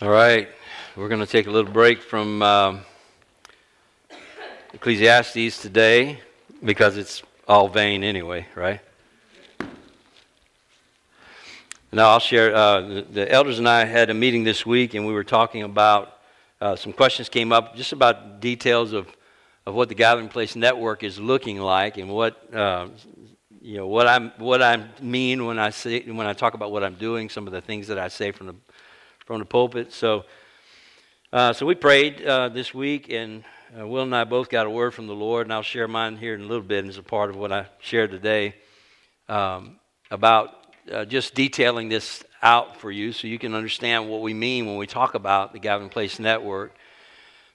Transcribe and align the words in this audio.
All 0.00 0.10
right, 0.10 0.48
we're 0.94 1.08
going 1.08 1.18
to 1.18 1.26
take 1.26 1.48
a 1.48 1.50
little 1.50 1.72
break 1.72 2.00
from 2.00 2.40
um, 2.40 2.82
Ecclesiastes 4.72 5.60
today 5.60 6.20
because 6.62 6.96
it's 6.96 7.24
all 7.48 7.66
vain 7.66 8.04
anyway, 8.04 8.46
right? 8.54 8.78
Now, 11.90 12.10
I'll 12.10 12.20
share. 12.20 12.54
Uh, 12.54 12.80
the, 12.82 13.06
the, 13.10 13.32
elders 13.32 13.58
and 13.58 13.68
I 13.68 13.86
had 13.86 14.08
a 14.08 14.14
meeting 14.14 14.44
this 14.44 14.64
week, 14.64 14.94
and 14.94 15.04
we 15.04 15.12
were 15.12 15.24
talking 15.24 15.64
about 15.64 16.18
uh, 16.60 16.76
some 16.76 16.92
questions 16.92 17.28
came 17.28 17.50
up 17.50 17.74
just 17.74 17.92
about 17.92 18.38
details 18.38 18.92
of, 18.92 19.08
of 19.66 19.74
what 19.74 19.88
the 19.88 19.96
Gathering 19.96 20.28
Place 20.28 20.54
Network 20.54 21.02
is 21.02 21.18
looking 21.18 21.58
like 21.58 21.98
and 21.98 22.08
what 22.08 22.54
uh, 22.54 22.86
you 23.60 23.76
know 23.78 23.88
what 23.88 24.06
I'm 24.06 24.30
what 24.38 24.62
I 24.62 24.84
mean 25.02 25.44
when 25.44 25.58
I 25.58 25.70
say 25.70 26.02
when 26.02 26.28
I 26.28 26.34
talk 26.34 26.54
about 26.54 26.70
what 26.70 26.84
I'm 26.84 26.94
doing. 26.94 27.28
Some 27.28 27.48
of 27.48 27.52
the 27.52 27.60
things 27.60 27.88
that 27.88 27.98
I 27.98 28.06
say 28.06 28.30
from 28.30 28.46
the 28.46 28.54
from 29.28 29.40
the 29.40 29.44
pulpit. 29.44 29.92
So, 29.92 30.24
uh, 31.34 31.52
so 31.52 31.66
we 31.66 31.74
prayed 31.74 32.24
uh, 32.24 32.48
this 32.48 32.72
week, 32.72 33.12
and 33.12 33.44
uh, 33.78 33.86
Will 33.86 34.04
and 34.04 34.16
I 34.16 34.24
both 34.24 34.48
got 34.48 34.64
a 34.64 34.70
word 34.70 34.94
from 34.94 35.06
the 35.06 35.14
Lord, 35.14 35.44
and 35.46 35.52
I'll 35.52 35.60
share 35.60 35.86
mine 35.86 36.16
here 36.16 36.34
in 36.34 36.40
a 36.40 36.46
little 36.46 36.62
bit 36.62 36.86
as 36.86 36.96
a 36.96 37.02
part 37.02 37.28
of 37.28 37.36
what 37.36 37.52
I 37.52 37.66
shared 37.78 38.10
today 38.10 38.54
um, 39.28 39.80
about 40.10 40.54
uh, 40.90 41.04
just 41.04 41.34
detailing 41.34 41.90
this 41.90 42.24
out 42.40 42.78
for 42.78 42.90
you 42.90 43.12
so 43.12 43.26
you 43.26 43.38
can 43.38 43.54
understand 43.54 44.08
what 44.08 44.22
we 44.22 44.32
mean 44.32 44.64
when 44.64 44.78
we 44.78 44.86
talk 44.86 45.12
about 45.12 45.52
the 45.52 45.58
Gathering 45.58 45.90
Place 45.90 46.18
Network, 46.18 46.74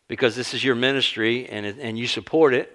because 0.08 0.36
this 0.36 0.54
is 0.54 0.64
your 0.64 0.76
ministry 0.76 1.50
and, 1.50 1.66
it, 1.66 1.78
and 1.80 1.98
you 1.98 2.06
support 2.06 2.54
it. 2.54 2.72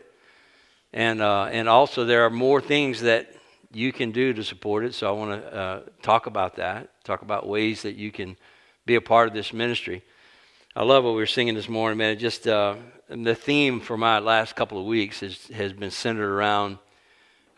And, 0.93 1.23
uh, 1.23 1.45
and 1.53 1.69
also, 1.69 2.05
there 2.05 2.27
are 2.27 2.31
more 2.31 2.61
things 2.61 3.03
that 3.03 3.33
you 3.73 3.93
can 3.93 4.11
do 4.11 4.33
to 4.33 4.43
support 4.43 4.85
it. 4.85 4.93
So, 4.93 5.07
I 5.07 5.13
want 5.13 5.41
to 5.41 5.55
uh, 5.55 5.83
talk 6.03 6.27
about 6.27 6.57
that, 6.57 7.05
talk 7.05 7.23
about 7.23 7.47
ways 7.47 7.83
that 7.83 7.95
you 7.95 8.11
can 8.11 8.37
be 8.89 8.95
a 8.95 9.01
part 9.03 9.29
of 9.29 9.35
this 9.35 9.53
ministry. 9.53 10.03
I 10.75 10.83
love 10.83 11.05
what 11.05 11.11
we 11.11 11.19
were 11.19 11.27
singing 11.27 11.55
this 11.55 11.69
morning, 11.69 11.99
man. 11.99 12.13
It 12.13 12.17
just 12.17 12.49
uh, 12.49 12.77
the 13.11 13.35
theme 13.35 13.81
for 13.81 13.99
my 13.99 14.19
last 14.19 14.57
couple 14.57 14.81
of 14.81 14.87
weeks 14.87 15.23
is, 15.23 15.47
has 15.49 15.75
been 15.75 15.91
centered 15.91 16.33
around 16.33 16.79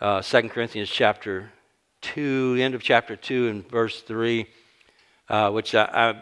uh, 0.00 0.22
2 0.22 0.48
Corinthians 0.48 0.90
chapter 0.90 1.52
2, 2.00 2.56
end 2.58 2.74
of 2.74 2.82
chapter 2.82 3.14
2 3.14 3.46
and 3.46 3.70
verse 3.70 4.00
3, 4.00 4.44
uh, 5.28 5.52
which 5.52 5.72
I, 5.72 6.16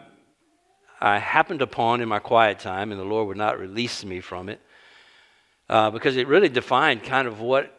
I, 1.01 1.13
I, 1.15 1.17
happened 1.17 1.63
upon 1.63 2.01
in 2.01 2.07
my 2.07 2.19
quiet 2.19 2.59
time, 2.59 2.91
and 2.91 3.01
the 3.01 3.05
Lord 3.05 3.29
would 3.29 3.37
not 3.37 3.57
release 3.57 4.05
me 4.05 4.19
from 4.19 4.47
it 4.47 4.61
uh, 5.69 5.89
because 5.89 6.17
it 6.17 6.27
really 6.27 6.49
defined 6.49 7.01
kind 7.01 7.27
of 7.27 7.39
what, 7.39 7.73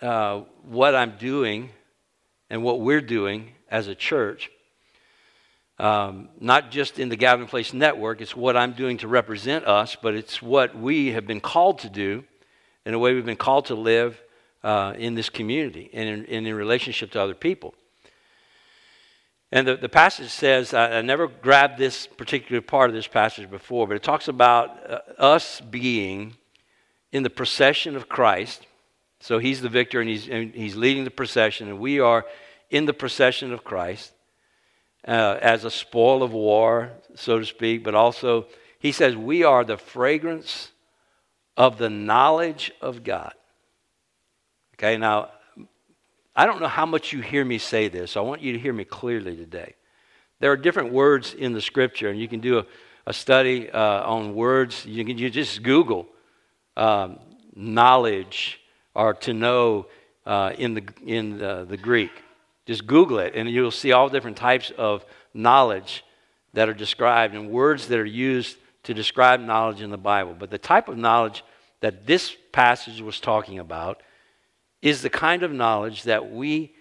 uh, 0.00 0.40
what 0.64 0.96
I'm 0.96 1.16
doing 1.16 1.70
and 2.50 2.64
what 2.64 2.80
we're 2.80 3.00
doing 3.00 3.52
as 3.70 3.86
a 3.86 3.94
church 3.94 4.50
um, 5.82 6.28
not 6.38 6.70
just 6.70 7.00
in 7.00 7.08
the 7.08 7.16
Gathering 7.16 7.48
Place 7.48 7.74
Network, 7.74 8.20
it's 8.20 8.36
what 8.36 8.56
I'm 8.56 8.72
doing 8.72 8.98
to 8.98 9.08
represent 9.08 9.66
us, 9.66 9.96
but 10.00 10.14
it's 10.14 10.40
what 10.40 10.78
we 10.78 11.10
have 11.10 11.26
been 11.26 11.40
called 11.40 11.80
to 11.80 11.90
do 11.90 12.22
in 12.86 12.94
a 12.94 12.98
way 13.00 13.14
we've 13.14 13.26
been 13.26 13.34
called 13.34 13.66
to 13.66 13.74
live 13.74 14.22
uh, 14.62 14.94
in 14.96 15.16
this 15.16 15.28
community 15.28 15.90
and 15.92 16.08
in, 16.08 16.26
and 16.26 16.46
in, 16.46 16.54
relationship 16.54 17.10
to 17.10 17.20
other 17.20 17.34
people. 17.34 17.74
And 19.50 19.66
the, 19.66 19.76
the 19.76 19.88
passage 19.88 20.30
says, 20.30 20.72
I, 20.72 20.98
I, 20.98 21.02
never 21.02 21.26
grabbed 21.26 21.78
this 21.78 22.06
particular 22.06 22.62
part 22.62 22.88
of 22.88 22.94
this 22.94 23.08
passage 23.08 23.50
before, 23.50 23.88
but 23.88 23.96
it 23.96 24.04
talks 24.04 24.28
about 24.28 24.88
uh, 24.88 25.00
us 25.18 25.60
being 25.60 26.36
in 27.10 27.24
the 27.24 27.30
procession 27.30 27.96
of 27.96 28.08
Christ. 28.08 28.68
So 29.18 29.40
he's 29.40 29.60
the 29.60 29.68
victor 29.68 30.00
and 30.00 30.08
he's, 30.08 30.28
and 30.28 30.54
he's 30.54 30.76
leading 30.76 31.02
the 31.02 31.10
procession, 31.10 31.66
and 31.66 31.80
we 31.80 31.98
are 31.98 32.24
in 32.70 32.86
the 32.86 32.94
procession 32.94 33.52
of 33.52 33.64
Christ 33.64 34.12
uh, 35.06 35.38
as 35.40 35.64
a 35.64 35.70
spoil 35.70 36.22
of 36.22 36.32
war, 36.32 36.92
so 37.14 37.38
to 37.38 37.44
speak, 37.44 37.84
but 37.84 37.94
also 37.94 38.46
he 38.78 38.92
says 38.92 39.16
we 39.16 39.44
are 39.44 39.64
the 39.64 39.76
fragrance 39.76 40.72
of 41.56 41.78
the 41.78 41.90
knowledge 41.90 42.72
of 42.80 43.04
God. 43.04 43.34
Okay, 44.74 44.96
now 44.96 45.28
I 46.34 46.46
don't 46.46 46.60
know 46.60 46.68
how 46.68 46.86
much 46.86 47.12
you 47.12 47.20
hear 47.20 47.44
me 47.44 47.58
say 47.58 47.88
this. 47.88 48.12
So 48.12 48.24
I 48.24 48.26
want 48.26 48.42
you 48.42 48.52
to 48.52 48.58
hear 48.58 48.72
me 48.72 48.84
clearly 48.84 49.36
today. 49.36 49.74
There 50.40 50.50
are 50.50 50.56
different 50.56 50.92
words 50.92 51.34
in 51.34 51.52
the 51.52 51.60
scripture, 51.60 52.08
and 52.08 52.18
you 52.18 52.26
can 52.26 52.40
do 52.40 52.58
a, 52.58 52.66
a 53.06 53.12
study 53.12 53.70
uh, 53.70 54.02
on 54.04 54.34
words. 54.34 54.84
You 54.86 55.04
can 55.04 55.18
you 55.18 55.30
just 55.30 55.62
Google 55.62 56.06
um, 56.76 57.18
knowledge 57.54 58.60
or 58.94 59.14
to 59.14 59.34
know 59.34 59.86
uh, 60.26 60.52
in 60.58 60.74
the 60.74 60.84
in 61.06 61.38
the, 61.38 61.66
the 61.68 61.76
Greek. 61.76 62.10
Just 62.66 62.86
Google 62.86 63.18
it, 63.18 63.34
and 63.34 63.50
you'll 63.50 63.70
see 63.70 63.92
all 63.92 64.08
different 64.08 64.36
types 64.36 64.70
of 64.78 65.04
knowledge 65.34 66.04
that 66.52 66.68
are 66.68 66.74
described 66.74 67.34
and 67.34 67.50
words 67.50 67.88
that 67.88 67.98
are 67.98 68.04
used 68.04 68.56
to 68.84 68.94
describe 68.94 69.40
knowledge 69.40 69.80
in 69.80 69.90
the 69.90 69.98
Bible. 69.98 70.34
But 70.38 70.50
the 70.50 70.58
type 70.58 70.88
of 70.88 70.96
knowledge 70.96 71.44
that 71.80 72.06
this 72.06 72.36
passage 72.52 73.00
was 73.00 73.20
talking 73.20 73.58
about 73.58 74.02
is 74.80 75.02
the 75.02 75.10
kind 75.10 75.42
of 75.42 75.52
knowledge 75.52 76.04
that 76.04 76.30
we 76.30 76.74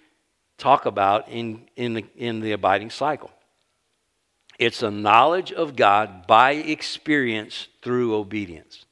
talk 0.58 0.86
about 0.86 1.30
in, 1.30 1.68
in, 1.75 1.94
the, 1.94 2.06
in 2.16 2.40
the 2.40 2.52
abiding 2.52 2.90
cycle. 2.90 3.31
It's 4.59 4.84
a 4.84 4.91
knowledge 4.91 5.52
of 5.52 5.75
God 5.75 6.28
by 6.28 6.52
experience 6.52 7.68
through 7.81 8.16
obedience. 8.16 8.86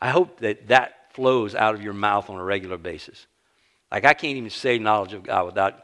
I 0.00 0.10
hope 0.10 0.40
that 0.40 0.68
that 0.68 1.12
flows 1.14 1.54
out 1.54 1.74
of 1.74 1.82
your 1.82 1.92
mouth 1.92 2.28
on 2.28 2.36
a 2.36 2.42
regular 2.42 2.78
basis. 2.78 3.26
Like, 3.92 4.06
I 4.06 4.14
can't 4.14 4.38
even 4.38 4.48
say 4.48 4.78
knowledge 4.78 5.12
of 5.12 5.22
God 5.22 5.44
without 5.44 5.82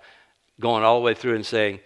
going 0.58 0.82
all 0.82 0.98
the 0.98 1.04
way 1.04 1.12
through 1.12 1.34
and 1.34 1.44
saying, 1.44 1.80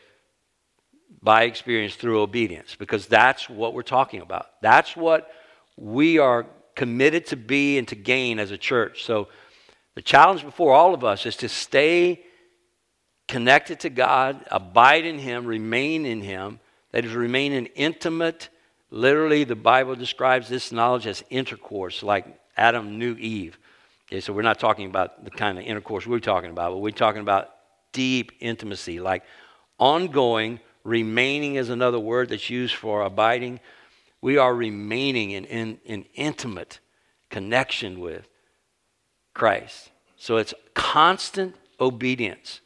by 1.20 1.42
experience 1.44 1.96
through 1.96 2.20
obedience, 2.20 2.76
because 2.76 3.06
that's 3.06 3.50
what 3.50 3.74
we're 3.74 3.82
talking 3.82 4.22
about. 4.22 4.46
That's 4.62 4.96
what 4.96 5.30
we 5.76 6.18
are 6.18 6.46
committed 6.76 7.26
to 7.26 7.36
be 7.36 7.76
and 7.76 7.88
to 7.88 7.96
gain 7.96 8.38
as 8.38 8.52
a 8.52 8.56
church. 8.56 9.04
So, 9.04 9.28
the 9.94 10.02
challenge 10.02 10.42
before 10.42 10.72
all 10.72 10.94
of 10.94 11.04
us 11.04 11.26
is 11.26 11.36
to 11.38 11.48
stay 11.48 12.24
connected 13.28 13.80
to 13.80 13.90
God, 13.90 14.44
abide 14.50 15.04
in 15.04 15.18
Him, 15.18 15.44
remain 15.44 16.06
in 16.06 16.22
Him. 16.22 16.60
That 16.92 17.04
is, 17.04 17.14
remain 17.14 17.52
in 17.52 17.66
intimate. 17.66 18.48
Literally, 18.90 19.44
the 19.44 19.56
Bible 19.56 19.96
describes 19.96 20.48
this 20.48 20.72
knowledge 20.72 21.06
as 21.06 21.22
intercourse, 21.30 22.02
like 22.02 22.26
Adam 22.56 22.98
knew 22.98 23.16
Eve. 23.16 23.58
Okay, 24.12 24.20
so 24.20 24.34
we're 24.34 24.42
not 24.42 24.58
talking 24.58 24.84
about 24.84 25.24
the 25.24 25.30
kind 25.30 25.56
of 25.56 25.64
intercourse 25.64 26.06
we're 26.06 26.18
talking 26.18 26.50
about, 26.50 26.72
but 26.72 26.80
we're 26.80 26.90
talking 26.90 27.22
about 27.22 27.48
deep 27.94 28.32
intimacy, 28.40 29.00
like 29.00 29.22
ongoing, 29.78 30.60
remaining 30.84 31.54
is 31.54 31.70
another 31.70 31.98
word 31.98 32.28
that's 32.28 32.50
used 32.50 32.74
for 32.74 33.00
abiding. 33.00 33.58
We 34.20 34.36
are 34.36 34.54
remaining 34.54 35.30
in, 35.30 35.46
in, 35.46 35.78
in 35.86 36.04
intimate 36.12 36.78
connection 37.30 38.00
with 38.00 38.28
Christ. 39.32 39.90
So 40.18 40.36
it's 40.36 40.52
constant 40.74 41.54
obedience. 41.80 42.60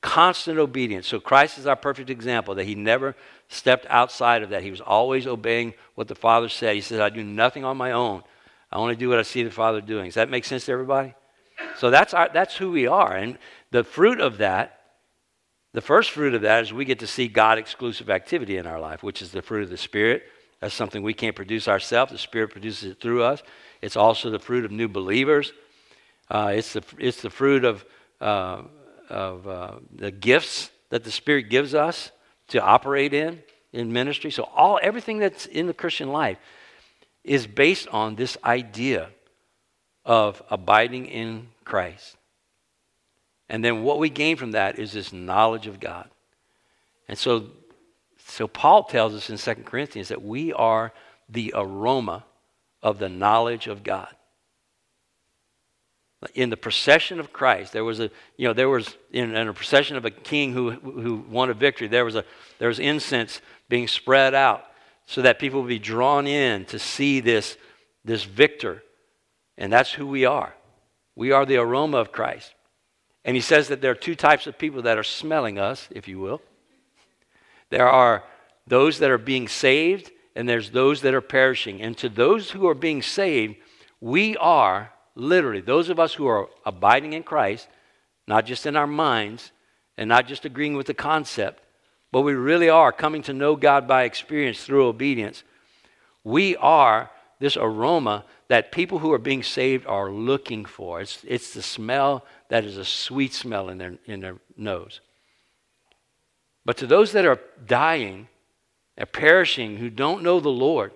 Constant 0.00 0.58
obedience. 0.58 1.06
So 1.06 1.20
Christ 1.20 1.56
is 1.56 1.68
our 1.68 1.76
perfect 1.76 2.10
example 2.10 2.56
that 2.56 2.64
he 2.64 2.74
never 2.74 3.14
stepped 3.46 3.86
outside 3.88 4.42
of 4.42 4.50
that. 4.50 4.64
He 4.64 4.72
was 4.72 4.80
always 4.80 5.28
obeying 5.28 5.74
what 5.94 6.08
the 6.08 6.16
Father 6.16 6.48
said. 6.48 6.74
He 6.74 6.80
said, 6.80 6.98
I 6.98 7.10
do 7.10 7.22
nothing 7.22 7.64
on 7.64 7.76
my 7.76 7.92
own. 7.92 8.24
I 8.74 8.78
only 8.78 8.96
do 8.96 9.08
what 9.08 9.20
I 9.20 9.22
see 9.22 9.44
the 9.44 9.52
Father 9.52 9.80
doing. 9.80 10.06
Does 10.06 10.14
that 10.14 10.28
make 10.28 10.44
sense 10.44 10.66
to 10.66 10.72
everybody? 10.72 11.14
So 11.78 11.90
that's, 11.90 12.12
our, 12.12 12.28
that's 12.32 12.56
who 12.56 12.72
we 12.72 12.88
are. 12.88 13.14
And 13.14 13.38
the 13.70 13.84
fruit 13.84 14.20
of 14.20 14.38
that, 14.38 14.80
the 15.72 15.80
first 15.80 16.10
fruit 16.10 16.34
of 16.34 16.42
that 16.42 16.64
is 16.64 16.72
we 16.72 16.84
get 16.84 16.98
to 16.98 17.06
see 17.06 17.28
God 17.28 17.56
exclusive 17.56 18.10
activity 18.10 18.56
in 18.56 18.66
our 18.66 18.80
life, 18.80 19.04
which 19.04 19.22
is 19.22 19.30
the 19.30 19.42
fruit 19.42 19.62
of 19.62 19.70
the 19.70 19.76
Spirit. 19.76 20.24
That's 20.60 20.74
something 20.74 21.04
we 21.04 21.14
can't 21.14 21.36
produce 21.36 21.68
ourselves. 21.68 22.10
The 22.10 22.18
Spirit 22.18 22.50
produces 22.50 22.90
it 22.90 23.00
through 23.00 23.22
us. 23.22 23.44
It's 23.80 23.96
also 23.96 24.30
the 24.30 24.40
fruit 24.40 24.64
of 24.64 24.72
new 24.72 24.88
believers. 24.88 25.52
Uh, 26.28 26.54
it's, 26.56 26.72
the, 26.72 26.82
it's 26.98 27.22
the 27.22 27.30
fruit 27.30 27.64
of, 27.64 27.84
uh, 28.20 28.62
of 29.08 29.46
uh, 29.46 29.72
the 29.94 30.10
gifts 30.10 30.72
that 30.90 31.04
the 31.04 31.12
Spirit 31.12 31.44
gives 31.48 31.76
us 31.76 32.10
to 32.48 32.60
operate 32.60 33.14
in 33.14 33.40
in 33.72 33.92
ministry. 33.92 34.30
So 34.30 34.48
all 34.54 34.80
everything 34.82 35.18
that's 35.18 35.46
in 35.46 35.66
the 35.66 35.74
Christian 35.74 36.10
life 36.10 36.38
is 37.24 37.46
based 37.46 37.88
on 37.88 38.16
this 38.16 38.36
idea 38.44 39.08
of 40.04 40.42
abiding 40.50 41.06
in 41.06 41.48
Christ. 41.64 42.16
And 43.48 43.64
then 43.64 43.82
what 43.82 43.98
we 43.98 44.10
gain 44.10 44.36
from 44.36 44.52
that 44.52 44.78
is 44.78 44.92
this 44.92 45.12
knowledge 45.12 45.66
of 45.66 45.80
God. 45.80 46.08
And 47.08 47.18
so, 47.18 47.46
so 48.26 48.46
Paul 48.46 48.84
tells 48.84 49.14
us 49.14 49.30
in 49.30 49.38
2 49.38 49.62
Corinthians 49.62 50.08
that 50.08 50.22
we 50.22 50.52
are 50.52 50.92
the 51.28 51.52
aroma 51.56 52.24
of 52.82 52.98
the 52.98 53.08
knowledge 53.08 53.66
of 53.66 53.82
God. 53.82 54.08
In 56.34 56.48
the 56.48 56.56
procession 56.56 57.20
of 57.20 57.34
Christ, 57.34 57.74
there 57.74 57.84
was 57.84 58.00
a, 58.00 58.10
you 58.38 58.48
know, 58.48 58.54
there 58.54 58.70
was 58.70 58.96
in, 59.12 59.34
in 59.34 59.48
a 59.48 59.52
procession 59.52 59.96
of 59.96 60.06
a 60.06 60.10
king 60.10 60.54
who, 60.54 60.70
who 60.70 61.16
won 61.28 61.50
a 61.50 61.54
victory, 61.54 61.86
there 61.86 62.04
was, 62.04 62.16
a, 62.16 62.24
there 62.58 62.68
was 62.68 62.78
incense 62.78 63.42
being 63.68 63.88
spread 63.88 64.34
out 64.34 64.64
so 65.06 65.22
that 65.22 65.38
people 65.38 65.60
will 65.60 65.68
be 65.68 65.78
drawn 65.78 66.26
in 66.26 66.64
to 66.66 66.78
see 66.78 67.20
this, 67.20 67.56
this 68.04 68.24
victor. 68.24 68.82
And 69.58 69.72
that's 69.72 69.92
who 69.92 70.06
we 70.06 70.24
are. 70.24 70.54
We 71.14 71.32
are 71.32 71.46
the 71.46 71.56
aroma 71.56 71.98
of 71.98 72.12
Christ. 72.12 72.54
And 73.24 73.36
he 73.36 73.40
says 73.40 73.68
that 73.68 73.80
there 73.80 73.92
are 73.92 73.96
two 73.96 74.14
types 74.14 74.46
of 74.46 74.58
people 74.58 74.82
that 74.82 74.98
are 74.98 75.04
smelling 75.04 75.58
us, 75.58 75.88
if 75.90 76.08
you 76.08 76.18
will. 76.18 76.42
There 77.70 77.88
are 77.88 78.24
those 78.66 78.98
that 78.98 79.10
are 79.10 79.18
being 79.18 79.48
saved 79.48 80.10
and 80.36 80.48
there's 80.48 80.70
those 80.70 81.00
that 81.02 81.14
are 81.14 81.20
perishing. 81.20 81.80
And 81.80 81.96
to 81.98 82.08
those 82.08 82.50
who 82.50 82.66
are 82.66 82.74
being 82.74 83.02
saved, 83.02 83.56
we 84.00 84.36
are 84.36 84.92
literally, 85.14 85.60
those 85.60 85.88
of 85.88 86.00
us 86.00 86.14
who 86.14 86.26
are 86.26 86.48
abiding 86.66 87.12
in 87.12 87.22
Christ, 87.22 87.68
not 88.26 88.46
just 88.46 88.66
in 88.66 88.76
our 88.76 88.86
minds 88.86 89.52
and 89.96 90.08
not 90.08 90.26
just 90.26 90.44
agreeing 90.44 90.76
with 90.76 90.86
the 90.86 90.94
concept, 90.94 91.62
but 92.14 92.20
we 92.20 92.34
really 92.34 92.68
are 92.68 92.92
coming 92.92 93.22
to 93.22 93.32
know 93.32 93.56
God 93.56 93.88
by 93.88 94.04
experience 94.04 94.62
through 94.62 94.86
obedience. 94.86 95.42
We 96.22 96.54
are 96.58 97.10
this 97.40 97.56
aroma 97.56 98.24
that 98.46 98.70
people 98.70 99.00
who 99.00 99.12
are 99.12 99.18
being 99.18 99.42
saved 99.42 99.84
are 99.88 100.12
looking 100.12 100.64
for. 100.64 101.00
It's, 101.00 101.24
it's 101.26 101.52
the 101.52 101.60
smell 101.60 102.24
that 102.50 102.62
is 102.64 102.76
a 102.76 102.84
sweet 102.84 103.34
smell 103.34 103.68
in 103.68 103.78
their, 103.78 103.94
in 104.06 104.20
their 104.20 104.36
nose. 104.56 105.00
But 106.64 106.76
to 106.76 106.86
those 106.86 107.10
that 107.10 107.26
are 107.26 107.40
dying, 107.66 108.28
are 108.96 109.06
perishing, 109.06 109.78
who 109.78 109.90
don't 109.90 110.22
know 110.22 110.38
the 110.38 110.48
Lord, 110.50 110.92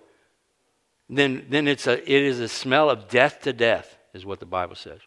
then, 1.09 1.47
then 1.51 1.67
it's 1.67 1.89
a, 1.89 2.01
it 2.01 2.23
is 2.23 2.39
a 2.39 2.49
smell 2.49 2.89
of 2.89 3.09
death 3.09 3.43
to 3.43 3.53
death, 3.53 3.99
is 4.15 4.25
what 4.25 4.39
the 4.39 4.47
Bible 4.47 4.77
says. 4.77 5.01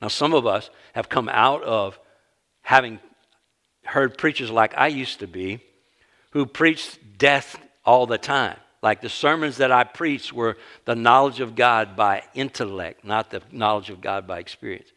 Now, 0.00 0.06
some 0.06 0.32
of 0.32 0.46
us 0.46 0.70
have 0.92 1.08
come 1.08 1.28
out 1.28 1.64
of 1.64 1.98
having 2.62 3.00
heard 3.84 4.18
preachers 4.18 4.50
like 4.50 4.74
I 4.76 4.88
used 4.88 5.20
to 5.20 5.26
be 5.26 5.60
who 6.30 6.46
preached 6.46 6.98
death 7.16 7.58
all 7.84 8.06
the 8.06 8.18
time. 8.18 8.58
Like 8.82 9.00
the 9.00 9.08
sermons 9.08 9.58
that 9.58 9.72
I 9.72 9.84
preached 9.84 10.32
were 10.32 10.58
the 10.84 10.94
knowledge 10.94 11.40
of 11.40 11.54
God 11.54 11.96
by 11.96 12.22
intellect, 12.34 13.04
not 13.04 13.30
the 13.30 13.40
knowledge 13.50 13.88
of 13.88 14.00
God 14.00 14.26
by 14.26 14.40
experience. 14.40 14.88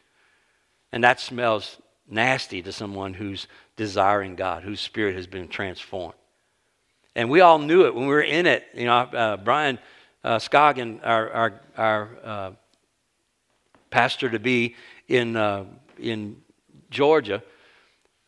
And 0.91 1.03
that 1.03 1.19
smells 1.19 1.77
nasty 2.09 2.61
to 2.63 2.71
someone 2.71 3.13
who's 3.13 3.47
desiring 3.75 4.35
God, 4.35 4.63
whose 4.63 4.81
spirit 4.81 5.15
has 5.15 5.27
been 5.27 5.47
transformed. 5.47 6.15
And 7.15 7.29
we 7.29 7.41
all 7.41 7.59
knew 7.59 7.85
it 7.85 7.95
when 7.95 8.07
we 8.07 8.13
were 8.13 8.21
in 8.21 8.45
it. 8.45 8.65
You 8.73 8.85
know, 8.85 8.97
uh, 8.97 9.37
Brian 9.37 9.79
uh, 10.23 10.37
Scoggin, 10.37 10.99
our, 11.03 11.29
our, 11.31 11.61
our 11.77 12.09
uh, 12.23 12.51
pastor 13.89 14.29
to 14.29 14.39
be 14.39 14.75
in, 15.07 15.35
uh, 15.35 15.65
in 15.97 16.41
Georgia 16.89 17.43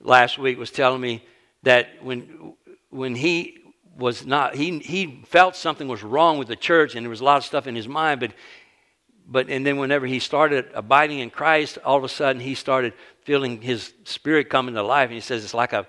last 0.02 0.38
week, 0.38 0.58
was 0.58 0.72
telling 0.72 1.02
me 1.02 1.24
that 1.64 1.88
when, 2.02 2.54
when 2.90 3.16
he 3.16 3.58
was 3.98 4.26
not, 4.26 4.56
he, 4.56 4.80
he 4.80 5.22
felt 5.26 5.56
something 5.56 5.88
was 5.88 6.04
wrong 6.04 6.38
with 6.38 6.48
the 6.48 6.56
church 6.56 6.96
and 6.96 7.06
there 7.06 7.10
was 7.10 7.22
a 7.22 7.26
lot 7.26 7.38
of 7.38 7.46
stuff 7.46 7.68
in 7.68 7.76
his 7.76 7.88
mind, 7.88 8.20
but 8.20 8.34
but 9.32 9.48
and 9.50 9.66
then 9.66 9.78
whenever 9.78 10.08
he 10.08 10.18
started 10.18 10.66
abiding 10.74 11.20
in 11.20 11.30
Christ, 11.30 11.78
all 11.86 11.98
of 11.98 12.04
a 12.04 12.10
sudden 12.10 12.42
he 12.42 12.56
started 12.56 12.94
feeling 13.24 13.62
his 13.62 13.94
spirit 14.04 14.50
coming 14.50 14.74
to 14.74 14.82
life. 14.82 15.06
And 15.06 15.14
he 15.14 15.22
says, 15.22 15.44
It's 15.44 15.54
like 15.54 15.72
a, 15.72 15.86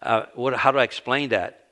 uh, 0.00 0.26
what, 0.34 0.54
how 0.54 0.72
do 0.72 0.78
I 0.78 0.84
explain 0.84 1.28
that? 1.28 1.66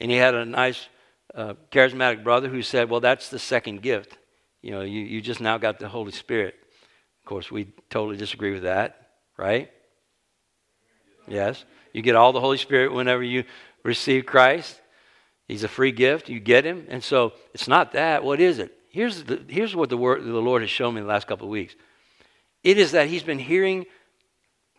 And 0.00 0.10
he 0.10 0.18
had 0.18 0.34
a 0.34 0.44
nice 0.44 0.86
uh, 1.34 1.54
charismatic 1.72 2.22
brother 2.22 2.48
who 2.48 2.60
said, 2.60 2.90
Well, 2.90 3.00
that's 3.00 3.30
the 3.30 3.38
second 3.38 3.80
gift. 3.80 4.18
You 4.60 4.72
know, 4.72 4.82
you, 4.82 5.00
you 5.00 5.22
just 5.22 5.40
now 5.40 5.56
got 5.56 5.78
the 5.78 5.88
Holy 5.88 6.12
Spirit. 6.12 6.56
Of 7.20 7.24
course, 7.24 7.50
we 7.50 7.72
totally 7.88 8.18
disagree 8.18 8.52
with 8.52 8.64
that, 8.64 9.08
right? 9.38 9.70
Yes. 11.30 11.64
You 11.92 12.02
get 12.02 12.16
all 12.16 12.32
the 12.32 12.40
Holy 12.40 12.58
Spirit 12.58 12.92
whenever 12.92 13.22
you 13.22 13.44
receive 13.82 14.26
Christ. 14.26 14.80
He's 15.48 15.64
a 15.64 15.68
free 15.68 15.92
gift. 15.92 16.28
You 16.28 16.40
get 16.40 16.64
him. 16.64 16.86
And 16.88 17.02
so 17.02 17.32
it's 17.54 17.66
not 17.66 17.92
that. 17.92 18.22
What 18.22 18.40
is 18.40 18.58
it? 18.58 18.76
Here's, 18.90 19.24
the, 19.24 19.42
here's 19.48 19.74
what 19.74 19.88
the, 19.88 19.96
word, 19.96 20.24
the 20.24 20.32
Lord 20.32 20.62
has 20.62 20.70
shown 20.70 20.94
me 20.94 21.00
the 21.00 21.06
last 21.06 21.26
couple 21.26 21.46
of 21.46 21.50
weeks 21.50 21.74
it 22.62 22.76
is 22.76 22.92
that 22.92 23.08
He's 23.08 23.22
been 23.22 23.38
hearing 23.38 23.86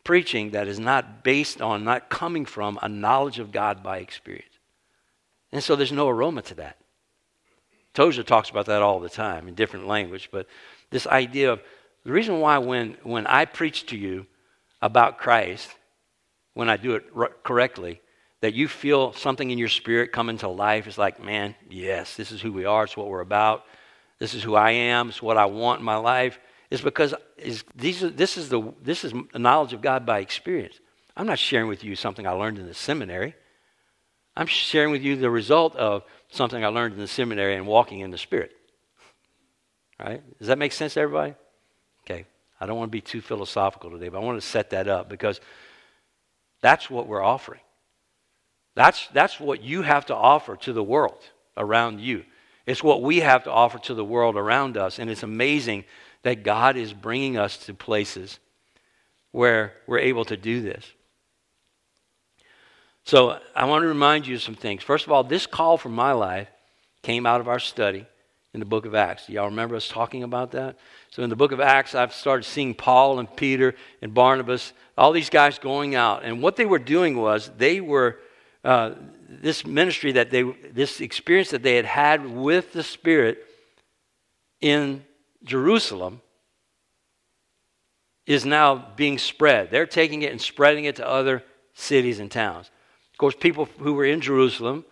preaching 0.04 0.52
that 0.52 0.68
is 0.68 0.80
not 0.80 1.24
based 1.24 1.62
on, 1.62 1.84
not 1.84 2.10
coming 2.10 2.46
from 2.46 2.80
a 2.82 2.90
knowledge 2.90 3.40
of 3.40 3.52
God 3.52 3.84
by 3.84 3.98
experience. 3.98 4.48
And 5.52 5.64
so 5.64 5.76
there's 5.76 5.92
no 5.92 6.10
aroma 6.10 6.42
to 6.44 6.56
that. 6.56 6.78
Tozer 7.94 8.24
talks 8.24 8.50
about 8.50 8.68
that 8.68 8.82
all 8.82 9.00
the 9.00 9.10
time 9.10 9.48
in 9.48 9.54
different 9.54 9.88
language, 9.88 10.30
but 10.32 10.48
this 10.92 11.06
idea 11.08 11.52
of 11.52 11.62
the 12.04 12.12
reason 12.12 12.40
why 12.40 12.58
when, 12.58 12.98
when 13.04 13.28
I 13.28 13.46
preach 13.46 13.86
to 13.88 13.98
you 13.98 14.26
about 14.82 15.20
Christ, 15.20 15.70
when 16.54 16.70
I 16.70 16.78
do 16.78 16.96
it 16.96 17.06
r- 17.16 17.32
correctly, 17.44 18.02
that 18.42 18.54
you 18.54 18.68
feel 18.68 19.14
something 19.14 19.50
in 19.52 19.58
your 19.58 19.70
spirit 19.70 20.12
come 20.12 20.30
into 20.30 20.48
life. 20.48 20.88
It's 20.88 20.98
like, 20.98 21.24
man, 21.24 21.56
yes, 21.70 22.16
this 22.16 22.32
is 22.32 22.42
who 22.42 22.52
we 22.52 22.66
are. 22.66 22.84
It's 22.84 22.98
what 22.98 23.08
we're 23.08 23.22
about. 23.22 23.66
This 24.20 24.34
is 24.34 24.44
who 24.44 24.56
I 24.56 24.72
am. 24.72 25.10
It's 25.10 25.22
what 25.22 25.38
I 25.38 25.46
want 25.46 25.80
in 25.80 25.86
my 25.86 25.96
life 25.96 26.40
It's 26.70 26.82
because 26.82 27.14
is 27.38 27.64
these 27.76 28.04
are, 28.04 28.10
this, 28.10 28.38
is 28.38 28.50
the, 28.50 28.74
this 28.82 29.04
is 29.04 29.14
the 29.34 29.40
knowledge 29.40 29.74
of 29.74 29.82
God 29.82 30.06
by 30.06 30.20
experience. 30.20 30.80
I'm 31.16 31.28
not 31.28 31.40
sharing 31.40 31.68
with 31.68 31.84
you 31.84 31.96
something 31.96 32.26
I 32.26 32.32
learned 32.32 32.58
in 32.58 32.68
the 32.68 32.74
seminary. 32.74 33.36
I'm 34.36 34.48
sharing 34.48 34.92
with 34.92 35.02
you 35.02 35.16
the 35.18 35.30
result 35.30 35.76
of 35.76 36.04
something 36.30 36.64
I 36.64 36.68
learned 36.68 36.94
in 36.94 37.00
the 37.00 37.08
seminary 37.08 37.56
and 37.56 37.68
walking 37.68 38.00
in 38.00 38.12
the 38.12 38.18
Spirit. 38.18 38.52
Right? 40.00 40.24
Does 40.40 40.48
that 40.48 40.58
make 40.58 40.72
sense 40.72 40.94
to 40.96 41.02
everybody? 41.02 41.36
Okay. 42.06 42.26
I 42.60 42.66
don't 42.66 42.78
want 42.78 42.90
to 42.90 42.96
be 42.96 43.02
too 43.02 43.22
philosophical 43.22 43.92
today, 43.92 44.10
but 44.10 44.20
I 44.20 44.24
want 44.24 44.42
to 44.42 44.48
set 44.48 44.70
that 44.70 44.88
up 44.88 45.10
because 45.10 45.42
that's 46.62 46.90
what 46.90 47.08
we're 47.08 47.24
offering. 47.24 47.62
That's, 48.76 49.08
that's 49.14 49.40
what 49.40 49.62
you 49.62 49.82
have 49.82 50.06
to 50.08 50.16
offer 50.16 50.56
to 50.58 50.74
the 50.74 50.84
world 50.84 51.22
around 51.58 52.00
you. 52.00 52.24
It's 52.66 52.84
what 52.84 53.02
we 53.02 53.18
have 53.20 53.44
to 53.44 53.52
offer 53.52 53.80
to 53.80 53.94
the 53.94 54.06
world 54.06 54.36
around 54.38 54.78
us. 54.78 55.00
And 55.00 55.10
it's 55.10 55.24
amazing 55.24 55.84
that 56.24 56.44
God 56.44 56.78
is 56.78 56.94
bringing 56.94 57.38
us 57.38 57.58
to 57.66 57.74
places 57.74 58.40
where 59.32 59.74
we're 59.88 60.00
able 60.00 60.26
to 60.26 60.38
do 60.38 60.62
this. 60.62 60.86
So 63.04 63.40
I 63.56 63.66
want 63.66 63.82
to 63.82 63.88
remind 63.88 64.28
you 64.28 64.36
of 64.36 64.44
some 64.44 64.56
things. 64.56 64.84
First 64.84 65.06
of 65.06 65.12
all, 65.12 65.24
this 65.24 65.48
call 65.48 65.78
for 65.78 65.90
my 65.90 66.12
life 66.12 66.48
came 67.02 67.26
out 67.26 67.42
of 67.42 67.48
our 67.48 67.60
study 67.60 68.06
in 68.54 68.60
the 68.60 68.66
book 68.66 68.86
of 68.86 68.94
Acts. 68.94 69.30
Y'all 69.30 69.46
remember 69.46 69.76
us 69.76 69.88
talking 69.88 70.24
about 70.24 70.52
that? 70.52 70.78
So 71.10 71.24
in 71.24 71.30
the 71.30 71.36
book 71.36 71.52
of 71.52 71.60
Acts, 71.60 71.96
I've 71.96 72.14
started 72.14 72.44
seeing 72.44 72.74
Paul 72.74 73.20
and 73.20 73.34
Peter 73.36 73.76
and 74.02 74.14
Barnabas, 74.14 74.74
all 74.98 75.12
these 75.14 75.30
guys 75.30 75.58
going 75.58 75.96
out. 75.96 76.24
And 76.24 76.42
what 76.42 76.58
they 76.58 76.66
were 76.66 76.80
doing 76.80 77.18
was 77.18 77.50
they 77.58 77.80
were, 77.80 78.20
uh, 78.64 78.92
this 79.30 79.66
ministry 79.66 80.14
that 80.14 80.32
they, 80.32 80.44
this 80.44 81.00
experience 81.00 81.52
that 81.52 81.64
they 81.64 81.76
had 81.76 81.86
had 81.86 82.26
with 82.30 82.74
the 82.74 82.84
Spirit 82.84 83.46
in 84.60 85.04
Jerusalem 85.44 86.22
is 88.28 88.46
now 88.46 88.90
being 88.96 89.18
spread. 89.18 89.72
They're 89.72 89.86
taking 89.86 90.22
it 90.24 90.32
and 90.32 90.42
spreading 90.42 90.86
it 90.86 90.98
to 90.98 91.08
other 91.08 91.44
cities 91.74 92.20
and 92.20 92.30
towns. 92.30 92.70
Of 93.14 93.18
course, 93.18 93.36
people 93.40 93.68
who 93.80 93.94
were 93.94 94.06
in 94.06 94.22
Jerusalem, 94.22 94.86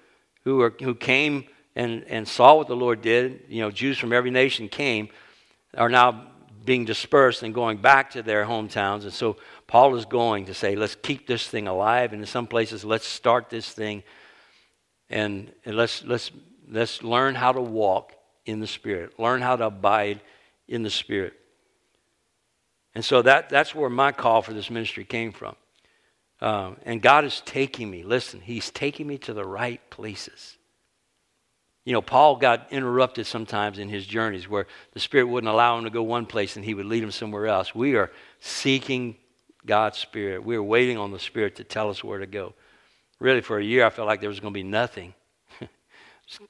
who, 0.43 0.57
were, 0.57 0.73
who 0.81 0.95
came 0.95 1.45
and, 1.79 2.03
and 2.09 2.27
saw 2.27 2.55
what 2.55 2.67
the 2.67 2.75
Lord 2.75 3.01
did, 3.01 3.45
you 3.47 3.61
know, 3.61 3.71
Jews 3.71 3.97
from 3.97 4.11
every 4.11 4.31
nation 4.31 4.67
came, 4.67 5.07
are 5.73 5.87
now 5.87 6.27
being 6.65 6.83
dispersed 6.83 7.41
and 7.41 7.53
going 7.53 7.77
back 7.77 8.11
to 8.11 8.21
their 8.21 8.43
hometowns. 8.43 9.03
And 9.03 9.13
so 9.13 9.37
Paul 9.65 9.95
is 9.95 10.03
going 10.03 10.47
to 10.47 10.53
say, 10.53 10.75
let's 10.75 10.95
keep 10.95 11.25
this 11.25 11.47
thing 11.47 11.69
alive. 11.69 12.11
And 12.11 12.21
in 12.21 12.27
some 12.27 12.47
places, 12.47 12.83
let's 12.83 13.07
start 13.07 13.49
this 13.49 13.69
thing 13.69 14.03
and, 15.09 15.53
and 15.63 15.77
let's, 15.77 16.03
let's, 16.03 16.31
let's 16.69 17.01
learn 17.01 17.33
how 17.33 17.53
to 17.53 17.61
walk 17.61 18.11
in 18.45 18.59
the 18.59 18.67
Spirit, 18.67 19.17
learn 19.17 19.41
how 19.41 19.55
to 19.55 19.67
abide 19.67 20.19
in 20.67 20.83
the 20.83 20.89
Spirit. 20.89 21.33
And 22.93 23.05
so 23.05 23.21
that, 23.21 23.47
that's 23.47 23.73
where 23.73 23.89
my 23.89 24.11
call 24.11 24.41
for 24.41 24.51
this 24.51 24.69
ministry 24.69 25.05
came 25.05 25.31
from. 25.31 25.55
Um, 26.41 26.75
and 26.83 27.01
God 27.01 27.23
is 27.23 27.41
taking 27.45 27.89
me, 27.89 28.03
listen, 28.03 28.41
He's 28.41 28.69
taking 28.69 29.07
me 29.07 29.17
to 29.19 29.33
the 29.33 29.45
right 29.45 29.79
places. 29.89 30.57
You 31.85 31.93
know, 31.93 32.01
Paul 32.01 32.35
got 32.35 32.71
interrupted 32.71 33.25
sometimes 33.25 33.79
in 33.79 33.89
his 33.89 34.05
journeys 34.05 34.47
where 34.47 34.67
the 34.93 34.99
Spirit 34.99 35.25
wouldn't 35.25 35.51
allow 35.51 35.77
him 35.77 35.85
to 35.85 35.89
go 35.89 36.03
one 36.03 36.25
place 36.25 36.55
and 36.55 36.65
he 36.65 36.73
would 36.73 36.85
lead 36.85 37.03
him 37.03 37.11
somewhere 37.11 37.47
else. 37.47 37.73
We 37.73 37.95
are 37.95 38.11
seeking 38.39 39.15
God's 39.65 39.97
Spirit. 39.97 40.43
We 40.43 40.55
are 40.55 40.63
waiting 40.63 40.97
on 40.97 41.11
the 41.11 41.19
Spirit 41.19 41.55
to 41.55 41.63
tell 41.63 41.89
us 41.89 42.03
where 42.03 42.19
to 42.19 42.27
go. 42.27 42.53
Really, 43.19 43.41
for 43.41 43.59
a 43.59 43.63
year, 43.63 43.85
I 43.85 43.89
felt 43.89 44.07
like 44.07 44.19
there 44.19 44.29
was 44.29 44.39
going 44.39 44.53
to 44.53 44.57
be 44.57 44.63
nothing. 44.63 45.13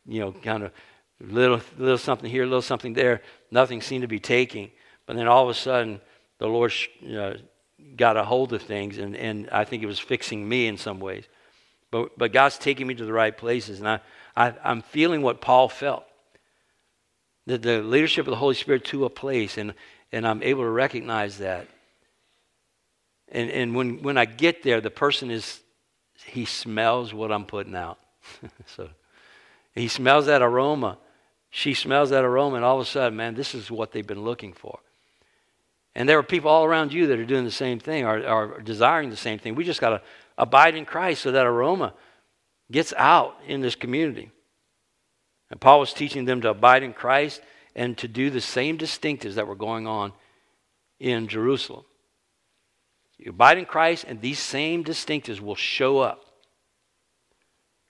you 0.05 0.19
know, 0.19 0.31
kind 0.31 0.63
of 0.63 0.71
little, 1.19 1.61
little 1.77 1.97
something 1.97 2.29
here, 2.29 2.43
little 2.43 2.61
something 2.61 2.93
there. 2.93 3.21
Nothing 3.51 3.81
seemed 3.81 4.03
to 4.03 4.07
be 4.07 4.19
taking. 4.19 4.71
But 5.05 5.15
then 5.15 5.27
all 5.27 5.43
of 5.43 5.49
a 5.49 5.53
sudden, 5.53 5.99
the 6.37 6.47
Lord 6.47 6.73
uh, 7.11 7.33
got 7.95 8.17
a 8.17 8.23
hold 8.23 8.53
of 8.53 8.61
things, 8.61 8.97
and, 8.97 9.15
and 9.15 9.49
I 9.51 9.63
think 9.63 9.83
it 9.83 9.87
was 9.87 9.99
fixing 9.99 10.47
me 10.47 10.67
in 10.67 10.77
some 10.77 10.99
ways. 10.99 11.25
But, 11.91 12.17
but 12.17 12.31
God's 12.31 12.57
taking 12.57 12.87
me 12.87 12.93
to 12.95 13.05
the 13.05 13.13
right 13.13 13.35
places, 13.35 13.79
and 13.79 13.89
I, 13.89 13.99
I, 14.35 14.53
I'm 14.63 14.81
feeling 14.81 15.21
what 15.21 15.41
Paul 15.41 15.69
felt. 15.69 16.05
The, 17.45 17.57
the 17.57 17.81
leadership 17.81 18.27
of 18.27 18.31
the 18.31 18.37
Holy 18.37 18.55
Spirit 18.55 18.85
to 18.85 19.05
a 19.05 19.09
place, 19.09 19.57
and, 19.57 19.73
and 20.11 20.27
I'm 20.27 20.43
able 20.43 20.63
to 20.63 20.69
recognize 20.69 21.39
that. 21.39 21.67
And, 23.31 23.49
and 23.49 23.75
when, 23.75 24.01
when 24.01 24.17
I 24.17 24.25
get 24.25 24.63
there, 24.63 24.81
the 24.81 24.89
person 24.89 25.31
is, 25.31 25.59
he 26.25 26.45
smells 26.45 27.13
what 27.13 27.31
I'm 27.31 27.45
putting 27.45 27.75
out. 27.75 27.99
so 28.65 28.89
he 29.73 29.87
smells 29.87 30.25
that 30.25 30.41
aroma. 30.41 30.97
She 31.49 31.73
smells 31.73 32.11
that 32.11 32.23
aroma, 32.23 32.57
and 32.57 32.65
all 32.65 32.79
of 32.79 32.87
a 32.87 32.89
sudden, 32.89 33.17
man, 33.17 33.33
this 33.33 33.55
is 33.55 33.71
what 33.71 33.91
they've 33.91 34.05
been 34.05 34.23
looking 34.23 34.53
for. 34.53 34.79
And 35.95 36.07
there 36.07 36.19
are 36.19 36.23
people 36.23 36.51
all 36.51 36.65
around 36.65 36.93
you 36.93 37.07
that 37.07 37.19
are 37.19 37.25
doing 37.25 37.45
the 37.45 37.51
same 37.51 37.79
thing, 37.79 38.05
are, 38.05 38.25
are 38.25 38.61
desiring 38.61 39.09
the 39.09 39.17
same 39.17 39.39
thing. 39.39 39.55
We 39.55 39.63
just 39.63 39.81
got 39.81 39.89
to 39.89 40.01
abide 40.37 40.75
in 40.75 40.85
Christ 40.85 41.23
so 41.23 41.31
that 41.31 41.45
aroma 41.45 41.93
gets 42.71 42.93
out 42.97 43.37
in 43.47 43.61
this 43.61 43.75
community. 43.75 44.31
And 45.49 45.59
Paul 45.59 45.79
was 45.79 45.93
teaching 45.93 46.25
them 46.25 46.41
to 46.41 46.49
abide 46.49 46.83
in 46.83 46.93
Christ 46.93 47.41
and 47.75 47.97
to 47.97 48.07
do 48.07 48.29
the 48.29 48.41
same 48.41 48.77
distinctives 48.77 49.35
that 49.35 49.47
were 49.47 49.55
going 49.55 49.87
on 49.87 50.13
in 50.99 51.27
Jerusalem. 51.27 51.85
You 53.17 53.31
abide 53.31 53.57
in 53.57 53.65
Christ, 53.65 54.05
and 54.07 54.21
these 54.21 54.39
same 54.39 54.83
distinctives 54.83 55.41
will 55.41 55.55
show 55.55 55.99
up. 55.99 56.23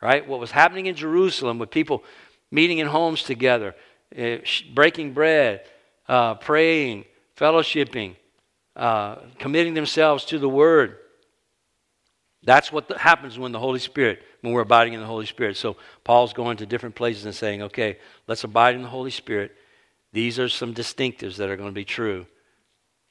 Right? 0.01 0.27
What 0.27 0.39
was 0.39 0.51
happening 0.51 0.88
in 0.88 0.95
Jerusalem 0.95 1.59
with 1.59 1.69
people 1.69 2.03
meeting 2.51 2.79
in 2.79 2.88
homes 2.88 3.21
together, 3.24 3.75
uh, 4.17 4.38
breaking 4.74 5.13
bread, 5.13 5.62
uh, 6.07 6.36
praying, 6.36 7.05
fellowshipping, 7.38 8.15
uh, 8.75 9.17
committing 9.38 9.74
themselves 9.74 10.25
to 10.25 10.39
the 10.39 10.50
Word. 10.50 10.98
That's 12.43 12.71
what 12.71 12.89
happens 12.98 13.38
when 13.38 13.51
the 13.51 13.59
Holy 13.59 13.79
Spirit, 13.79 14.24
when 14.41 14.53
we're 14.53 14.62
abiding 14.62 14.93
in 14.93 15.00
the 15.00 15.05
Holy 15.05 15.25
Spirit. 15.25 15.58
So 15.58 15.77
Paul's 16.03 16.34
going 16.34 16.58
to 16.58 16.65
different 16.65 16.96
places 16.96 17.25
and 17.25 17.36
saying, 17.36 17.62
okay, 17.63 17.98
let's 18.27 18.43
abide 18.43 18.75
in 18.75 18.81
the 18.81 18.88
Holy 18.88 19.12
Spirit. 19.12 19.55
These 20.13 20.39
are 20.39 20.50
some 20.50 20.74
distinctives 20.74 21.36
that 21.38 21.50
are 21.50 21.58
going 21.58 21.69
to 21.69 21.74
be 21.74 21.86
true. 21.86 22.25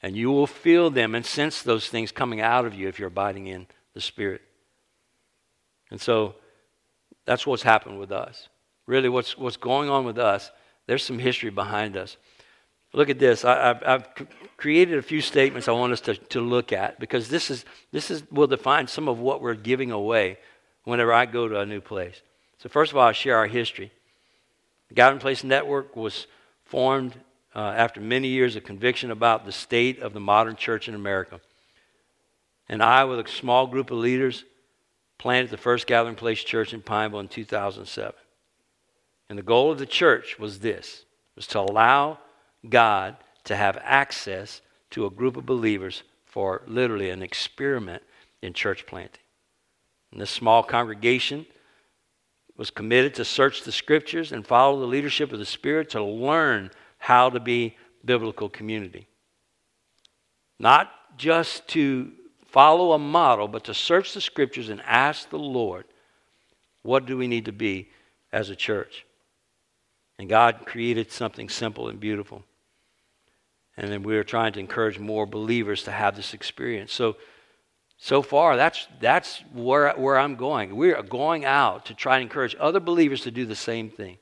And 0.02 0.16
you 0.16 0.30
will 0.30 0.46
feel 0.46 0.90
them 0.90 1.14
and 1.14 1.26
sense 1.26 1.62
those 1.62 1.88
things 1.88 2.12
coming 2.12 2.40
out 2.40 2.64
of 2.64 2.74
you 2.74 2.88
if 2.88 2.98
you're 2.98 3.08
abiding 3.08 3.46
in 3.46 3.66
the 3.94 4.00
Spirit. 4.00 4.42
And 5.90 6.00
so 6.00 6.36
that's 7.24 7.46
what's 7.46 7.62
happened 7.62 7.98
with 7.98 8.12
us. 8.12 8.48
Really, 8.86 9.08
what's, 9.08 9.36
what's 9.36 9.56
going 9.56 9.90
on 9.90 10.04
with 10.04 10.18
us, 10.18 10.50
there's 10.86 11.04
some 11.04 11.18
history 11.18 11.50
behind 11.50 11.96
us. 11.96 12.16
Look 12.94 13.10
at 13.10 13.18
this. 13.18 13.44
I, 13.44 13.66
have 13.66 13.82
I've 13.84 14.08
created 14.56 14.96
a 14.96 15.02
few 15.02 15.20
statements 15.20 15.68
I 15.68 15.72
want 15.72 15.92
us 15.92 16.00
to, 16.02 16.14
to 16.14 16.40
look 16.40 16.72
at 16.72 16.98
because 16.98 17.28
this, 17.28 17.50
is, 17.50 17.64
this 17.92 18.10
is, 18.10 18.22
will 18.30 18.46
define 18.46 18.86
some 18.86 19.08
of 19.08 19.18
what 19.18 19.42
we're 19.42 19.54
giving 19.54 19.90
away 19.90 20.38
whenever 20.88 21.12
I 21.12 21.26
go 21.26 21.46
to 21.48 21.60
a 21.60 21.66
new 21.66 21.80
place. 21.80 22.22
So, 22.58 22.68
first 22.68 22.92
of 22.92 22.98
all, 22.98 23.06
I'll 23.06 23.12
share 23.12 23.36
our 23.36 23.46
history. 23.46 23.92
The 24.88 24.94
Gathering 24.94 25.20
Place 25.20 25.44
Network 25.44 25.94
was 25.94 26.26
formed 26.64 27.14
uh, 27.54 27.74
after 27.76 28.00
many 28.00 28.28
years 28.28 28.56
of 28.56 28.64
conviction 28.64 29.10
about 29.10 29.44
the 29.44 29.52
state 29.52 30.00
of 30.00 30.14
the 30.14 30.20
modern 30.20 30.56
church 30.56 30.88
in 30.88 30.94
America. 30.94 31.40
And 32.68 32.82
I, 32.82 33.04
with 33.04 33.20
a 33.20 33.28
small 33.28 33.66
group 33.66 33.90
of 33.90 33.98
leaders, 33.98 34.44
planted 35.18 35.50
the 35.50 35.56
first 35.56 35.86
Gathering 35.86 36.14
Place 36.14 36.42
Church 36.42 36.72
in 36.72 36.80
Pineville 36.80 37.20
in 37.20 37.28
2007. 37.28 38.14
And 39.28 39.38
the 39.38 39.42
goal 39.42 39.70
of 39.70 39.78
the 39.78 39.86
church 39.86 40.38
was 40.38 40.60
this 40.60 41.04
was 41.36 41.46
to 41.48 41.60
allow 41.60 42.18
God 42.68 43.16
to 43.44 43.54
have 43.54 43.78
access 43.82 44.62
to 44.90 45.06
a 45.06 45.10
group 45.10 45.36
of 45.36 45.46
believers 45.46 46.02
for 46.24 46.62
literally 46.66 47.10
an 47.10 47.22
experiment 47.22 48.02
in 48.42 48.52
church 48.54 48.86
planting. 48.86 49.20
And 50.12 50.20
this 50.20 50.30
small 50.30 50.62
congregation 50.62 51.46
was 52.56 52.70
committed 52.70 53.14
to 53.14 53.24
search 53.24 53.62
the 53.62 53.72
scriptures 53.72 54.32
and 54.32 54.46
follow 54.46 54.80
the 54.80 54.86
leadership 54.86 55.32
of 55.32 55.38
the 55.38 55.46
Spirit 55.46 55.90
to 55.90 56.02
learn 56.02 56.70
how 56.98 57.30
to 57.30 57.40
be 57.40 57.76
biblical 58.04 58.48
community. 58.48 59.06
Not 60.58 60.90
just 61.16 61.68
to 61.68 62.12
follow 62.46 62.92
a 62.92 62.98
model, 62.98 63.46
but 63.46 63.64
to 63.64 63.74
search 63.74 64.14
the 64.14 64.20
scriptures 64.20 64.68
and 64.68 64.80
ask 64.82 65.30
the 65.30 65.38
Lord, 65.38 65.84
what 66.82 67.06
do 67.06 67.16
we 67.16 67.28
need 67.28 67.44
to 67.44 67.52
be 67.52 67.90
as 68.32 68.50
a 68.50 68.56
church? 68.56 69.04
And 70.18 70.28
God 70.28 70.66
created 70.66 71.12
something 71.12 71.48
simple 71.48 71.88
and 71.88 72.00
beautiful. 72.00 72.42
And 73.76 73.92
then 73.92 74.02
we 74.02 74.16
are 74.16 74.24
trying 74.24 74.52
to 74.54 74.60
encourage 74.60 74.98
more 74.98 75.26
believers 75.26 75.84
to 75.84 75.92
have 75.92 76.16
this 76.16 76.34
experience. 76.34 76.92
So, 76.92 77.16
so 77.98 78.22
far, 78.22 78.56
that's, 78.56 78.86
that's 79.00 79.42
where, 79.52 79.92
where 79.94 80.18
I'm 80.18 80.36
going. 80.36 80.76
We're 80.76 81.02
going 81.02 81.44
out 81.44 81.86
to 81.86 81.94
try 81.94 82.16
and 82.16 82.22
encourage 82.22 82.54
other 82.58 82.78
believers 82.78 83.22
to 83.22 83.32
do 83.32 83.44
the 83.44 83.56
same 83.56 83.90
thing. 83.90 84.18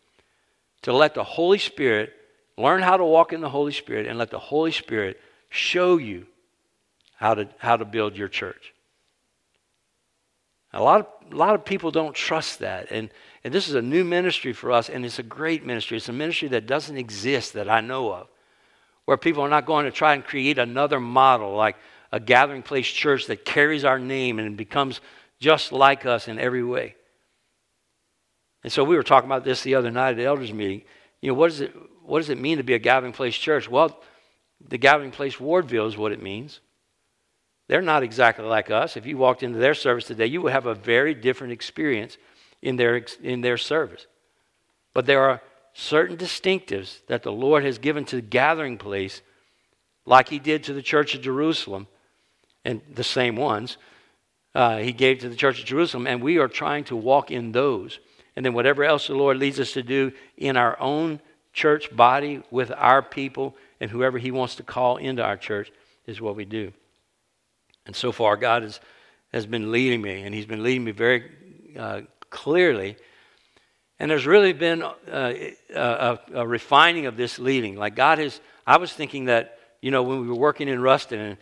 To 0.83 0.95
let 0.95 1.15
the 1.15 1.25
Holy 1.25 1.59
Spirit 1.59 2.13
learn 2.57 2.81
how 2.81 2.97
to 2.97 3.05
walk 3.05 3.35
in 3.35 3.43
the 3.43 3.51
Holy 3.51 3.73
Spirit 3.73 4.07
and 4.07 4.19
let 4.19 4.31
the 4.31 4.39
Holy 4.39 4.73
Spirit 4.73 5.21
show 5.51 5.99
you 5.99 6.27
how 7.17 7.35
to, 7.35 7.49
how 7.59 7.77
to 7.77 7.85
build 7.85 8.17
your 8.17 8.29
church. 8.29 8.73
A 10.73 10.83
lot, 10.83 11.01
of, 11.01 11.33
a 11.33 11.37
lot 11.37 11.55
of 11.55 11.65
people 11.65 11.91
don't 11.91 12.15
trust 12.15 12.61
that. 12.61 12.91
And, 12.91 13.11
and 13.45 13.53
this 13.53 13.69
is 13.69 13.75
a 13.75 13.83
new 13.83 14.05
ministry 14.05 14.55
for 14.55 14.73
us, 14.73 14.89
and 14.89 15.05
it's 15.05 15.19
a 15.19 15.23
great 15.23 15.65
ministry. 15.67 15.99
It's 15.99 16.09
a 16.09 16.15
ministry 16.15 16.49
that 16.49 16.67
doesn't 16.67 16.97
exist 16.97 17.53
that 17.55 17.69
I 17.69 17.81
know 17.81 18.13
of, 18.13 18.29
where 19.05 19.17
people 19.17 19.43
are 19.43 19.51
not 19.51 19.67
going 19.67 19.85
to 19.85 19.91
try 19.91 20.15
and 20.15 20.25
create 20.25 20.59
another 20.59 20.99
model 20.99 21.55
like 21.55 21.77
a 22.13 22.21
gathering 22.21 22.63
place 22.63 22.87
church 22.87 23.27
that 23.27 23.45
carries 23.45 23.85
our 23.85 23.99
name 23.99 24.39
and 24.39 24.57
becomes 24.57 25.01
just 25.41 25.73
like 25.73 26.07
us 26.07 26.29
in 26.29 26.39
every 26.39 26.65
way. 26.65 26.95
And 28.63 28.73
so 28.73 28.85
we 28.85 28.97
were 28.97 29.03
talking 29.03 29.29
about 29.29 29.45
this 29.45 29.63
the 29.63 29.75
other 29.75 29.91
night 29.91 30.11
at 30.11 30.17
the 30.17 30.25
elders 30.25 30.53
meeting. 30.53 30.83
You 31.21 31.31
know, 31.31 31.35
what, 31.35 31.51
is 31.51 31.61
it, 31.61 31.75
what 32.05 32.19
does 32.19 32.31
it 32.31 32.39
mean 32.39 32.59
to 32.59 32.65
be 32.65 32.75
a 32.75 32.79
gathering 32.79 33.13
place 33.13 33.37
church? 33.37 33.69
Well, 33.69 34.01
the 34.67 34.79
gathering 34.79 35.11
place 35.11 35.37
Wardville 35.37 35.87
is 35.87 35.97
what 35.97 36.13
it 36.13 36.23
means. 36.23 36.61
They're 37.69 37.83
not 37.83 38.03
exactly 38.03 38.45
like 38.45 38.71
us. 38.71 38.97
If 38.97 39.07
you 39.07 39.19
walked 39.19 39.43
into 39.43 39.59
their 39.59 39.75
service 39.75 40.07
today, 40.07 40.27
you 40.27 40.41
would 40.43 40.53
have 40.53 40.67
a 40.67 40.75
very 40.75 41.15
different 41.15 41.53
experience 41.53 42.17
in 42.63 42.77
their, 42.77 43.05
in 43.23 43.41
their 43.41 43.57
service. 43.57 44.07
But 44.95 45.07
there 45.07 45.23
are 45.23 45.43
certain 45.73 46.17
distinctives 46.17 47.05
that 47.07 47.23
the 47.23 47.33
Lord 47.33 47.65
has 47.65 47.79
given 47.79 48.05
to 48.07 48.17
the 48.17 48.23
gathering 48.23 48.79
place, 48.79 49.21
like 50.07 50.29
He 50.29 50.39
did 50.39 50.65
to 50.65 50.73
the 50.73 50.83
church 50.83 51.15
of 51.15 51.23
Jerusalem, 51.23 51.87
and 52.67 52.81
the 52.93 53.05
same 53.05 53.37
ones 53.37 53.79
uh, 54.55 54.79
He 54.79 54.93
gave 54.93 55.21
to 55.21 55.29
the 55.29 55.37
church 55.37 55.61
of 55.61 55.67
Jerusalem, 55.67 56.07
and 56.07 56.21
we 56.21 56.39
are 56.39 56.49
trying 56.49 56.85
to 56.85 56.97
walk 56.97 57.31
in 57.31 57.53
those. 57.53 58.01
And 58.35 58.45
then 58.45 58.55
whatever 58.55 58.85
else 58.85 59.07
the 59.07 59.15
Lord 59.15 59.39
leads 59.39 59.61
us 59.61 59.73
to 59.73 59.83
do 59.83 60.13
in 60.37 60.57
our 60.57 60.79
own 60.81 61.21
church 61.53 61.95
body 61.95 62.43
with 62.51 62.71
our 62.73 63.03
people 63.03 63.57
and 63.81 63.91
whoever 63.91 64.19
He 64.19 64.31
wants 64.31 64.57
to 64.57 64.63
call 64.63 64.97
into 64.97 65.23
our 65.23 65.37
church 65.37 65.71
is 66.07 66.21
what 66.21 66.37
we 66.37 66.45
do. 66.45 66.73
And 67.87 67.95
so 67.95 68.13
far, 68.13 68.37
God 68.37 68.63
has, 68.63 68.81
has 69.33 69.47
been 69.47 69.71
leading 69.71 70.03
me, 70.03 70.23
and 70.23 70.35
He's 70.35 70.47
been 70.47 70.63
leading 70.63 70.85
me 70.85 70.93
very 70.93 71.31
uh, 71.79 72.01
clearly. 72.31 72.97
And 73.99 74.11
there's 74.11 74.27
really 74.27 74.53
been 74.53 74.83
uh, 74.83 75.35
a, 75.75 76.19
a, 76.35 76.47
refining 76.47 77.07
of 77.07 77.17
this 77.17 77.39
leading. 77.39 77.77
Like 77.77 77.95
God 77.95 78.19
has, 78.19 78.41
I 78.67 78.77
was 78.77 78.93
thinking 78.93 79.27
that, 79.27 79.59
you 79.81 79.91
know, 79.91 80.03
when 80.03 80.21
we 80.21 80.29
were 80.29 80.35
working 80.35 80.69
in 80.69 80.83
Ruston, 80.83 81.21
and 81.21 81.37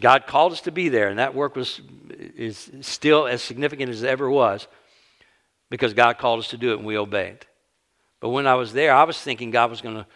God 0.00 0.26
called 0.26 0.52
us 0.52 0.62
to 0.62 0.72
be 0.72 0.88
there, 0.88 1.08
and 1.08 1.18
that 1.18 1.34
work 1.34 1.56
was 1.56 1.80
is 2.08 2.70
still 2.80 3.26
as 3.26 3.42
significant 3.42 3.90
as 3.90 4.02
it 4.02 4.08
ever 4.08 4.30
was, 4.30 4.66
because 5.70 5.94
God 5.94 6.18
called 6.18 6.40
us 6.40 6.48
to 6.48 6.56
do 6.56 6.72
it, 6.72 6.78
and 6.78 6.86
we 6.86 6.96
obeyed. 6.96 7.46
But 8.20 8.30
when 8.30 8.46
I 8.46 8.54
was 8.54 8.72
there, 8.72 8.94
I 8.94 9.04
was 9.04 9.20
thinking 9.20 9.50
God 9.50 9.70
was 9.70 9.82
going 9.82 9.96
to 9.96 10.06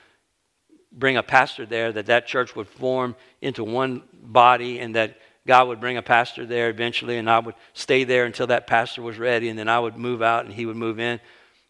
bring 0.90 1.16
a 1.16 1.22
pastor 1.22 1.66
there, 1.66 1.92
that 1.92 2.06
that 2.06 2.26
church 2.26 2.56
would 2.56 2.68
form 2.68 3.14
into 3.42 3.62
one 3.62 4.02
body, 4.12 4.78
and 4.78 4.94
that 4.94 5.18
God 5.46 5.68
would 5.68 5.80
bring 5.80 5.96
a 5.96 6.02
pastor 6.02 6.46
there 6.46 6.70
eventually, 6.70 7.16
and 7.16 7.28
I 7.28 7.38
would 7.38 7.54
stay 7.72 8.04
there 8.04 8.25
until 8.25 8.46
that 8.48 8.66
pastor 8.66 9.02
was 9.02 9.18
ready, 9.18 9.48
and 9.48 9.58
then 9.58 9.68
I 9.68 9.78
would 9.78 9.96
move 9.96 10.22
out 10.22 10.44
and 10.44 10.52
he 10.52 10.66
would 10.66 10.76
move 10.76 10.98
in. 10.98 11.20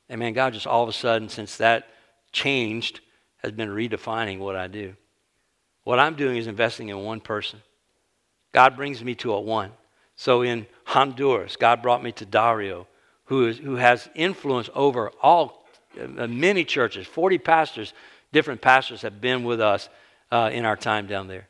And 0.09 0.19
man, 0.19 0.33
God 0.33 0.53
just 0.53 0.67
all 0.67 0.83
of 0.83 0.89
a 0.89 0.93
sudden, 0.93 1.29
since 1.29 1.57
that 1.59 1.89
changed, 2.33 3.01
has 3.37 3.53
been 3.53 3.69
redefining 3.69 4.39
what 4.39 4.57
I 4.57 4.67
do. 4.67 4.95
What 5.85 6.01
I'm 6.01 6.17
doing 6.17 6.37
is 6.37 6.49
investing 6.49 6.89
in 6.89 6.99
one 6.99 7.21
person. 7.21 7.63
God 8.53 8.77
brings 8.77 9.03
me 9.03 9.15
to 9.17 9.33
a 9.33 9.41
one. 9.41 9.73
So 10.17 10.43
in 10.43 10.67
Honduras, 10.85 11.57
God 11.57 11.83
brought 11.83 12.03
me 12.03 12.13
to 12.13 12.27
Dario, 12.27 12.87
who, 13.27 13.47
is, 13.47 13.59
who 13.59 13.77
has 13.77 14.09
influence 14.15 14.69
over 14.75 15.13
all 15.23 15.67
uh, 16.01 16.27
many 16.27 16.65
churches. 16.65 17.07
40 17.07 17.39
pastors, 17.39 17.93
different 18.33 18.61
pastors 18.61 19.03
have 19.03 19.21
been 19.21 19.45
with 19.45 19.61
us 19.61 19.89
uh, 20.31 20.51
in 20.53 20.65
our 20.65 20.77
time 20.77 21.07
down 21.07 21.29
there. 21.29 21.49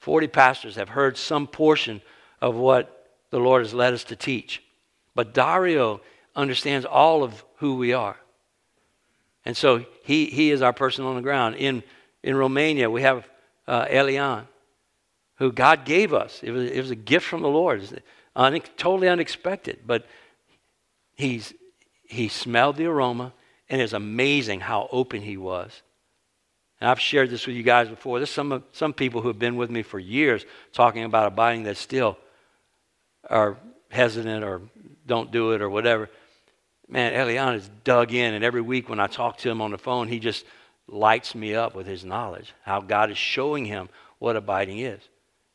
40 0.00 0.28
pastors 0.28 0.76
have 0.76 0.88
heard 0.88 1.16
some 1.16 1.46
portion 1.46 2.00
of 2.40 2.54
what 2.54 3.08
the 3.30 3.38
Lord 3.38 3.62
has 3.62 3.74
led 3.74 3.92
us 3.92 4.04
to 4.04 4.16
teach. 4.16 4.62
But 5.14 5.34
Dario 5.34 6.00
understands 6.34 6.86
all 6.86 7.22
of 7.22 7.44
who 7.56 7.74
we 7.74 7.92
are. 7.92 8.16
And 9.44 9.56
so 9.56 9.84
he, 10.04 10.26
he 10.26 10.50
is 10.50 10.62
our 10.62 10.72
person 10.72 11.04
on 11.04 11.16
the 11.16 11.22
ground. 11.22 11.56
In, 11.56 11.82
in 12.22 12.36
Romania, 12.36 12.88
we 12.90 13.02
have 13.02 13.28
uh, 13.66 13.86
Elian, 13.90 14.46
who 15.38 15.52
God 15.52 15.84
gave 15.84 16.12
us. 16.12 16.40
It 16.42 16.50
was, 16.50 16.70
it 16.70 16.80
was 16.80 16.90
a 16.90 16.96
gift 16.96 17.26
from 17.26 17.42
the 17.42 17.48
Lord, 17.48 18.02
un, 18.34 18.60
totally 18.76 19.08
unexpected. 19.08 19.80
But 19.86 20.06
he's, 21.14 21.54
he 22.04 22.28
smelled 22.28 22.76
the 22.76 22.86
aroma, 22.86 23.32
and 23.68 23.80
it's 23.80 23.92
amazing 23.92 24.60
how 24.60 24.88
open 24.90 25.22
he 25.22 25.36
was. 25.36 25.82
And 26.80 26.90
I've 26.90 27.00
shared 27.00 27.30
this 27.30 27.46
with 27.46 27.56
you 27.56 27.62
guys 27.62 27.88
before. 27.88 28.18
There's 28.18 28.30
some, 28.30 28.64
some 28.72 28.92
people 28.92 29.20
who 29.20 29.28
have 29.28 29.38
been 29.38 29.56
with 29.56 29.70
me 29.70 29.82
for 29.82 29.98
years 29.98 30.44
talking 30.72 31.04
about 31.04 31.26
abiding 31.26 31.64
that 31.64 31.76
still 31.76 32.18
are 33.28 33.56
hesitant 33.90 34.44
or 34.44 34.60
don't 35.06 35.30
do 35.30 35.52
it 35.52 35.62
or 35.62 35.70
whatever. 35.70 36.08
Man, 36.88 37.14
Elian 37.14 37.54
is 37.54 37.68
dug 37.84 38.12
in, 38.12 38.34
and 38.34 38.42
every 38.42 38.60
week 38.60 38.88
when 38.88 39.00
I 39.00 39.08
talk 39.08 39.38
to 39.38 39.50
him 39.50 39.60
on 39.60 39.72
the 39.72 39.78
phone, 39.78 40.08
he 40.08 40.18
just 40.18 40.44
lights 40.86 41.34
me 41.34 41.54
up 41.54 41.74
with 41.74 41.86
his 41.86 42.04
knowledge, 42.04 42.54
how 42.62 42.80
God 42.80 43.10
is 43.10 43.18
showing 43.18 43.66
him 43.66 43.88
what 44.18 44.36
abiding 44.36 44.78
is. 44.78 45.00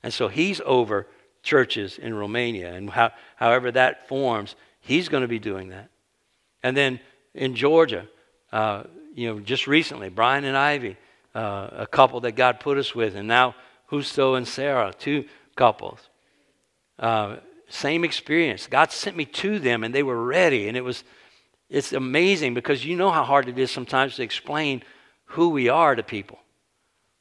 And 0.03 0.13
so 0.13 0.27
he's 0.27 0.61
over 0.65 1.07
churches 1.41 1.97
in 1.97 2.13
Romania, 2.13 2.73
and 2.73 2.89
how, 2.89 3.11
however 3.35 3.71
that 3.71 4.07
forms, 4.07 4.55
He's 4.83 5.07
going 5.07 5.21
to 5.21 5.29
be 5.29 5.39
doing 5.39 5.69
that. 5.69 5.89
And 6.61 6.75
then 6.75 6.99
in 7.33 7.55
Georgia, 7.55 8.07
uh, 8.51 8.83
you 9.15 9.27
know, 9.27 9.39
just 9.39 9.65
recently, 9.65 10.09
Brian 10.09 10.43
and 10.43 10.57
Ivy, 10.57 10.97
uh, 11.33 11.69
a 11.71 11.87
couple 11.87 12.19
that 12.21 12.33
God 12.33 12.59
put 12.59 12.77
us 12.77 12.93
with, 12.93 13.15
and 13.15 13.27
now 13.27 13.55
Justo 13.89 14.35
and 14.35 14.47
Sarah, 14.47 14.93
two 14.97 15.25
couples. 15.55 15.99
Uh, 16.99 17.37
same 17.69 18.03
experience. 18.03 18.67
God 18.67 18.91
sent 18.91 19.15
me 19.15 19.25
to 19.25 19.57
them, 19.57 19.83
and 19.83 19.95
they 19.95 20.03
were 20.03 20.21
ready, 20.21 20.67
and 20.67 20.75
it 20.77 20.83
was. 20.83 21.03
It's 21.69 21.93
amazing 21.93 22.53
because 22.53 22.85
you 22.85 22.95
know 22.95 23.09
how 23.09 23.23
hard 23.23 23.47
it 23.47 23.57
is 23.57 23.71
sometimes 23.71 24.17
to 24.17 24.23
explain 24.23 24.83
who 25.25 25.49
we 25.49 25.69
are 25.69 25.95
to 25.95 26.03
people. 26.03 26.39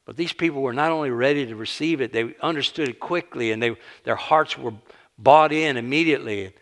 But 0.05 0.17
these 0.17 0.33
people 0.33 0.61
were 0.61 0.73
not 0.73 0.91
only 0.91 1.11
ready 1.11 1.45
to 1.45 1.55
receive 1.55 2.01
it, 2.01 2.11
they 2.11 2.35
understood 2.41 2.89
it 2.89 2.99
quickly, 2.99 3.51
and 3.51 3.63
they, 3.63 3.75
their 4.03 4.15
hearts 4.15 4.57
were 4.57 4.73
bought 5.17 5.53
in 5.53 5.77
immediately. 5.77 6.53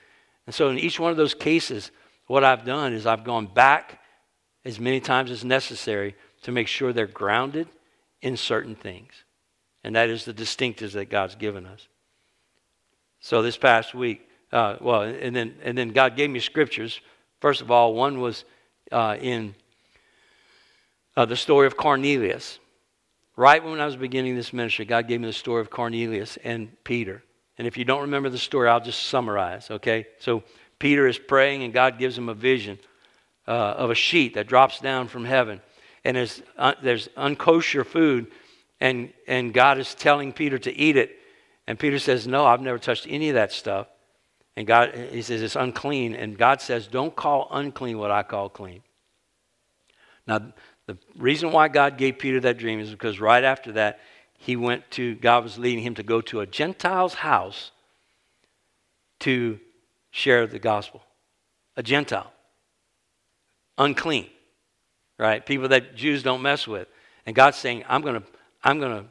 And 0.45 0.53
so, 0.53 0.69
in 0.69 0.77
each 0.77 0.99
one 0.99 1.11
of 1.11 1.17
those 1.17 1.33
cases, 1.33 1.91
what 2.27 2.43
I've 2.43 2.65
done 2.65 2.93
is 2.93 3.05
I've 3.05 3.23
gone 3.23 3.47
back 3.47 3.99
as 4.63 4.79
many 4.79 4.99
times 4.99 5.31
as 5.31 5.43
necessary 5.43 6.15
to 6.43 6.51
make 6.51 6.67
sure 6.67 6.93
they're 6.93 7.07
grounded 7.07 7.67
in 8.21 8.37
certain 8.37 8.75
things. 8.75 9.11
And 9.83 9.95
that 9.95 10.09
is 10.09 10.25
the 10.25 10.33
distinctives 10.33 10.91
that 10.93 11.09
God's 11.09 11.35
given 11.35 11.65
us. 11.65 11.87
So 13.19 13.41
this 13.41 13.57
past 13.57 13.93
week, 13.93 14.27
uh, 14.51 14.77
well, 14.81 15.01
and 15.01 15.35
then, 15.35 15.55
and 15.63 15.77
then 15.77 15.89
God 15.89 16.15
gave 16.15 16.29
me 16.29 16.39
scriptures. 16.39 16.99
First 17.39 17.61
of 17.61 17.71
all, 17.71 17.93
one 17.93 18.19
was 18.19 18.45
uh, 18.91 19.17
in 19.19 19.55
uh, 21.15 21.25
the 21.25 21.35
story 21.35 21.67
of 21.67 21.77
Cornelius. 21.77 22.59
Right 23.35 23.63
when 23.63 23.79
I 23.79 23.85
was 23.85 23.95
beginning 23.95 24.35
this 24.35 24.53
ministry, 24.53 24.85
God 24.85 25.07
gave 25.07 25.21
me 25.21 25.27
the 25.27 25.33
story 25.33 25.61
of 25.61 25.69
Cornelius 25.69 26.37
and 26.43 26.71
Peter. 26.83 27.23
And 27.57 27.67
if 27.67 27.77
you 27.77 27.85
don't 27.85 28.01
remember 28.01 28.29
the 28.29 28.37
story, 28.37 28.67
I'll 28.67 28.81
just 28.81 29.03
summarize, 29.03 29.71
okay? 29.71 30.07
So 30.19 30.43
Peter 30.79 31.07
is 31.07 31.17
praying, 31.17 31.63
and 31.63 31.73
God 31.73 31.97
gives 31.97 32.17
him 32.17 32.29
a 32.29 32.33
vision 32.33 32.79
uh, 33.47 33.51
of 33.51 33.89
a 33.89 33.95
sheet 33.95 34.33
that 34.33 34.47
drops 34.47 34.79
down 34.79 35.07
from 35.07 35.25
heaven 35.25 35.61
and 36.03 36.17
there's, 36.17 36.41
uh, 36.57 36.73
there's 36.81 37.07
unkosher 37.09 37.85
food, 37.85 38.31
and, 38.79 39.13
and 39.27 39.53
God 39.53 39.77
is 39.77 39.93
telling 39.93 40.33
Peter 40.33 40.57
to 40.59 40.75
eat 40.75 40.97
it. 40.97 41.17
And 41.67 41.77
Peter 41.77 41.99
says, 41.99 42.27
No, 42.27 42.45
I've 42.45 42.61
never 42.61 42.79
touched 42.79 43.05
any 43.07 43.29
of 43.29 43.35
that 43.35 43.51
stuff. 43.51 43.87
And 44.55 44.65
God, 44.65 44.95
he 45.11 45.21
says, 45.21 45.41
It's 45.41 45.55
unclean. 45.55 46.15
And 46.15 46.37
God 46.37 46.61
says, 46.61 46.87
Don't 46.87 47.15
call 47.15 47.47
unclean 47.51 47.99
what 47.99 48.11
I 48.11 48.23
call 48.23 48.49
clean. 48.49 48.81
Now, 50.25 50.53
the 50.93 51.21
reason 51.21 51.51
why 51.51 51.67
God 51.67 51.97
gave 51.97 52.19
Peter 52.19 52.39
that 52.41 52.57
dream 52.57 52.79
is 52.79 52.89
because 52.89 53.19
right 53.19 53.43
after 53.43 53.73
that, 53.73 53.99
he 54.37 54.55
went 54.55 54.89
to, 54.91 55.15
God 55.15 55.43
was 55.43 55.57
leading 55.57 55.83
him 55.83 55.95
to 55.95 56.03
go 56.03 56.21
to 56.21 56.39
a 56.39 56.47
Gentile's 56.47 57.15
house 57.15 57.71
to 59.19 59.59
share 60.09 60.47
the 60.47 60.59
gospel. 60.59 61.03
A 61.77 61.83
Gentile. 61.83 62.31
Unclean 63.77 64.27
right? 65.21 65.45
People 65.45 65.67
that 65.67 65.95
Jews 65.95 66.23
don't 66.23 66.41
mess 66.41 66.67
with. 66.67 66.87
And 67.27 67.35
God's 67.35 67.57
saying, 67.57 67.83
I'm 67.87 68.01
going 68.01 68.15
to 68.15 68.23
I'm 68.63 68.79
going 68.79 69.03
to 69.03 69.05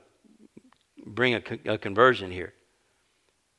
bring 1.07 1.35
a, 1.35 1.43
a, 1.67 1.79
conversion 1.79 2.31
here. 2.31 2.53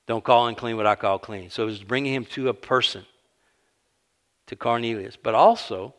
Don't 0.07 0.23
call 0.23 0.47
unclean 0.47 0.77
what 0.77 0.85
I 0.85 0.95
call 0.95 1.19
clean. 1.19 1.49
So 1.49 1.63
it 1.63 1.65
was 1.65 1.83
bringing 1.83 2.13
him 2.13 2.25
to 2.25 2.47
a 2.47 2.53
person, 2.53 3.05
to 4.47 4.55
Cornelius. 4.55 5.17
But 5.21 5.33
also, 5.33 5.93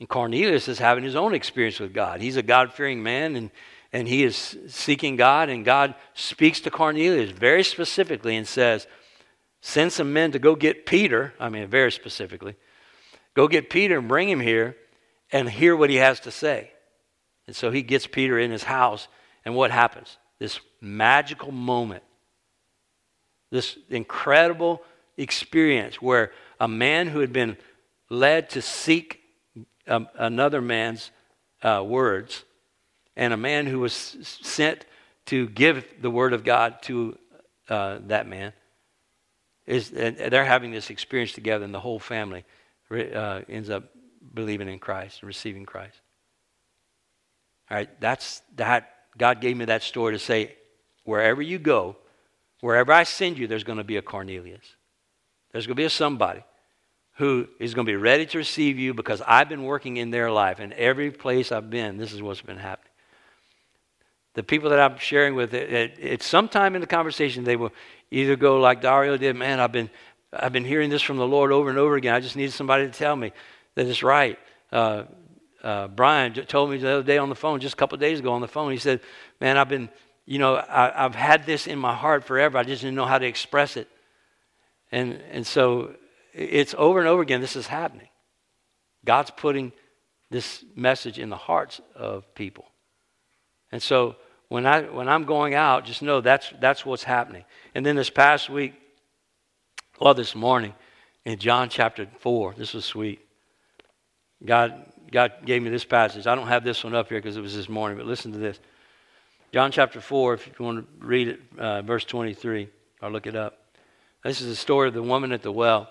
and 0.00 0.08
Cornelius 0.08 0.68
is 0.68 0.78
having 0.78 1.04
his 1.04 1.16
own 1.16 1.34
experience 1.34 1.80
with 1.80 1.92
God. 1.92 2.20
He's 2.20 2.36
a 2.36 2.42
God 2.42 2.72
fearing 2.72 3.02
man, 3.02 3.34
and, 3.36 3.50
and 3.92 4.06
he 4.06 4.22
is 4.22 4.56
seeking 4.68 5.16
God, 5.16 5.48
and 5.48 5.64
God 5.64 5.94
speaks 6.14 6.60
to 6.60 6.70
Cornelius 6.70 7.32
very 7.32 7.64
specifically 7.64 8.36
and 8.36 8.46
says, 8.46 8.86
Send 9.60 9.92
some 9.92 10.12
men 10.12 10.30
to 10.32 10.38
go 10.38 10.54
get 10.54 10.86
Peter. 10.86 11.34
I 11.40 11.48
mean, 11.48 11.66
very 11.66 11.90
specifically. 11.90 12.54
Go 13.34 13.48
get 13.48 13.70
Peter 13.70 13.98
and 13.98 14.06
bring 14.06 14.28
him 14.28 14.40
here 14.40 14.76
and 15.32 15.50
hear 15.50 15.74
what 15.76 15.90
he 15.90 15.96
has 15.96 16.20
to 16.20 16.30
say. 16.30 16.70
And 17.46 17.56
so 17.56 17.70
he 17.70 17.82
gets 17.82 18.06
Peter 18.06 18.38
in 18.38 18.50
his 18.50 18.62
house, 18.62 19.08
and 19.44 19.54
what 19.54 19.70
happens? 19.70 20.18
This 20.38 20.60
magical 20.80 21.50
moment, 21.50 22.04
this 23.50 23.76
incredible 23.88 24.82
experience 25.16 26.00
where 26.00 26.30
a 26.60 26.68
man 26.68 27.08
who 27.08 27.18
had 27.20 27.32
been 27.32 27.56
led 28.10 28.50
to 28.50 28.62
seek 28.62 29.20
um, 29.88 30.08
another 30.16 30.60
man's 30.60 31.10
uh, 31.62 31.82
words, 31.84 32.44
and 33.16 33.32
a 33.32 33.36
man 33.36 33.66
who 33.66 33.80
was 33.80 33.92
sent 34.42 34.84
to 35.26 35.48
give 35.48 35.84
the 36.00 36.10
word 36.10 36.32
of 36.32 36.44
God 36.44 36.80
to 36.82 37.18
uh, 37.68 37.98
that 38.06 38.26
man, 38.26 38.52
is 39.66 39.90
they're 39.90 40.44
having 40.44 40.70
this 40.70 40.90
experience 40.90 41.32
together, 41.32 41.64
and 41.64 41.74
the 41.74 41.80
whole 41.80 41.98
family 41.98 42.44
uh, 42.90 43.42
ends 43.48 43.68
up 43.68 43.84
believing 44.34 44.68
in 44.68 44.78
Christ 44.78 45.20
and 45.20 45.26
receiving 45.26 45.66
Christ. 45.66 46.00
All 47.70 47.76
right, 47.76 48.00
that's 48.00 48.42
that. 48.56 48.94
God 49.16 49.40
gave 49.40 49.56
me 49.56 49.64
that 49.64 49.82
story 49.82 50.12
to 50.12 50.18
say, 50.18 50.54
wherever 51.02 51.42
you 51.42 51.58
go, 51.58 51.96
wherever 52.60 52.92
I 52.92 53.02
send 53.02 53.36
you, 53.36 53.48
there's 53.48 53.64
going 53.64 53.78
to 53.78 53.84
be 53.84 53.96
a 53.96 54.02
Cornelius. 54.02 54.76
There's 55.50 55.66
going 55.66 55.74
to 55.74 55.80
be 55.80 55.84
a 55.84 55.90
somebody 55.90 56.44
who 57.18 57.48
is 57.58 57.74
going 57.74 57.84
to 57.84 57.90
be 57.90 57.96
ready 57.96 58.24
to 58.24 58.38
receive 58.38 58.78
you 58.78 58.94
because 58.94 59.20
I've 59.26 59.48
been 59.48 59.64
working 59.64 59.96
in 59.96 60.10
their 60.10 60.30
life. 60.30 60.60
And 60.60 60.72
every 60.74 61.10
place 61.10 61.50
I've 61.50 61.68
been, 61.68 61.96
this 61.96 62.12
is 62.12 62.22
what's 62.22 62.40
been 62.40 62.58
happening. 62.58 62.92
The 64.34 64.44
people 64.44 64.70
that 64.70 64.78
I'm 64.78 64.98
sharing 64.98 65.34
with, 65.34 65.52
it, 65.52 65.72
it, 65.72 65.96
it's 65.98 66.24
sometime 66.24 66.76
in 66.76 66.80
the 66.80 66.86
conversation 66.86 67.42
they 67.42 67.56
will 67.56 67.72
either 68.12 68.36
go 68.36 68.60
like 68.60 68.80
Dario 68.80 69.16
did, 69.16 69.34
man, 69.34 69.58
I've 69.58 69.72
been, 69.72 69.90
I've 70.32 70.52
been 70.52 70.64
hearing 70.64 70.90
this 70.90 71.02
from 71.02 71.16
the 71.16 71.26
Lord 71.26 71.50
over 71.50 71.68
and 71.68 71.76
over 71.76 71.96
again. 71.96 72.14
I 72.14 72.20
just 72.20 72.36
needed 72.36 72.52
somebody 72.52 72.86
to 72.86 72.92
tell 72.92 73.16
me 73.16 73.32
that 73.74 73.86
it's 73.86 74.04
right. 74.04 74.38
Uh, 74.70 75.04
uh, 75.64 75.88
Brian 75.88 76.34
told 76.34 76.70
me 76.70 76.78
the 76.78 76.88
other 76.88 77.02
day 77.02 77.18
on 77.18 77.30
the 77.30 77.34
phone, 77.34 77.58
just 77.58 77.74
a 77.74 77.76
couple 77.76 77.98
days 77.98 78.20
ago 78.20 78.32
on 78.32 78.40
the 78.40 78.46
phone, 78.46 78.70
he 78.70 78.78
said, 78.78 79.00
Man, 79.40 79.58
I've 79.58 79.68
been, 79.68 79.88
you 80.24 80.38
know, 80.38 80.54
I, 80.54 80.92
have 80.94 81.16
had 81.16 81.46
this 81.46 81.66
in 81.66 81.80
my 81.80 81.96
heart 81.96 82.22
forever. 82.22 82.58
I 82.58 82.62
just 82.62 82.82
didn't 82.82 82.94
know 82.94 83.06
how 83.06 83.18
to 83.18 83.26
express 83.26 83.76
it. 83.76 83.88
And, 84.92 85.20
and 85.32 85.44
so 85.44 85.96
it's 86.38 86.74
over 86.78 87.00
and 87.00 87.08
over 87.08 87.22
again, 87.22 87.40
this 87.40 87.56
is 87.56 87.66
happening. 87.66 88.08
God's 89.04 89.30
putting 89.30 89.72
this 90.30 90.64
message 90.76 91.18
in 91.18 91.30
the 91.30 91.36
hearts 91.36 91.80
of 91.94 92.32
people. 92.34 92.66
And 93.72 93.82
so 93.82 94.16
when, 94.48 94.66
I, 94.66 94.82
when 94.82 95.08
I'm 95.08 95.24
going 95.24 95.54
out, 95.54 95.84
just 95.84 96.02
know 96.02 96.20
that's, 96.20 96.52
that's 96.60 96.86
what's 96.86 97.02
happening. 97.02 97.44
And 97.74 97.84
then 97.84 97.96
this 97.96 98.10
past 98.10 98.48
week, 98.48 98.74
well, 100.00 100.14
this 100.14 100.34
morning, 100.34 100.74
in 101.24 101.38
John 101.38 101.68
chapter 101.68 102.06
4, 102.20 102.54
this 102.56 102.72
was 102.72 102.84
sweet. 102.84 103.20
God, 104.44 104.92
God 105.10 105.32
gave 105.44 105.62
me 105.62 105.70
this 105.70 105.84
passage. 105.84 106.26
I 106.26 106.34
don't 106.34 106.46
have 106.46 106.64
this 106.64 106.84
one 106.84 106.94
up 106.94 107.08
here 107.08 107.18
because 107.18 107.36
it 107.36 107.40
was 107.40 107.56
this 107.56 107.68
morning, 107.68 107.98
but 107.98 108.06
listen 108.06 108.32
to 108.32 108.38
this. 108.38 108.60
John 109.52 109.72
chapter 109.72 110.00
4, 110.00 110.34
if 110.34 110.46
you 110.46 110.64
want 110.64 111.00
to 111.00 111.06
read 111.06 111.28
it, 111.28 111.40
uh, 111.58 111.82
verse 111.82 112.04
23, 112.04 112.68
or 113.02 113.10
look 113.10 113.26
it 113.26 113.34
up. 113.34 113.58
This 114.22 114.40
is 114.40 114.48
the 114.48 114.56
story 114.56 114.88
of 114.88 114.94
the 114.94 115.02
woman 115.02 115.32
at 115.32 115.42
the 115.42 115.52
well. 115.52 115.88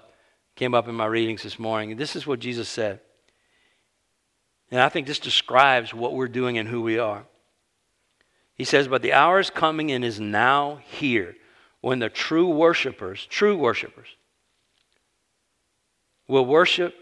Came 0.57 0.73
up 0.73 0.89
in 0.89 0.95
my 0.95 1.05
readings 1.05 1.43
this 1.43 1.57
morning. 1.57 1.95
This 1.95 2.15
is 2.15 2.27
what 2.27 2.39
Jesus 2.39 2.67
said. 2.67 2.99
And 4.69 4.81
I 4.81 4.89
think 4.89 5.07
this 5.07 5.19
describes 5.19 5.93
what 5.93 6.13
we're 6.13 6.27
doing 6.27 6.57
and 6.57 6.67
who 6.67 6.81
we 6.81 6.99
are. 6.99 7.23
He 8.55 8.65
says, 8.65 8.89
But 8.89 9.03
the 9.03 9.13
hour 9.13 9.39
is 9.39 9.49
coming 9.49 9.91
and 9.91 10.03
is 10.03 10.19
now 10.19 10.79
here 10.83 11.35
when 11.79 11.99
the 11.99 12.09
true 12.09 12.49
worshipers, 12.49 13.25
true 13.27 13.55
worshipers, 13.55 14.07
will 16.27 16.45
worship 16.45 16.93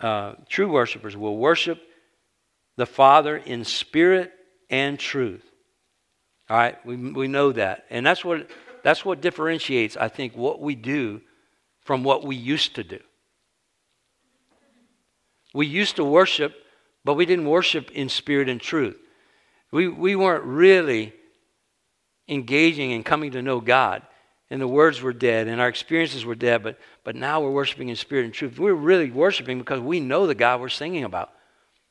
uh, 0.00 0.34
true 0.48 0.70
worshipers 0.70 1.16
will 1.16 1.36
worship 1.36 1.82
the 2.76 2.86
Father 2.86 3.36
in 3.36 3.64
spirit 3.64 4.32
and 4.70 4.98
truth. 4.98 5.42
All 6.48 6.56
right, 6.56 6.84
we, 6.86 6.96
we 6.96 7.28
know 7.28 7.50
that. 7.52 7.86
And 7.90 8.06
that's 8.06 8.24
what, 8.24 8.48
that's 8.84 9.04
what 9.04 9.20
differentiates, 9.20 9.96
I 9.96 10.08
think, 10.08 10.36
what 10.36 10.60
we 10.60 10.76
do 10.76 11.20
from 11.88 12.04
what 12.04 12.22
we 12.22 12.36
used 12.36 12.74
to 12.74 12.84
do. 12.84 13.00
We 15.54 15.66
used 15.66 15.96
to 15.96 16.04
worship, 16.04 16.54
but 17.02 17.14
we 17.14 17.24
didn't 17.24 17.48
worship 17.48 17.90
in 17.92 18.10
spirit 18.10 18.50
and 18.50 18.60
truth. 18.60 18.98
We, 19.72 19.88
we 19.88 20.14
weren't 20.14 20.44
really 20.44 21.14
engaging 22.28 22.92
and 22.92 23.06
coming 23.06 23.30
to 23.30 23.40
know 23.40 23.62
God 23.62 24.02
and 24.50 24.60
the 24.60 24.68
words 24.68 25.00
were 25.00 25.14
dead 25.14 25.48
and 25.48 25.62
our 25.62 25.68
experiences 25.68 26.26
were 26.26 26.34
dead, 26.34 26.62
but, 26.62 26.78
but 27.04 27.16
now 27.16 27.40
we're 27.40 27.50
worshiping 27.50 27.88
in 27.88 27.96
spirit 27.96 28.26
and 28.26 28.34
truth. 28.34 28.58
We're 28.58 28.74
really 28.74 29.10
worshiping 29.10 29.56
because 29.56 29.80
we 29.80 29.98
know 29.98 30.26
the 30.26 30.34
God 30.34 30.60
we're 30.60 30.68
singing 30.68 31.04
about. 31.04 31.32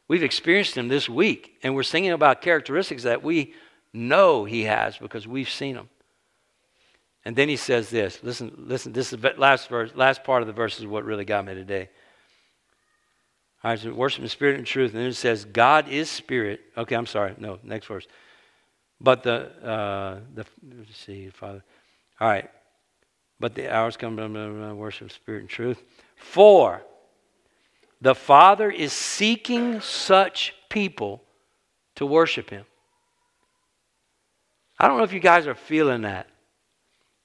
We've 0.08 0.22
experienced 0.22 0.78
him 0.78 0.90
this 0.90 1.10
week, 1.10 1.58
and 1.64 1.74
we're 1.74 1.82
singing 1.82 2.12
about 2.12 2.44
characteristics 2.44 3.02
that 3.02 3.24
we 3.24 3.56
know 3.94 4.46
he 4.46 4.66
has 4.66 4.96
because 4.96 5.28
we've 5.28 5.50
seen 5.50 5.76
him. 5.76 5.90
And 7.28 7.36
then 7.36 7.50
he 7.50 7.58
says 7.58 7.90
this. 7.90 8.24
Listen, 8.24 8.54
listen, 8.58 8.94
this 8.94 9.12
is 9.12 9.20
the 9.20 9.34
last 9.36 9.68
verse, 9.68 9.92
last 9.96 10.24
part 10.24 10.42
of 10.42 10.48
the 10.48 10.54
verse 10.54 10.80
is 10.80 10.86
what 10.86 11.04
really 11.04 11.26
got 11.26 11.44
me 11.44 11.56
today. 11.56 11.90
All 13.62 13.72
right, 13.72 13.78
so 13.78 13.94
worship 13.94 14.24
in 14.24 14.30
spirit 14.30 14.56
and 14.56 14.66
truth. 14.66 14.92
And 14.94 15.02
then 15.02 15.10
it 15.10 15.14
says, 15.16 15.44
God 15.44 15.90
is 15.90 16.10
spirit. 16.10 16.62
Okay, 16.78 16.96
I'm 16.96 17.06
sorry. 17.06 17.36
No, 17.38 17.60
next 17.64 17.88
verse. 17.88 18.08
But 19.02 19.24
the, 19.24 19.52
uh, 19.62 20.20
the 20.36 20.46
let's 20.78 20.96
see, 20.96 21.30
Father. 21.32 21.66
All 22.22 22.30
right. 22.30 22.50
but 23.42 23.56
the 23.56 23.76
hours 23.76 23.98
come, 23.98 24.16
blah, 24.16 24.30
blah, 24.30 24.48
blah, 24.48 24.74
worship 24.74 25.12
spirit 25.12 25.42
and 25.42 25.50
truth. 25.50 25.84
For, 26.16 26.82
the 28.00 28.16
Father 28.16 28.72
is 28.72 28.94
seeking 28.94 29.82
such 29.82 30.56
people 30.70 31.26
to 31.96 32.06
worship 32.06 32.52
Him. 32.52 32.64
I 34.80 34.88
don't 34.88 34.98
know 34.98 35.04
if 35.04 35.12
you 35.12 35.20
guys 35.20 35.46
are 35.46 35.56
feeling 35.56 36.04
that, 36.04 36.28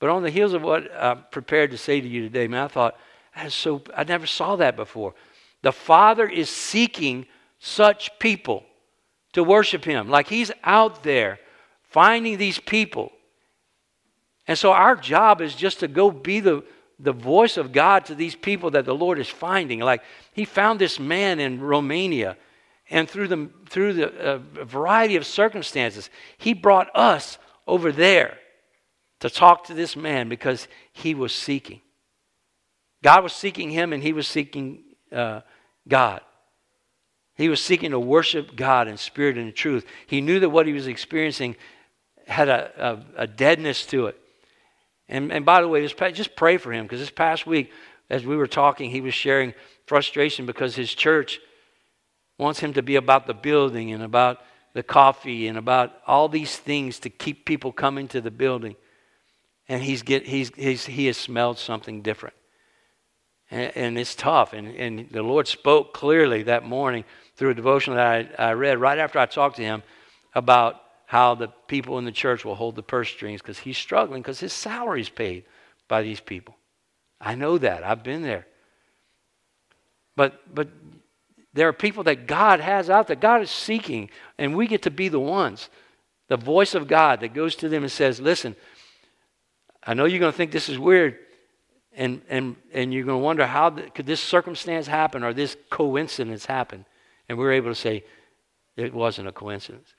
but 0.02 0.10
on 0.10 0.24
the 0.24 0.30
heels 0.30 0.52
of 0.52 0.62
what 0.62 0.90
I'm 0.92 1.22
prepared 1.30 1.70
to 1.70 1.78
say 1.78 2.00
to 2.00 2.08
you 2.08 2.22
today, 2.22 2.48
man, 2.48 2.64
I 2.64 2.66
thought, 2.66 2.98
that's 3.36 3.54
so, 3.54 3.82
I 3.96 4.02
never 4.02 4.26
saw 4.26 4.56
that 4.56 4.74
before. 4.74 5.14
The 5.62 5.70
Father 5.70 6.28
is 6.28 6.50
seeking 6.50 7.24
such 7.60 8.10
people 8.18 8.64
to 9.32 9.44
worship 9.44 9.84
Him. 9.84 10.08
Like 10.08 10.26
He's 10.26 10.50
out 10.64 11.04
there 11.04 11.38
finding 11.84 12.36
these 12.36 12.58
people. 12.58 13.12
And 14.48 14.58
so 14.58 14.72
our 14.72 14.96
job 14.96 15.40
is 15.40 15.54
just 15.54 15.78
to 15.78 15.86
go 15.86 16.10
be 16.10 16.40
the, 16.40 16.64
the 16.98 17.12
voice 17.12 17.56
of 17.56 17.70
God 17.70 18.06
to 18.06 18.16
these 18.16 18.34
people 18.34 18.72
that 18.72 18.84
the 18.84 18.96
Lord 18.96 19.20
is 19.20 19.28
finding. 19.28 19.78
Like 19.78 20.02
He 20.32 20.44
found 20.44 20.80
this 20.80 20.98
man 20.98 21.38
in 21.38 21.60
Romania, 21.60 22.36
and 22.90 23.08
through 23.08 23.28
the, 23.28 23.50
through 23.68 23.92
the 23.92 24.12
uh, 24.20 24.38
variety 24.64 25.14
of 25.14 25.24
circumstances, 25.24 26.10
He 26.38 26.54
brought 26.54 26.88
us 26.92 27.38
over 27.68 27.92
there 27.92 28.36
to 29.22 29.30
talk 29.30 29.62
to 29.62 29.72
this 29.72 29.94
man 29.94 30.28
because 30.28 30.66
he 30.92 31.14
was 31.14 31.32
seeking. 31.32 31.80
God 33.04 33.22
was 33.22 33.32
seeking 33.32 33.70
him, 33.70 33.92
and 33.92 34.02
he 34.02 34.12
was 34.12 34.26
seeking 34.26 34.82
uh, 35.12 35.42
God. 35.86 36.22
He 37.36 37.48
was 37.48 37.62
seeking 37.62 37.92
to 37.92 38.00
worship 38.00 38.56
God 38.56 38.88
in 38.88 38.96
spirit 38.96 39.38
and 39.38 39.46
in 39.46 39.54
truth. 39.54 39.86
He 40.08 40.20
knew 40.20 40.40
that 40.40 40.50
what 40.50 40.66
he 40.66 40.72
was 40.72 40.88
experiencing 40.88 41.54
had 42.26 42.48
a, 42.48 43.04
a, 43.16 43.22
a 43.22 43.26
deadness 43.28 43.86
to 43.86 44.06
it. 44.06 44.18
And, 45.08 45.32
and 45.32 45.46
by 45.46 45.60
the 45.60 45.68
way, 45.68 45.86
just 45.86 46.34
pray 46.34 46.56
for 46.56 46.72
him 46.72 46.84
because 46.84 46.98
this 46.98 47.10
past 47.10 47.46
week, 47.46 47.70
as 48.10 48.26
we 48.26 48.36
were 48.36 48.48
talking, 48.48 48.90
he 48.90 49.00
was 49.00 49.14
sharing 49.14 49.54
frustration 49.86 50.46
because 50.46 50.74
his 50.74 50.92
church 50.92 51.38
wants 52.38 52.58
him 52.58 52.72
to 52.72 52.82
be 52.82 52.96
about 52.96 53.28
the 53.28 53.34
building 53.34 53.92
and 53.92 54.02
about 54.02 54.40
the 54.74 54.82
coffee 54.82 55.46
and 55.46 55.56
about 55.56 55.92
all 56.08 56.28
these 56.28 56.56
things 56.56 56.98
to 56.98 57.10
keep 57.10 57.44
people 57.44 57.70
coming 57.70 58.08
to 58.08 58.20
the 58.20 58.30
building. 58.32 58.74
And 59.68 59.82
he's 59.82 60.02
get, 60.02 60.26
he's, 60.26 60.50
he's, 60.54 60.86
he 60.86 61.06
has 61.06 61.16
smelled 61.16 61.58
something 61.58 62.02
different. 62.02 62.34
And, 63.50 63.76
and 63.76 63.98
it's 63.98 64.14
tough. 64.14 64.52
And, 64.52 64.74
and 64.76 65.08
the 65.10 65.22
Lord 65.22 65.46
spoke 65.46 65.94
clearly 65.94 66.44
that 66.44 66.64
morning 66.64 67.04
through 67.36 67.50
a 67.50 67.54
devotion 67.54 67.94
that 67.94 68.34
I, 68.38 68.48
I 68.48 68.52
read 68.52 68.78
right 68.78 68.98
after 68.98 69.18
I 69.18 69.26
talked 69.26 69.56
to 69.56 69.62
him 69.62 69.82
about 70.34 70.80
how 71.06 71.34
the 71.34 71.48
people 71.68 71.98
in 71.98 72.04
the 72.04 72.12
church 72.12 72.44
will 72.44 72.54
hold 72.54 72.74
the 72.74 72.82
purse 72.82 73.08
strings 73.08 73.42
because 73.42 73.58
he's 73.58 73.76
struggling 73.76 74.22
because 74.22 74.40
his 74.40 74.52
salary 74.52 75.02
is 75.02 75.10
paid 75.10 75.44
by 75.86 76.02
these 76.02 76.20
people. 76.20 76.56
I 77.20 77.34
know 77.34 77.58
that. 77.58 77.84
I've 77.84 78.02
been 78.02 78.22
there. 78.22 78.46
But, 80.16 80.54
but 80.54 80.68
there 81.52 81.68
are 81.68 81.72
people 81.72 82.04
that 82.04 82.26
God 82.26 82.60
has 82.60 82.88
out 82.88 83.06
there. 83.06 83.16
God 83.16 83.42
is 83.42 83.50
seeking, 83.50 84.10
and 84.38 84.56
we 84.56 84.66
get 84.66 84.82
to 84.82 84.90
be 84.90 85.08
the 85.08 85.20
ones. 85.20 85.68
The 86.28 86.36
voice 86.36 86.74
of 86.74 86.88
God 86.88 87.20
that 87.20 87.34
goes 87.34 87.54
to 87.56 87.68
them 87.68 87.82
and 87.82 87.92
says, 87.92 88.20
Listen, 88.20 88.56
I 89.84 89.94
know 89.94 90.04
you're 90.04 90.20
going 90.20 90.32
to 90.32 90.36
think 90.36 90.52
this 90.52 90.68
is 90.68 90.78
weird, 90.78 91.18
and, 91.94 92.22
and, 92.28 92.56
and 92.72 92.92
you're 92.92 93.04
going 93.04 93.20
to 93.20 93.24
wonder 93.24 93.46
how 93.46 93.70
could 93.70 94.06
this 94.06 94.20
circumstance 94.20 94.86
happen 94.86 95.22
or 95.24 95.32
this 95.32 95.56
coincidence 95.70 96.46
happen? 96.46 96.84
And 97.28 97.36
we're 97.36 97.52
able 97.52 97.70
to 97.70 97.74
say, 97.74 98.04
It 98.76 98.94
wasn't 98.94 99.28
a 99.28 99.32
coincidence. 99.32 99.94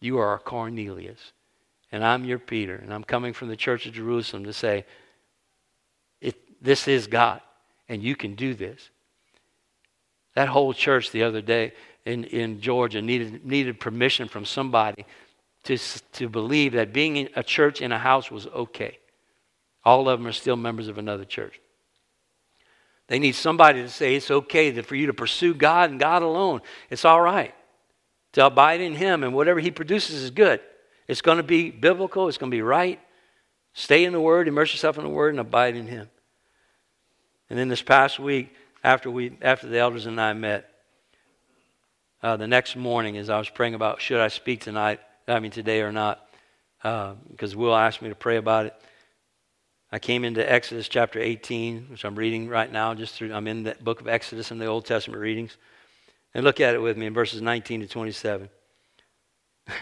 You 0.00 0.18
are 0.18 0.38
Cornelius, 0.38 1.32
and 1.92 2.04
I'm 2.04 2.24
your 2.24 2.38
Peter, 2.38 2.76
and 2.76 2.92
I'm 2.92 3.04
coming 3.04 3.32
from 3.32 3.48
the 3.48 3.56
church 3.56 3.86
of 3.86 3.92
Jerusalem 3.92 4.44
to 4.44 4.52
say, 4.52 4.84
This 6.60 6.88
is 6.88 7.06
God, 7.06 7.40
and 7.88 8.02
you 8.02 8.16
can 8.16 8.34
do 8.34 8.54
this. 8.54 8.90
That 10.34 10.48
whole 10.48 10.72
church 10.72 11.10
the 11.10 11.24
other 11.24 11.40
day 11.40 11.72
in, 12.04 12.24
in 12.24 12.60
Georgia 12.60 13.02
needed, 13.02 13.44
needed 13.44 13.78
permission 13.78 14.28
from 14.28 14.44
somebody 14.44 15.04
to, 15.64 15.76
to 16.12 16.28
believe 16.28 16.72
that 16.72 16.92
being 16.92 17.28
a 17.36 17.42
church 17.42 17.82
in 17.82 17.92
a 17.92 17.98
house 17.98 18.30
was 18.30 18.46
okay. 18.46 18.98
All 19.84 20.08
of 20.08 20.18
them 20.18 20.26
are 20.26 20.32
still 20.32 20.56
members 20.56 20.88
of 20.88 20.98
another 20.98 21.24
church. 21.24 21.60
They 23.06 23.18
need 23.18 23.34
somebody 23.34 23.82
to 23.82 23.88
say 23.88 24.14
it's 24.14 24.30
okay 24.30 24.80
for 24.82 24.94
you 24.94 25.06
to 25.06 25.14
pursue 25.14 25.54
God 25.54 25.90
and 25.90 25.98
God 25.98 26.22
alone. 26.22 26.60
It's 26.90 27.04
all 27.04 27.20
right 27.20 27.54
to 28.32 28.46
abide 28.46 28.80
in 28.80 28.94
Him, 28.94 29.22
and 29.22 29.34
whatever 29.34 29.60
He 29.60 29.70
produces 29.70 30.22
is 30.22 30.30
good. 30.30 30.60
It's 31.06 31.22
going 31.22 31.38
to 31.38 31.42
be 31.42 31.70
biblical, 31.70 32.28
it's 32.28 32.38
going 32.38 32.50
to 32.50 32.56
be 32.56 32.62
right. 32.62 33.00
Stay 33.72 34.04
in 34.04 34.12
the 34.12 34.20
Word, 34.20 34.48
immerse 34.48 34.72
yourself 34.72 34.98
in 34.98 35.04
the 35.04 35.10
Word, 35.10 35.30
and 35.30 35.40
abide 35.40 35.76
in 35.76 35.86
Him. 35.86 36.08
And 37.48 37.58
then 37.58 37.68
this 37.68 37.82
past 37.82 38.18
week, 38.18 38.54
after, 38.84 39.10
we, 39.10 39.36
after 39.40 39.66
the 39.68 39.78
elders 39.78 40.06
and 40.06 40.20
I 40.20 40.32
met, 40.34 40.70
uh, 42.22 42.36
the 42.36 42.48
next 42.48 42.76
morning 42.76 43.16
as 43.16 43.30
I 43.30 43.38
was 43.38 43.48
praying 43.48 43.74
about 43.74 44.00
should 44.00 44.20
I 44.20 44.28
speak 44.28 44.60
tonight, 44.60 45.00
I 45.26 45.40
mean 45.40 45.50
today 45.50 45.82
or 45.82 45.92
not, 45.92 46.28
uh, 46.82 47.14
because 47.30 47.54
Will 47.54 47.74
asked 47.74 48.02
me 48.02 48.08
to 48.08 48.14
pray 48.14 48.36
about 48.36 48.66
it. 48.66 48.74
I 49.90 49.98
came 49.98 50.24
into 50.24 50.50
Exodus 50.50 50.88
chapter 50.88 51.18
18, 51.18 51.86
which 51.90 52.04
I'm 52.04 52.14
reading 52.14 52.48
right 52.48 52.70
now. 52.70 52.92
Just 52.92 53.14
through, 53.14 53.32
I'm 53.32 53.46
in 53.46 53.62
the 53.62 53.74
book 53.80 54.00
of 54.00 54.08
Exodus 54.08 54.50
in 54.50 54.58
the 54.58 54.66
Old 54.66 54.84
Testament 54.84 55.20
readings, 55.20 55.56
and 56.34 56.44
look 56.44 56.60
at 56.60 56.74
it 56.74 56.78
with 56.78 56.98
me 56.98 57.06
in 57.06 57.14
verses 57.14 57.40
19 57.40 57.80
to 57.80 57.86
27. 57.86 58.50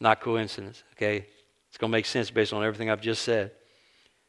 Not 0.00 0.20
coincidence, 0.20 0.84
okay? 0.92 1.26
It's 1.68 1.78
going 1.78 1.90
to 1.90 1.96
make 1.96 2.06
sense 2.06 2.30
based 2.30 2.52
on 2.52 2.62
everything 2.62 2.88
I've 2.88 3.00
just 3.00 3.22
said. 3.22 3.50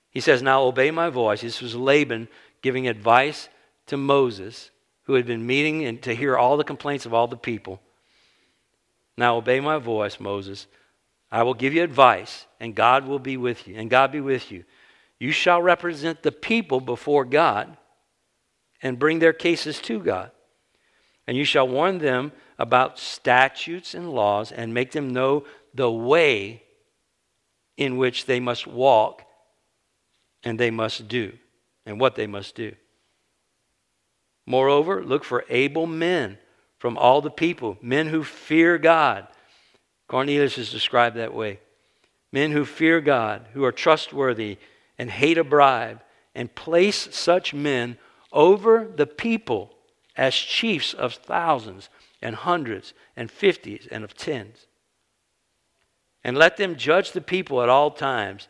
He 0.09 0.19
says, 0.19 0.41
"Now 0.41 0.63
obey 0.63 0.89
my 0.89 1.09
voice." 1.09 1.41
This 1.41 1.61
was 1.61 1.75
Laban 1.75 2.27
giving 2.63 2.87
advice 2.87 3.49
to 3.85 3.97
Moses, 3.97 4.71
who 5.03 5.13
had 5.13 5.27
been 5.27 5.45
meeting 5.45 5.85
and 5.85 6.01
to 6.01 6.15
hear 6.15 6.35
all 6.35 6.57
the 6.57 6.63
complaints 6.63 7.05
of 7.05 7.13
all 7.13 7.27
the 7.27 7.37
people. 7.37 7.81
Now 9.15 9.37
obey 9.37 9.59
my 9.59 9.77
voice, 9.77 10.19
Moses. 10.19 10.65
I 11.31 11.43
will 11.43 11.53
give 11.53 11.73
you 11.73 11.83
advice, 11.83 12.45
and 12.59 12.75
God 12.75 13.05
will 13.05 13.19
be 13.19 13.37
with 13.37 13.67
you, 13.67 13.75
and 13.75 13.89
God 13.89 14.11
be 14.11 14.21
with 14.21 14.51
you. 14.51 14.63
You 15.19 15.31
shall 15.31 15.61
represent 15.61 16.23
the 16.23 16.31
people 16.31 16.79
before 16.79 17.25
God 17.25 17.75
and 18.81 18.99
bring 18.99 19.19
their 19.19 19.33
cases 19.33 19.79
to 19.81 19.99
God. 19.99 20.31
And 21.25 21.35
you 21.35 21.43
shall 21.43 21.67
warn 21.67 21.97
them 21.97 22.31
about 22.57 22.99
statutes 22.99 23.93
and 23.93 24.11
laws 24.11 24.51
and 24.51 24.73
make 24.73 24.91
them 24.91 25.11
know 25.11 25.43
the 25.73 25.91
way 25.91 26.63
in 27.75 27.97
which 27.97 28.25
they 28.25 28.39
must 28.39 28.65
walk 28.65 29.23
and 30.43 30.59
they 30.59 30.71
must 30.71 31.07
do 31.07 31.33
and 31.85 31.99
what 31.99 32.15
they 32.15 32.27
must 32.27 32.55
do. 32.55 32.73
Moreover, 34.45 35.03
look 35.03 35.23
for 35.23 35.43
able 35.49 35.87
men 35.87 36.37
from 36.79 36.97
all 36.97 37.21
the 37.21 37.31
people, 37.31 37.77
men 37.81 38.07
who 38.07 38.23
fear 38.23 38.77
God. 38.77 39.27
Cornelius 40.07 40.57
is 40.57 40.71
described 40.71 41.15
that 41.17 41.33
way. 41.33 41.59
Men 42.31 42.51
who 42.51 42.65
fear 42.65 43.01
God, 43.01 43.47
who 43.53 43.63
are 43.63 43.71
trustworthy 43.71 44.57
and 44.97 45.09
hate 45.09 45.37
a 45.37 45.43
bribe, 45.43 46.01
and 46.35 46.53
place 46.53 47.09
such 47.15 47.53
men 47.53 47.97
over 48.31 48.87
the 48.95 49.07
people 49.07 49.73
as 50.15 50.35
chiefs 50.35 50.93
of 50.93 51.13
thousands 51.13 51.89
and 52.21 52.35
hundreds 52.35 52.93
and 53.15 53.31
fifties 53.31 53.87
and 53.91 54.03
of 54.03 54.15
tens. 54.15 54.67
And 56.23 56.37
let 56.37 56.57
them 56.57 56.75
judge 56.75 57.11
the 57.11 57.21
people 57.21 57.61
at 57.61 57.69
all 57.69 57.91
times 57.91 58.47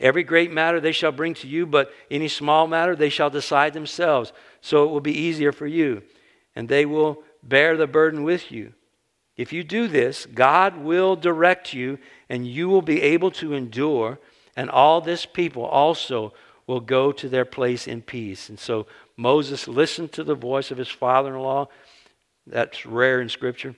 Every 0.00 0.22
great 0.22 0.50
matter 0.50 0.80
they 0.80 0.92
shall 0.92 1.12
bring 1.12 1.34
to 1.34 1.46
you, 1.46 1.66
but 1.66 1.92
any 2.10 2.26
small 2.26 2.66
matter 2.66 2.96
they 2.96 3.10
shall 3.10 3.28
decide 3.28 3.74
themselves. 3.74 4.32
So 4.62 4.84
it 4.84 4.90
will 4.90 5.02
be 5.02 5.16
easier 5.16 5.52
for 5.52 5.66
you, 5.66 6.02
and 6.56 6.68
they 6.68 6.86
will 6.86 7.22
bear 7.42 7.76
the 7.76 7.86
burden 7.86 8.24
with 8.24 8.50
you. 8.50 8.72
If 9.40 9.54
you 9.54 9.64
do 9.64 9.88
this, 9.88 10.26
God 10.26 10.76
will 10.76 11.16
direct 11.16 11.72
you, 11.72 11.98
and 12.28 12.46
you 12.46 12.68
will 12.68 12.82
be 12.82 13.00
able 13.00 13.30
to 13.30 13.54
endure, 13.54 14.18
and 14.54 14.68
all 14.68 15.00
this 15.00 15.24
people 15.24 15.64
also 15.64 16.34
will 16.66 16.80
go 16.80 17.10
to 17.12 17.26
their 17.26 17.46
place 17.46 17.86
in 17.86 18.02
peace. 18.02 18.50
And 18.50 18.60
so 18.60 18.86
Moses 19.16 19.66
listened 19.66 20.12
to 20.12 20.24
the 20.24 20.34
voice 20.34 20.70
of 20.70 20.76
his 20.76 20.90
father 20.90 21.34
in 21.34 21.40
law. 21.40 21.68
That's 22.46 22.84
rare 22.84 23.22
in 23.22 23.30
Scripture. 23.30 23.74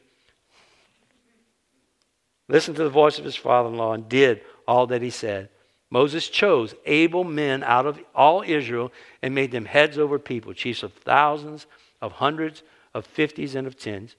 Listened 2.48 2.76
to 2.78 2.82
the 2.82 2.90
voice 2.90 3.20
of 3.20 3.24
his 3.24 3.36
father 3.36 3.68
in 3.68 3.76
law 3.76 3.92
and 3.92 4.08
did 4.08 4.40
all 4.66 4.88
that 4.88 5.00
he 5.00 5.10
said. 5.10 5.48
Moses 5.90 6.28
chose 6.28 6.74
able 6.86 7.22
men 7.22 7.62
out 7.62 7.86
of 7.86 8.00
all 8.16 8.42
Israel 8.44 8.90
and 9.22 9.32
made 9.32 9.52
them 9.52 9.66
heads 9.66 9.96
over 9.96 10.18
people, 10.18 10.54
chiefs 10.54 10.82
of 10.82 10.92
thousands, 10.92 11.68
of 12.00 12.10
hundreds, 12.10 12.64
of 12.92 13.06
fifties, 13.06 13.54
and 13.54 13.68
of 13.68 13.78
tens. 13.78 14.16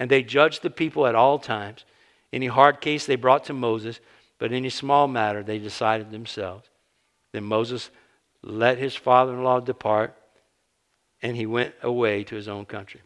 And 0.00 0.10
they 0.10 0.24
judged 0.24 0.62
the 0.62 0.70
people 0.70 1.06
at 1.06 1.14
all 1.14 1.38
times. 1.38 1.84
Any 2.32 2.46
hard 2.46 2.80
case 2.80 3.06
they 3.06 3.16
brought 3.16 3.44
to 3.44 3.52
Moses, 3.52 4.00
but 4.38 4.50
any 4.50 4.70
small 4.70 5.06
matter 5.06 5.42
they 5.42 5.58
decided 5.58 6.10
themselves. 6.10 6.68
Then 7.32 7.44
Moses 7.44 7.90
let 8.42 8.78
his 8.78 8.96
father 8.96 9.34
in 9.34 9.44
law 9.44 9.60
depart, 9.60 10.16
and 11.22 11.36
he 11.36 11.44
went 11.46 11.74
away 11.82 12.24
to 12.24 12.34
his 12.34 12.48
own 12.48 12.64
country. 12.64 13.02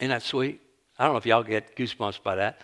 Isn't 0.00 0.10
that 0.10 0.22
sweet? 0.22 0.60
I 0.98 1.04
don't 1.04 1.12
know 1.12 1.18
if 1.18 1.26
y'all 1.26 1.42
get 1.42 1.76
goosebumps 1.76 2.22
by 2.22 2.36
that. 2.36 2.62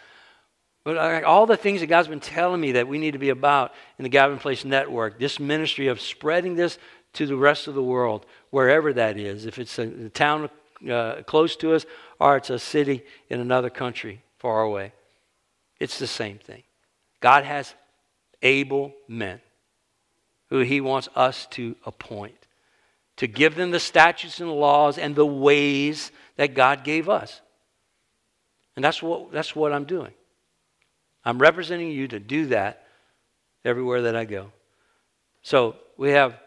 But 0.85 1.23
all 1.25 1.47
the 1.47 1.57
things 1.57 1.81
that 1.81 1.87
God's 1.87 2.09
been 2.09 2.19
telling 2.19 2.61
me 2.61 2.73
that 2.73 2.89
we 2.89 2.99
need 2.99 3.13
to 3.13 3.19
be 3.19 3.29
about 3.29 3.73
in 3.99 4.03
the 4.03 4.09
Gathering 4.09 4.41
Place 4.41 4.65
Network, 4.65 5.19
this 5.19 5.39
ministry 5.39 5.87
of 5.89 6.01
spreading 6.01 6.57
this 6.57 6.79
to 7.13 7.27
the 7.27 7.37
rest 7.37 7.69
of 7.69 7.75
the 7.75 7.83
world, 7.83 8.27
wherever 8.51 8.93
that 8.95 9.19
is, 9.19 9.45
if 9.45 9.59
it's 9.59 9.79
a, 9.79 9.83
a 9.83 10.09
town 10.09 10.51
uh, 10.91 11.23
close 11.27 11.55
to 11.57 11.75
us 11.75 11.87
or 12.23 12.37
it's 12.37 12.51
a 12.51 12.59
city 12.59 13.03
in 13.29 13.41
another 13.41 13.69
country 13.69 14.23
far 14.39 14.63
away, 14.63 14.93
it's 15.81 15.99
the 15.99 16.07
same 16.07 16.39
thing. 16.39 16.63
God 17.19 17.43
has 17.43 17.75
able 18.43 18.93
men 19.09 19.41
who 20.49 20.61
He 20.61 20.81
wants 20.81 21.09
us 21.17 21.47
to 21.51 21.75
appoint, 21.85 22.47
to 23.17 23.27
give 23.27 23.57
them 23.57 23.73
the 23.73 23.81
statutes 23.81 24.41
and 24.41 24.53
laws 24.53 24.99
and 24.99 25.17
the 25.17 25.27
ways 25.27 26.13
that 26.37 26.55
God 26.55 26.85
gave 26.85 27.09
us. 27.09 27.41
And 28.77 28.85
that's 28.85 29.03
what, 29.03 29.33
that's 29.33 29.57
what 29.57 29.73
I'm 29.73 29.85
doing. 29.85 30.13
I'm 31.25 31.41
representing 31.41 31.91
you 31.91 32.07
to 32.07 32.21
do 32.21 32.47
that 32.47 32.87
everywhere 33.65 34.03
that 34.03 34.15
I 34.15 34.27
go. 34.27 34.53
So 35.43 35.75
we 35.97 36.11
have 36.11 36.39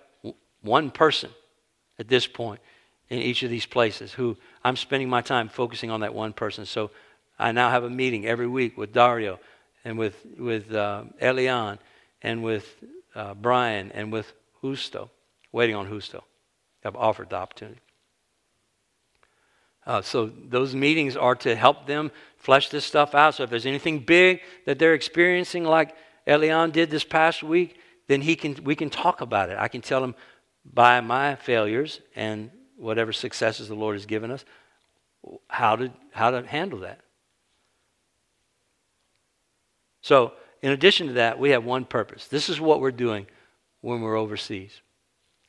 one 0.62 0.90
person 0.90 1.32
at 2.00 2.08
this 2.08 2.28
point 2.28 2.62
in 3.10 3.20
each 3.20 3.44
of 3.44 3.50
these 3.50 3.66
places 3.66 4.14
who 4.14 4.38
I'm 4.64 4.76
spending 4.76 5.10
my 5.10 5.22
time 5.22 5.50
focusing 5.50 5.92
on 5.92 6.02
that 6.02 6.14
one 6.14 6.34
person. 6.34 6.66
So 6.66 6.92
I 7.38 7.52
now 7.52 7.70
have 7.70 7.84
a 7.84 7.90
meeting 7.90 8.26
every 8.26 8.48
week 8.48 8.78
with 8.78 8.94
Dario 8.94 9.40
and 9.84 9.98
with, 9.98 10.26
with 10.38 10.74
uh, 10.74 11.04
Elian 11.22 11.80
and 12.22 12.44
with 12.44 12.76
uh, 13.14 13.34
Brian 13.36 13.92
and 13.92 14.12
with 14.12 14.34
Justo, 14.62 15.12
waiting 15.52 15.76
on 15.76 15.88
Justo. 15.88 16.24
I've 16.84 16.96
offered 16.96 17.30
the 17.30 17.38
opportunity. 17.38 17.80
Uh, 19.86 20.02
so 20.02 20.32
those 20.50 20.74
meetings 20.74 21.16
are 21.16 21.36
to 21.36 21.56
help 21.56 21.86
them 21.86 22.12
flesh 22.38 22.70
this 22.70 22.86
stuff 22.86 23.14
out. 23.14 23.36
So 23.36 23.44
if 23.44 23.50
there's 23.50 23.66
anything 23.66 24.00
big 24.00 24.42
that 24.66 24.80
they're 24.80 24.96
experiencing, 24.96 25.64
like 25.64 25.96
Elian 26.26 26.72
did 26.72 26.90
this 26.90 27.04
past 27.04 27.44
week, 27.44 27.78
then 28.08 28.22
he 28.22 28.36
can, 28.36 28.56
we 28.64 28.76
can 28.76 28.90
talk 28.90 29.22
about 29.22 29.50
it. 29.50 29.58
I 29.60 29.68
can 29.68 29.82
tell 29.82 30.04
him 30.04 30.16
by 30.64 31.02
my 31.02 31.36
failures 31.36 32.02
and 32.16 32.50
whatever 32.78 33.14
successes 33.14 33.68
the 33.68 33.76
Lord 33.76 33.96
has 33.96 34.06
given 34.06 34.32
us 34.32 34.46
how 35.48 35.76
to, 35.76 35.92
how 36.12 36.32
to 36.32 36.46
handle 36.46 36.80
that. 36.80 37.00
So, 40.02 40.34
in 40.62 40.72
addition 40.72 41.08
to 41.08 41.14
that, 41.14 41.40
we 41.40 41.52
have 41.52 41.64
one 41.64 41.86
purpose. 41.86 42.28
This 42.28 42.50
is 42.50 42.60
what 42.60 42.80
we're 42.80 42.92
doing 42.92 43.28
when 43.82 44.02
we're 44.02 44.18
overseas. 44.18 44.82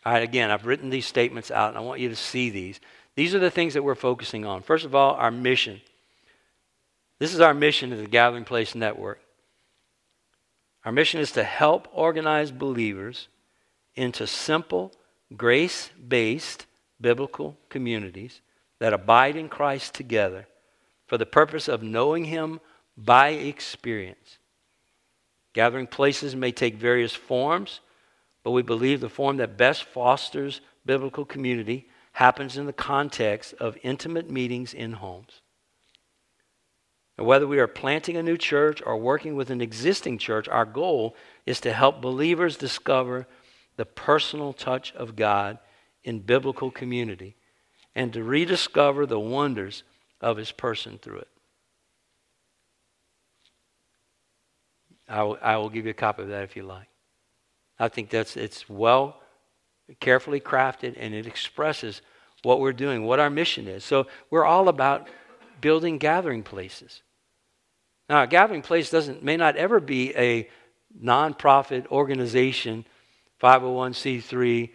All 0.04 0.12
right, 0.12 0.22
again, 0.22 0.50
I've 0.50 0.66
written 0.66 0.90
these 0.90 1.06
statements 1.06 1.50
out, 1.50 1.70
and 1.70 1.78
I 1.78 1.80
want 1.80 2.00
you 2.00 2.08
to 2.08 2.16
see 2.16 2.50
these. 2.50 2.80
These 3.16 3.34
are 3.34 3.38
the 3.38 3.50
things 3.50 3.74
that 3.74 3.82
we're 3.82 3.94
focusing 3.94 4.44
on. 4.44 4.62
First 4.62 4.84
of 4.84 4.94
all, 4.94 5.14
our 5.14 5.30
mission. 5.30 5.80
This 7.18 7.34
is 7.34 7.40
our 7.40 7.54
mission 7.54 7.92
at 7.92 7.98
the 7.98 8.06
Gathering 8.06 8.44
Place 8.44 8.74
Network. 8.74 9.20
Our 10.84 10.92
mission 10.92 11.20
is 11.20 11.32
to 11.32 11.42
help 11.42 11.88
organize 11.92 12.50
believers 12.50 13.28
into 13.94 14.26
simple, 14.26 14.92
grace 15.36 15.90
based 16.06 16.66
biblical 17.00 17.56
communities 17.68 18.40
that 18.78 18.92
abide 18.92 19.36
in 19.36 19.48
Christ 19.48 19.94
together 19.94 20.46
for 21.06 21.18
the 21.18 21.26
purpose 21.26 21.68
of 21.68 21.82
knowing 21.82 22.24
Him 22.24 22.60
by 22.96 23.30
experience. 23.30 24.38
Gathering 25.52 25.86
places 25.86 26.36
may 26.36 26.52
take 26.52 26.76
various 26.76 27.14
forms, 27.14 27.80
but 28.42 28.50
we 28.50 28.62
believe 28.62 29.00
the 29.00 29.08
form 29.08 29.38
that 29.38 29.56
best 29.56 29.84
fosters 29.84 30.60
biblical 30.84 31.24
community 31.24 31.88
happens 32.12 32.56
in 32.56 32.66
the 32.66 32.72
context 32.72 33.54
of 33.60 33.76
intimate 33.82 34.30
meetings 34.30 34.72
in 34.72 34.92
homes. 34.92 35.40
And 37.18 37.26
whether 37.26 37.46
we 37.46 37.58
are 37.58 37.66
planting 37.66 38.16
a 38.16 38.22
new 38.22 38.36
church 38.36 38.82
or 38.84 38.96
working 38.96 39.36
with 39.36 39.50
an 39.50 39.60
existing 39.60 40.18
church, 40.18 40.48
our 40.48 40.66
goal 40.66 41.16
is 41.46 41.60
to 41.60 41.72
help 41.72 42.02
believers 42.02 42.56
discover 42.56 43.26
the 43.76 43.86
personal 43.86 44.52
touch 44.52 44.92
of 44.94 45.16
God 45.16 45.58
in 46.06 46.20
biblical 46.20 46.70
community 46.70 47.36
and 47.94 48.12
to 48.12 48.22
rediscover 48.22 49.04
the 49.04 49.18
wonders 49.18 49.82
of 50.20 50.38
his 50.38 50.52
person 50.52 50.98
through 51.02 51.18
it. 51.18 51.28
I 55.08 55.22
will, 55.24 55.38
I 55.42 55.56
will 55.56 55.68
give 55.68 55.84
you 55.84 55.90
a 55.90 55.94
copy 55.94 56.22
of 56.22 56.28
that 56.28 56.44
if 56.44 56.56
you 56.56 56.62
like. 56.62 56.88
I 57.78 57.88
think 57.88 58.08
that's 58.08 58.36
it's 58.36 58.68
well 58.68 59.20
carefully 60.00 60.40
crafted, 60.40 60.94
and 60.98 61.14
it 61.14 61.26
expresses 61.26 62.02
what 62.42 62.60
we're 62.60 62.72
doing, 62.72 63.04
what 63.04 63.20
our 63.20 63.30
mission 63.30 63.68
is. 63.68 63.84
So 63.84 64.06
we're 64.30 64.44
all 64.44 64.68
about 64.68 65.08
building 65.60 65.98
gathering 65.98 66.42
places. 66.42 67.02
Now, 68.08 68.22
a 68.22 68.26
gathering 68.26 68.62
place 68.62 68.90
doesn't 68.90 69.22
may 69.22 69.36
not 69.36 69.56
ever 69.56 69.80
be 69.80 70.14
a 70.16 70.48
nonprofit 71.00 71.86
organization, 71.88 72.84
501c3 73.42 74.70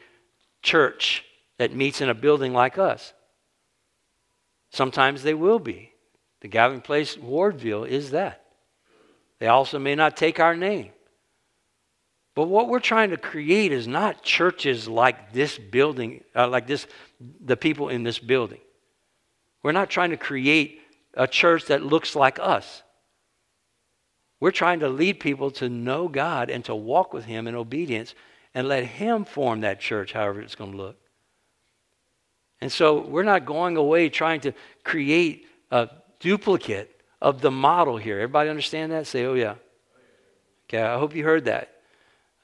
church 0.62 1.24
that 1.58 1.76
meets 1.76 2.02
in 2.02 2.10
a 2.10 2.14
building 2.14 2.54
like 2.54 2.78
us. 2.78 3.14
Sometimes 4.72 5.24
they 5.24 5.34
will 5.34 5.60
be. 5.60 5.92
The 6.42 6.48
gathering 6.48 6.82
place, 6.82 7.16
Wardville, 7.16 7.88
is 7.88 8.12
that. 8.12 8.44
They 9.40 9.48
also 9.48 9.80
may 9.80 9.96
not 9.96 10.18
take 10.18 10.40
our 10.40 10.56
name. 10.56 10.92
But 12.34 12.48
what 12.48 12.70
we're 12.70 12.80
trying 12.80 13.10
to 13.10 13.18
create 13.18 13.72
is 13.72 13.88
not 13.88 14.24
churches 14.24 14.88
like 14.88 15.34
this 15.34 15.58
building, 15.58 16.24
uh, 16.36 16.48
like 16.48 16.66
this, 16.66 16.88
the 17.20 17.58
people 17.58 17.90
in 17.90 18.04
this 18.04 18.20
building. 18.20 18.62
We're 19.64 19.74
not 19.74 19.90
trying 19.90 20.12
to 20.12 20.18
create 20.18 20.82
a 21.14 21.28
church 21.28 21.66
that 21.66 21.84
looks 21.84 22.16
like 22.16 22.40
us. 22.40 22.84
We're 24.40 24.52
trying 24.52 24.80
to 24.80 24.90
lead 24.90 25.20
people 25.20 25.52
to 25.52 25.70
know 25.70 26.08
God 26.08 26.50
and 26.50 26.66
to 26.66 26.74
walk 26.74 27.14
with 27.14 27.26
Him 27.26 27.48
in 27.48 27.56
obedience 27.56 28.16
and 28.54 28.68
let 28.68 28.86
Him 28.86 29.26
form 29.26 29.62
that 29.62 29.80
church, 29.80 30.14
however 30.14 30.42
it's 30.42 30.56
going 30.56 30.72
to 30.72 30.78
look. 30.78 30.98
And 32.60 32.72
so 32.72 33.00
we're 33.02 33.24
not 33.24 33.46
going 33.46 33.78
away 33.78 34.10
trying 34.10 34.42
to 34.42 34.54
create 34.84 35.48
a 35.72 35.90
duplicate 36.20 37.02
of 37.22 37.42
the 37.42 37.52
model 37.52 37.98
here. 37.98 38.18
Everybody 38.20 38.50
understand 38.50 38.92
that? 38.92 39.08
Say, 39.08 39.26
oh, 39.26 39.34
yeah. 39.34 39.56
Okay, 40.70 40.82
I 40.82 40.98
hope 40.98 41.16
you 41.16 41.24
heard 41.24 41.46
that. 41.46 41.82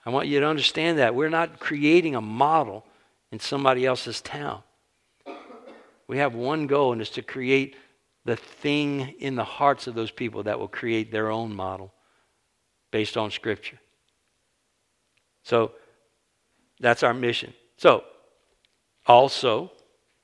I 0.06 0.10
want 0.10 0.28
you 0.28 0.40
to 0.40 0.48
understand 0.48 1.00
that. 1.00 1.14
We're 1.16 1.30
not 1.30 1.60
creating 1.60 2.16
a 2.16 2.22
model 2.22 2.86
in 3.32 3.40
somebody 3.40 3.86
else's 3.86 4.22
town. 4.22 4.64
We 6.08 6.20
have 6.20 6.34
one 6.34 6.68
goal, 6.68 6.94
and 6.94 7.02
it's 7.02 7.12
to 7.12 7.22
create 7.22 7.76
the 8.24 8.36
thing 8.36 9.16
in 9.20 9.36
the 9.36 9.44
hearts 9.44 9.88
of 9.88 9.96
those 9.96 10.12
people 10.12 10.44
that 10.44 10.60
will 10.60 10.68
create 10.68 11.12
their 11.12 11.30
own 11.30 11.56
model 11.56 11.94
based 12.92 13.18
on 13.18 13.32
Scripture. 13.32 13.80
So 15.44 15.72
that's 16.80 17.04
our 17.04 17.14
mission. 17.14 17.54
So, 17.78 18.04
also, 19.06 19.72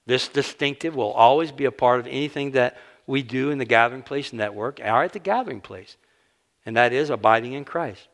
this 0.05 0.27
distinctive 0.27 0.95
will 0.95 1.11
always 1.11 1.51
be 1.51 1.65
a 1.65 1.71
part 1.71 1.99
of 1.99 2.07
anything 2.07 2.51
that 2.51 2.77
we 3.07 3.23
do 3.23 3.49
in 3.49 3.57
the 3.57 3.65
Gathering 3.65 4.03
Place 4.03 4.33
Network 4.33 4.79
or 4.79 5.03
at 5.03 5.13
the 5.13 5.19
Gathering 5.19 5.61
Place, 5.61 5.97
and 6.65 6.75
that 6.77 6.93
is 6.93 7.09
abiding 7.09 7.53
in 7.53 7.65
Christ. 7.65 8.07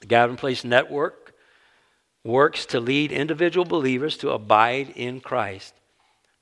The 0.00 0.06
Gathering 0.06 0.36
Place 0.36 0.64
Network 0.64 1.34
works 2.24 2.66
to 2.66 2.80
lead 2.80 3.12
individual 3.12 3.64
believers 3.64 4.16
to 4.18 4.30
abide 4.30 4.90
in 4.96 5.20
Christ. 5.20 5.74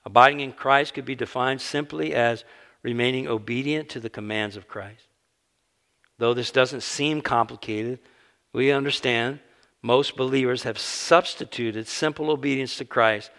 Abiding 0.04 0.40
in 0.40 0.52
Christ 0.52 0.94
could 0.94 1.04
be 1.04 1.14
defined 1.14 1.60
simply 1.60 2.14
as 2.14 2.44
remaining 2.82 3.26
obedient 3.28 3.88
to 3.90 4.00
the 4.00 4.10
commands 4.10 4.56
of 4.56 4.68
Christ. 4.68 5.06
Though 6.18 6.34
this 6.34 6.50
doesn't 6.50 6.82
seem 6.82 7.20
complicated, 7.20 7.98
we 8.52 8.70
understand 8.70 9.40
most 9.84 10.16
believers 10.16 10.62
have 10.62 10.78
substituted 10.78 11.86
simple 11.86 12.30
obedience 12.30 12.78
to 12.78 12.86
Christ 12.86 13.30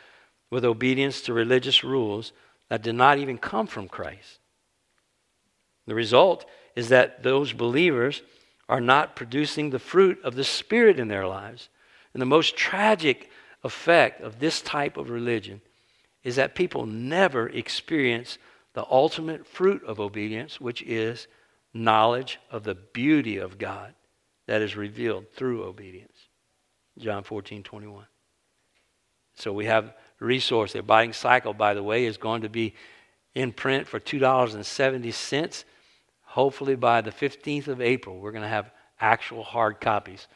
with 0.52 0.64
obedience 0.64 1.22
to 1.22 1.34
religious 1.34 1.84
rules 1.84 2.34
that 2.70 2.84
did 2.84 2.94
not 2.94 3.18
even 3.18 3.40
come 3.40 3.66
from 3.66 3.88
Christ. 3.88 4.38
The 5.88 5.96
result 5.96 6.46
is 6.76 6.90
that 6.90 7.24
those 7.24 7.52
believers 7.52 8.22
are 8.70 8.80
not 8.80 9.16
producing 9.16 9.72
the 9.72 9.80
fruit 9.80 10.20
of 10.24 10.36
the 10.36 10.44
Spirit 10.44 11.00
in 11.00 11.08
their 11.08 11.26
lives. 11.26 11.70
And 12.14 12.22
the 12.22 12.28
most 12.28 12.56
tragic 12.56 13.32
effect 13.64 14.22
of 14.22 14.40
this 14.40 14.62
type 14.62 14.98
of 14.98 15.10
religion 15.10 15.62
is 16.24 16.36
that 16.36 16.54
people 16.54 16.86
never 16.86 17.50
experience 17.50 18.38
the 18.74 18.86
ultimate 18.92 19.48
fruit 19.48 19.84
of 19.84 20.00
obedience, 20.00 20.62
which 20.62 20.84
is 20.84 21.26
knowledge 21.74 22.40
of 22.52 22.64
the 22.64 22.76
beauty 22.76 23.38
of 23.38 23.58
God 23.58 23.96
that 24.46 24.62
is 24.62 24.76
revealed 24.76 25.26
through 25.36 25.64
obedience. 25.64 26.14
John 26.98 27.24
14, 27.24 27.64
21. 27.64 28.06
So 29.36 29.52
we 29.52 29.66
have 29.66 29.94
resource. 30.20 30.74
The 30.74 30.80
abiding 30.80 31.14
cycle, 31.14 31.54
by 31.54 31.74
the 31.74 31.84
way, 31.84 32.06
is 32.06 32.18
going 32.18 32.44
to 32.44 32.50
be 32.50 32.74
in 33.34 33.52
print 33.52 33.88
for 33.88 34.00
$2.70 34.00 35.64
hopefully 36.36 36.76
by 36.76 37.00
the 37.00 37.12
15th 37.12 37.70
of 37.70 37.80
April, 37.80 38.20
we're 38.20 38.34
going 38.34 38.44
to 38.44 38.48
have 38.50 38.70
actual 39.00 39.42
hard 39.42 39.80
copies 39.80 40.28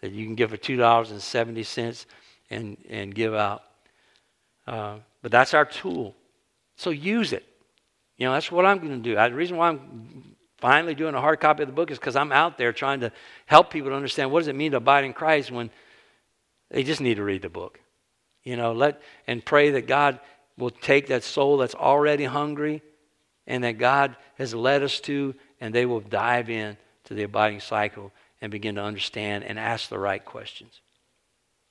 that 0.00 0.10
you 0.10 0.24
can 0.24 0.34
give 0.34 0.48
for 0.48 0.56
$2.70 0.56 2.06
and, 2.48 2.78
and 2.88 3.14
give 3.14 3.34
out. 3.34 3.62
Uh, 4.66 4.96
but 5.20 5.30
that's 5.30 5.52
our 5.52 5.66
tool. 5.66 6.16
So 6.76 6.88
use 6.88 7.34
it. 7.34 7.44
You 8.16 8.26
know, 8.26 8.32
that's 8.32 8.50
what 8.50 8.64
I'm 8.64 8.78
going 8.78 9.02
to 9.02 9.10
do. 9.10 9.18
I, 9.18 9.28
the 9.28 9.34
reason 9.34 9.58
why 9.58 9.68
I'm 9.68 10.34
finally 10.56 10.94
doing 10.94 11.14
a 11.14 11.20
hard 11.20 11.38
copy 11.38 11.64
of 11.64 11.68
the 11.68 11.74
book 11.74 11.90
is 11.90 11.98
because 11.98 12.16
I'm 12.16 12.32
out 12.32 12.56
there 12.56 12.72
trying 12.72 13.00
to 13.00 13.12
help 13.44 13.70
people 13.70 13.90
to 13.90 13.96
understand 13.96 14.30
what 14.30 14.40
does 14.40 14.48
it 14.48 14.56
mean 14.56 14.70
to 14.70 14.78
abide 14.78 15.04
in 15.04 15.12
Christ 15.12 15.50
when 15.50 15.68
they 16.72 16.82
just 16.82 17.00
need 17.00 17.16
to 17.16 17.22
read 17.22 17.42
the 17.42 17.50
book. 17.50 17.78
You 18.42 18.56
know, 18.56 18.72
let 18.72 19.00
and 19.26 19.44
pray 19.44 19.70
that 19.70 19.86
God 19.86 20.18
will 20.56 20.70
take 20.70 21.08
that 21.08 21.22
soul 21.22 21.58
that's 21.58 21.74
already 21.74 22.24
hungry 22.24 22.82
and 23.46 23.62
that 23.62 23.78
God 23.78 24.16
has 24.38 24.54
led 24.54 24.82
us 24.82 24.98
to, 25.00 25.34
and 25.60 25.74
they 25.74 25.86
will 25.86 26.00
dive 26.00 26.48
in 26.48 26.76
to 27.04 27.14
the 27.14 27.24
abiding 27.24 27.60
cycle 27.60 28.10
and 28.40 28.50
begin 28.50 28.76
to 28.76 28.82
understand 28.82 29.44
and 29.44 29.58
ask 29.58 29.88
the 29.88 29.98
right 29.98 30.24
questions. 30.24 30.80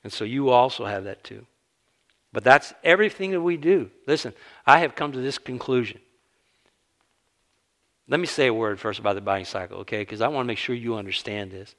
And 0.04 0.14
so 0.14 0.24
you 0.24 0.50
also 0.50 0.86
have 0.86 1.06
that 1.06 1.24
too. 1.24 1.46
But 2.32 2.44
that's 2.44 2.74
everything 2.84 3.32
that 3.32 3.42
we 3.42 3.58
do. 3.58 3.90
Listen, 4.08 4.34
I 4.66 4.80
have 4.80 4.96
come 4.96 5.12
to 5.12 5.20
this 5.20 5.38
conclusion. 5.38 6.00
Let 8.08 8.20
me 8.20 8.28
say 8.28 8.48
a 8.48 8.54
word 8.54 8.80
first 8.80 9.00
about 9.00 9.14
the 9.14 9.20
abiding 9.20 9.46
cycle, 9.46 9.80
okay? 9.80 10.00
Because 10.00 10.22
I 10.22 10.28
want 10.28 10.46
to 10.46 10.48
make 10.48 10.58
sure 10.58 10.76
you 10.76 10.96
understand 10.96 11.52
this. 11.52 11.76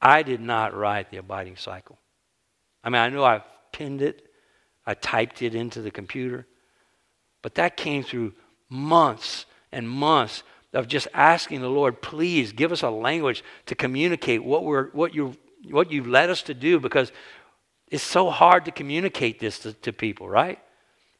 I 0.00 0.22
did 0.22 0.40
not 0.40 0.74
write 0.74 1.10
the 1.10 1.18
abiding 1.18 1.56
cycle. 1.56 1.98
I 2.82 2.90
mean, 2.90 3.00
I 3.00 3.08
know 3.08 3.24
I 3.24 3.42
pinned 3.72 4.02
it, 4.02 4.28
I 4.86 4.94
typed 4.94 5.42
it 5.42 5.54
into 5.54 5.82
the 5.82 5.90
computer, 5.90 6.46
but 7.42 7.54
that 7.56 7.76
came 7.76 8.02
through 8.02 8.34
months 8.68 9.46
and 9.72 9.88
months 9.88 10.42
of 10.72 10.86
just 10.86 11.08
asking 11.14 11.60
the 11.60 11.68
Lord, 11.68 12.02
please 12.02 12.52
give 12.52 12.72
us 12.72 12.82
a 12.82 12.90
language 12.90 13.42
to 13.66 13.74
communicate 13.74 14.44
what, 14.44 14.64
we're, 14.64 14.90
what, 14.90 15.14
you 15.14 15.36
what 15.70 15.90
you've 15.90 16.06
led 16.06 16.30
us 16.30 16.42
to 16.42 16.54
do 16.54 16.78
because 16.78 17.12
it's 17.88 18.04
so 18.04 18.30
hard 18.30 18.64
to 18.66 18.70
communicate 18.70 19.40
this 19.40 19.58
to, 19.60 19.72
to 19.72 19.92
people, 19.92 20.28
right? 20.28 20.58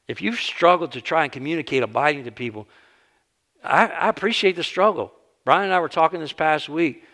If 0.06 0.22
you've 0.22 0.38
struggled 0.38 0.92
to 0.92 1.00
try 1.00 1.24
and 1.24 1.32
communicate 1.32 1.82
abiding 1.82 2.24
to 2.24 2.32
people, 2.32 2.68
I, 3.62 3.86
I, 3.86 4.08
appreciate 4.08 4.56
the 4.56 4.62
struggle. 4.62 5.12
Brian 5.44 5.64
and 5.64 5.74
I 5.74 5.80
were 5.80 5.88
talking 5.88 6.20
this 6.20 6.32
past 6.32 6.68
week, 6.68 7.04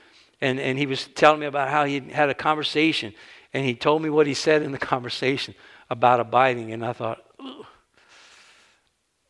and, 0.40 0.60
and 0.60 0.78
he 0.78 0.86
was 0.86 1.06
telling 1.06 1.40
me 1.40 1.46
about 1.46 1.70
how 1.70 1.84
he 1.84 2.00
had 2.00 2.28
a 2.28 2.34
conversation, 2.34 3.14
and 3.54 3.64
he 3.64 3.74
told 3.74 4.02
me 4.02 4.10
what 4.10 4.26
he 4.26 4.34
said 4.34 4.62
in 4.62 4.72
the 4.72 4.78
conversation 4.78 5.54
about 5.88 6.18
abiding, 6.18 6.72
and 6.72 6.84
I 6.84 6.92
thought, 6.92 7.24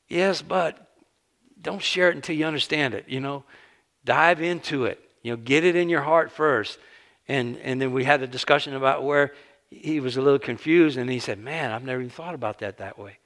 yes, 0.09 0.41
but 0.41 0.89
don't 1.61 1.83
share 1.83 2.09
it 2.09 2.17
until 2.17 2.35
you 2.35 2.47
understand 2.47 2.95
it, 2.95 3.05
you 3.07 3.21
know. 3.21 3.45
Dive 4.05 4.43
into 4.43 4.87
it. 4.87 5.01
You 5.23 5.33
know, 5.33 5.37
get 5.37 5.65
it 5.65 5.77
in 5.77 5.89
your 5.89 6.03
heart 6.03 6.31
first. 6.31 6.79
And 7.27 7.57
and 7.59 7.81
then 7.81 7.93
we 7.93 8.05
had 8.05 8.23
a 8.23 8.27
discussion 8.27 8.75
about 8.75 9.03
where 9.03 9.33
he 9.71 10.01
was 10.01 10.17
a 10.17 10.23
little 10.23 10.39
confused 10.39 10.99
and 10.99 11.09
he 11.09 11.19
said, 11.19 11.39
Man, 11.39 11.71
I've 11.71 11.85
never 11.85 12.01
even 12.01 12.11
thought 12.11 12.35
about 12.35 12.59
that 12.59 12.79
that 12.79 12.99
way. 12.99 13.19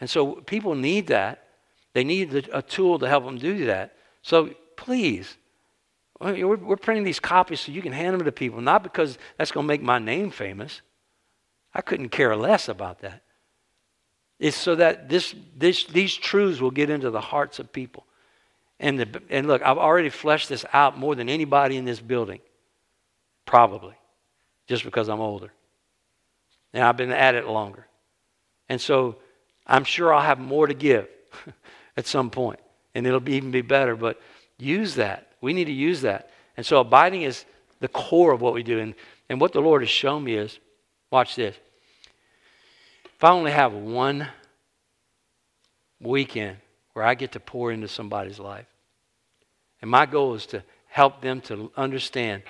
And 0.00 0.08
so 0.08 0.36
people 0.36 0.74
need 0.74 1.08
that. 1.08 1.44
They 1.92 2.04
need 2.04 2.48
a 2.52 2.62
tool 2.62 2.98
to 2.98 3.08
help 3.08 3.24
them 3.24 3.38
do 3.38 3.66
that. 3.66 3.96
So 4.22 4.50
please, 4.76 5.36
we're, 6.20 6.76
printing 6.76 7.04
these 7.04 7.20
copies 7.20 7.60
so 7.60 7.72
you 7.72 7.82
can 7.82 7.92
hand 7.92 8.14
them 8.14 8.24
to 8.24 8.32
people, 8.32 8.60
not 8.60 8.82
because 8.82 9.18
that's 9.36 9.52
going 9.52 9.64
to 9.64 9.68
make 9.68 9.82
my 9.82 9.98
name 9.98 10.30
famous. 10.30 10.80
I 11.74 11.82
couldn't 11.82 12.08
care 12.08 12.34
less 12.34 12.68
about 12.68 13.00
that. 13.00 13.22
It's 14.38 14.56
so 14.56 14.74
that 14.76 15.08
this, 15.08 15.34
this, 15.56 15.84
these 15.84 16.14
truths 16.14 16.60
will 16.60 16.70
get 16.70 16.90
into 16.90 17.10
the 17.10 17.20
hearts 17.20 17.58
of 17.58 17.72
people. 17.72 18.06
And, 18.78 18.98
the, 18.98 19.22
and 19.30 19.46
look, 19.46 19.62
I've 19.62 19.78
already 19.78 20.10
fleshed 20.10 20.48
this 20.48 20.64
out 20.72 20.98
more 20.98 21.14
than 21.14 21.28
anybody 21.28 21.76
in 21.76 21.84
this 21.84 22.00
building, 22.00 22.40
probably, 23.46 23.94
just 24.66 24.84
because 24.84 25.08
I'm 25.08 25.20
older. 25.20 25.52
And 26.74 26.82
I've 26.82 26.96
been 26.96 27.12
at 27.12 27.34
it 27.34 27.46
longer. 27.46 27.86
And 28.68 28.80
so 28.80 29.16
I'm 29.66 29.84
sure 29.84 30.12
I'll 30.12 30.22
have 30.22 30.38
more 30.38 30.66
to 30.66 30.74
give 30.74 31.08
at 31.96 32.06
some 32.06 32.30
point, 32.30 32.60
and 32.94 33.06
it'll 33.06 33.20
be, 33.20 33.34
even 33.34 33.50
be 33.50 33.62
better. 33.62 33.96
But 33.96 34.20
use 34.58 34.96
that. 34.96 35.25
We 35.46 35.52
need 35.52 35.66
to 35.66 35.72
use 35.72 36.00
that. 36.00 36.28
And 36.56 36.66
so 36.66 36.80
abiding 36.80 37.22
is 37.22 37.44
the 37.78 37.86
core 37.86 38.32
of 38.32 38.40
what 38.40 38.52
we 38.52 38.64
do. 38.64 38.80
And, 38.80 38.96
and 39.28 39.40
what 39.40 39.52
the 39.52 39.60
Lord 39.60 39.80
has 39.82 39.88
shown 39.88 40.24
me 40.24 40.34
is 40.34 40.58
watch 41.08 41.36
this. 41.36 41.54
If 43.04 43.22
I 43.22 43.30
only 43.30 43.52
have 43.52 43.72
one 43.72 44.26
weekend 46.00 46.56
where 46.94 47.04
I 47.04 47.14
get 47.14 47.30
to 47.32 47.38
pour 47.38 47.70
into 47.70 47.86
somebody's 47.86 48.40
life, 48.40 48.66
and 49.80 49.88
my 49.88 50.04
goal 50.04 50.34
is 50.34 50.46
to 50.46 50.64
help 50.88 51.22
them 51.22 51.40
to 51.42 51.70
understand 51.76 52.42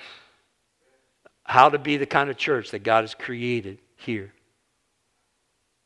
how 1.43 1.69
to 1.69 1.77
be 1.77 1.97
the 1.97 2.07
kind 2.07 2.31
of 2.31 2.37
church 2.37 2.71
that 2.71 2.81
God 2.81 3.03
has 3.03 3.13
created 3.13 3.77
here. 3.95 4.33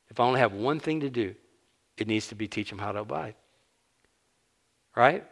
If 0.10 0.18
I 0.18 0.24
only 0.24 0.40
have 0.40 0.54
one 0.54 0.80
thing 0.80 1.02
to 1.02 1.10
do, 1.10 1.36
it 1.98 2.08
needs 2.08 2.30
to 2.30 2.36
be 2.36 2.48
teach 2.48 2.70
them 2.70 2.80
how 2.80 2.94
to 2.94 3.00
abide. 3.00 3.36
Right? 4.96 5.26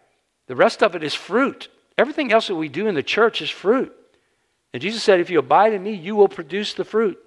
The 0.50 0.56
rest 0.56 0.82
of 0.82 0.96
it 0.96 1.04
is 1.04 1.14
fruit. 1.14 1.70
Everything 1.96 2.32
else 2.32 2.48
that 2.48 2.56
we 2.56 2.70
do 2.70 2.88
in 2.88 2.96
the 2.96 3.04
church 3.04 3.40
is 3.40 3.52
fruit. 3.52 3.96
And 4.74 4.82
Jesus 4.82 5.04
said, 5.04 5.20
If 5.20 5.30
you 5.30 5.38
abide 5.38 5.74
in 5.74 5.84
me, 5.84 5.94
you 5.94 6.16
will 6.16 6.28
produce 6.28 6.74
the 6.74 6.84
fruit. 6.84 7.20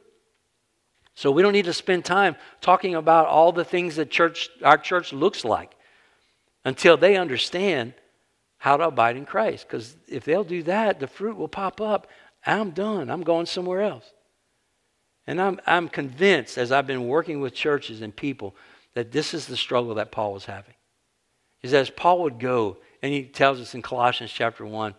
So 1.15 1.31
we 1.31 1.41
don't 1.41 1.53
need 1.53 1.67
to 1.67 1.73
spend 1.73 2.05
time 2.05 2.35
talking 2.61 2.97
about 2.97 3.29
all 3.29 3.53
the 3.53 3.65
things 3.65 3.95
that 3.97 4.11
church, 4.11 4.49
our 4.65 4.77
church 4.77 5.13
looks 5.13 5.45
like 5.45 5.73
until 6.65 6.97
they 6.97 7.17
understand 7.17 7.95
how 8.59 8.77
to 8.77 8.89
abide 8.89 9.17
in 9.17 9.25
Christ. 9.25 9.69
Because 9.69 9.95
if 10.09 10.25
they'll 10.25 10.43
do 10.43 10.65
that, 10.65 10.99
the 10.99 11.07
fruit 11.07 11.37
will 11.37 11.49
pop 11.49 11.81
up. 11.81 12.09
I'm 12.45 12.71
done. 12.71 13.09
I'm 13.09 13.23
going 13.23 13.47
somewhere 13.47 13.83
else. 13.83 14.11
And 15.29 15.41
I'm, 15.41 15.61
I'm 15.65 15.89
convinced, 15.89 16.59
as 16.59 16.73
I've 16.73 16.89
been 16.89 17.07
working 17.07 17.41
with 17.41 17.55
churches 17.55 18.03
and 18.03 18.15
people, 18.15 18.57
that 18.95 19.13
this 19.13 19.33
is 19.33 19.47
the 19.47 19.57
struggle 19.57 19.95
that 19.95 20.11
Paul 20.11 20.33
was 20.33 20.47
having. 20.47 20.75
Is 21.63 21.73
as 21.73 21.89
Paul 21.89 22.23
would 22.25 22.41
go, 22.41 22.79
and 23.03 23.13
he 23.13 23.25
tells 23.25 23.61
us 23.61 23.75
in 23.75 23.83
Colossians 23.83 24.33
chapter 24.33 24.65
1, 24.65 24.95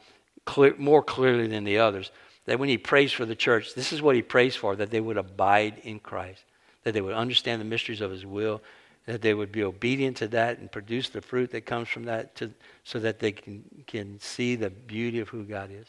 clear, 0.46 0.76
more 0.78 1.02
clearly 1.02 1.48
than 1.48 1.63
the 1.63 1.80
others, 1.80 2.12
that 2.46 2.60
when 2.60 2.70
he 2.70 2.78
prays 2.78 3.13
for 3.13 3.26
the 3.26 3.36
church, 3.36 3.74
this 3.74 3.94
is 3.94 4.02
what 4.02 4.16
he 4.16 4.22
prays 4.22 4.56
for 4.56 4.76
that 4.76 4.92
they 4.92 5.00
would 5.00 5.18
abide 5.18 5.80
in 5.84 6.00
Christ, 6.00 6.44
that 6.84 6.94
they 6.94 7.02
would 7.02 7.13
understand 7.13 7.62
the 7.62 7.66
mysteries 7.66 8.02
of 8.02 8.12
his 8.12 8.26
will, 8.26 8.62
that 9.06 9.22
they 9.22 9.34
would 9.34 9.52
be 9.52 9.63
obedient 9.63 10.18
to 10.18 10.28
that 10.30 10.60
and 10.60 10.72
produce 10.72 11.10
the 11.10 11.22
fruit 11.22 11.52
that 11.52 11.66
comes 11.66 11.88
from 11.88 12.04
that 12.04 12.36
to, 12.36 12.52
so 12.84 13.00
that 13.00 13.20
they 13.20 13.32
can, 13.32 13.63
can 13.88 14.20
see 14.20 14.56
the 14.56 14.70
beauty 14.70 15.20
of 15.20 15.30
who 15.30 15.44
God 15.44 15.72
is, 15.72 15.88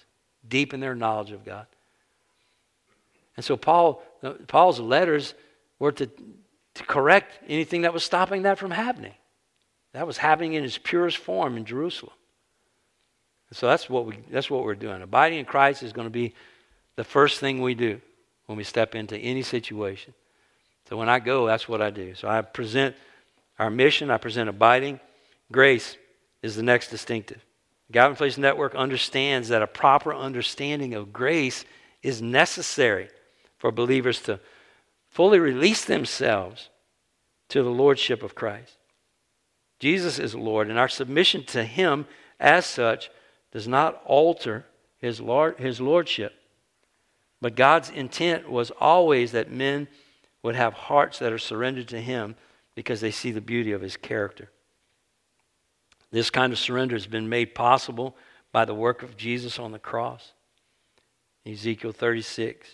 deepen 0.49 0.81
their 0.81 0.95
knowledge 0.95 1.33
of 1.33 1.45
God. 1.45 1.67
And 3.37 3.45
so 3.45 3.57
Paul, 3.57 4.03
uh, 4.23 4.35
Paul's 4.47 4.79
letters 4.79 5.35
were 5.81 5.93
to, 5.93 6.07
to 6.07 6.85
correct 6.85 7.33
anything 7.49 7.83
that 7.83 7.93
was 7.93 8.05
stopping 8.05 8.43
that 8.43 8.59
from 8.59 8.71
happening. 8.71 9.15
That 9.95 10.07
was 10.07 10.19
happening 10.19 10.55
in 10.55 10.65
its 10.65 10.77
purest 10.77 11.17
form 11.17 11.57
in 11.57 11.65
Jerusalem. 11.65 12.13
So 13.53 13.69
that's 13.69 13.89
what, 13.89 14.07
we, 14.07 14.19
that's 14.31 14.51
what 14.51 14.65
we're 14.65 14.75
doing. 14.75 15.01
Abiding 15.01 15.39
in 15.39 15.45
Christ 15.45 15.85
is 15.85 15.93
going 15.93 16.07
to 16.07 16.13
be 16.13 16.35
the 16.97 17.05
first 17.05 17.39
thing 17.39 17.63
we 17.63 17.75
do 17.75 18.01
when 18.47 18.59
we 18.59 18.65
step 18.65 18.97
into 18.97 19.17
any 19.17 19.43
situation. 19.43 20.13
So 20.89 20.97
when 20.97 21.09
I 21.09 21.21
go, 21.21 21.47
that's 21.47 21.69
what 21.69 21.81
I 21.81 21.91
do. 21.91 22.15
So 22.17 22.29
I 22.29 22.43
present 22.43 22.97
our 23.59 23.71
mission, 23.71 24.11
I 24.11 24.19
present 24.19 24.49
abiding. 24.49 24.99
Grace 25.53 25.97
is 26.43 26.57
the 26.57 26.63
next 26.65 26.89
distinctive. 26.89 27.45
Gathering 27.93 28.17
Place 28.17 28.37
Network 28.37 28.75
understands 28.75 29.49
that 29.49 29.63
a 29.63 29.69
proper 29.69 30.13
understanding 30.13 30.95
of 30.95 31.13
grace 31.13 31.65
is 32.03 32.21
necessary 32.21 33.09
for 33.59 33.71
believers 33.71 34.21
to 34.23 34.41
fully 35.09 35.39
release 35.39 35.85
themselves 35.85 36.71
to 37.51 37.63
the 37.63 37.71
lordship 37.71 38.25
of 38.25 38.35
Christ. 38.35 38.77
Jesus 39.85 40.19
is 40.19 40.35
Lord, 40.35 40.71
and 40.71 40.79
our 40.79 40.89
submission 40.89 41.45
to 41.45 41.63
Him 41.63 42.07
as 42.41 42.65
such 42.65 43.11
does 43.53 43.69
not 43.69 44.03
alter 44.07 44.65
his, 45.05 45.21
lord, 45.21 45.59
his 45.59 45.83
lordship. 45.83 46.33
But 47.43 47.57
God's 47.57 47.91
intent 47.91 48.51
was 48.51 48.73
always 48.81 49.33
that 49.33 49.51
men 49.51 49.87
would 50.43 50.57
have 50.57 50.73
hearts 50.73 51.19
that 51.19 51.31
are 51.31 51.39
surrendered 51.39 51.89
to 51.89 52.01
him 52.01 52.37
because 52.75 53.03
they 53.03 53.11
see 53.11 53.31
the 53.31 53.43
beauty 53.43 53.73
of 53.73 53.83
his 53.83 53.99
character. 53.99 54.49
This 56.11 56.31
kind 56.31 56.55
of 56.55 56.59
surrender 56.59 56.95
has 56.95 57.07
been 57.07 57.29
made 57.29 57.55
possible 57.55 58.17
by 58.51 58.65
the 58.65 58.75
work 58.75 59.03
of 59.03 59.19
Jesus 59.19 59.59
on 59.59 59.73
the 59.73 59.79
cross. 59.79 60.33
Ezekiel 61.45 61.93
36. 61.93 62.67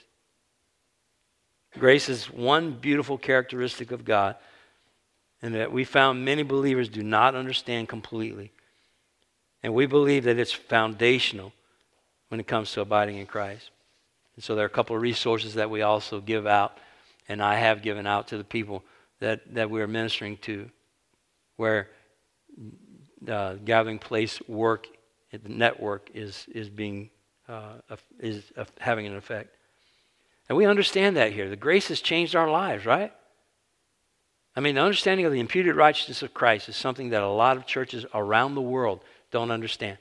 Grace 1.80 2.08
is 2.08 2.30
one 2.30 2.74
beautiful 2.74 3.18
characteristic 3.18 3.90
of 3.90 4.04
God, 4.04 4.36
and 5.42 5.54
that 5.54 5.72
we 5.72 5.84
found 5.84 6.24
many 6.24 6.42
believers 6.42 6.88
do 6.88 7.02
not 7.02 7.34
understand 7.34 7.88
completely. 7.88 8.52
And 9.62 9.74
we 9.74 9.86
believe 9.86 10.24
that 10.24 10.38
it's 10.38 10.52
foundational 10.52 11.52
when 12.28 12.40
it 12.40 12.46
comes 12.46 12.72
to 12.72 12.80
abiding 12.80 13.16
in 13.16 13.26
Christ. 13.26 13.70
And 14.36 14.44
so 14.44 14.54
there 14.54 14.64
are 14.64 14.66
a 14.66 14.70
couple 14.70 14.96
of 14.96 15.02
resources 15.02 15.54
that 15.54 15.70
we 15.70 15.82
also 15.82 16.20
give 16.20 16.46
out, 16.46 16.78
and 17.28 17.42
I 17.42 17.56
have 17.56 17.82
given 17.82 18.06
out 18.06 18.28
to 18.28 18.38
the 18.38 18.44
people 18.44 18.84
that, 19.20 19.54
that 19.54 19.70
we 19.70 19.82
are 19.82 19.88
ministering 19.88 20.38
to, 20.38 20.70
where 21.56 21.88
uh, 23.28 23.54
gathering 23.64 23.98
place 23.98 24.40
work, 24.48 24.86
the 25.30 25.48
network 25.48 26.10
is, 26.14 26.46
is 26.52 26.68
being 26.68 27.10
uh, 27.50 27.96
is 28.20 28.44
having 28.78 29.06
an 29.06 29.16
effect. 29.16 29.56
And 30.48 30.56
we 30.56 30.66
understand 30.66 31.16
that 31.16 31.32
here. 31.32 31.48
The 31.48 31.56
grace 31.56 31.88
has 31.88 32.00
changed 32.00 32.36
our 32.36 32.50
lives, 32.50 32.86
right? 32.86 33.12
I 34.60 34.62
mean, 34.62 34.74
the 34.74 34.82
understanding 34.82 35.24
of 35.24 35.32
the 35.32 35.40
imputed 35.40 35.74
righteousness 35.74 36.20
of 36.20 36.34
Christ 36.34 36.68
is 36.68 36.76
something 36.76 37.08
that 37.10 37.22
a 37.22 37.28
lot 37.28 37.56
of 37.56 37.64
churches 37.64 38.04
around 38.12 38.54
the 38.54 38.60
world 38.60 39.00
don't 39.30 39.50
understand. 39.50 39.96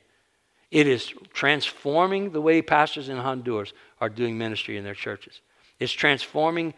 It 0.69 0.85
is 0.85 1.13
transforming 1.31 2.31
the 2.31 2.41
way 2.41 2.61
pastors 2.61 3.07
in 3.07 3.15
Honduras 3.15 3.71
are 4.01 4.09
doing 4.09 4.37
ministry 4.37 4.75
in 4.75 4.83
their 4.83 4.93
churches. 4.93 5.39
It's 5.79 5.93
transforming 5.93 6.73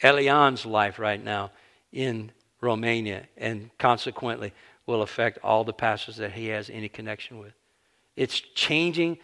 Elian's 0.00 0.64
life 0.64 1.00
right 1.00 1.20
now 1.20 1.50
in 1.90 2.30
Romania 2.60 3.24
and 3.36 3.68
consequently 3.78 4.52
will 4.86 5.02
affect 5.02 5.38
all 5.42 5.64
the 5.64 5.72
pastors 5.72 6.18
that 6.18 6.30
he 6.30 6.46
has 6.46 6.70
any 6.70 6.88
connection 6.88 7.40
with. 7.40 7.54
It's 8.14 8.38
changing 8.38 9.18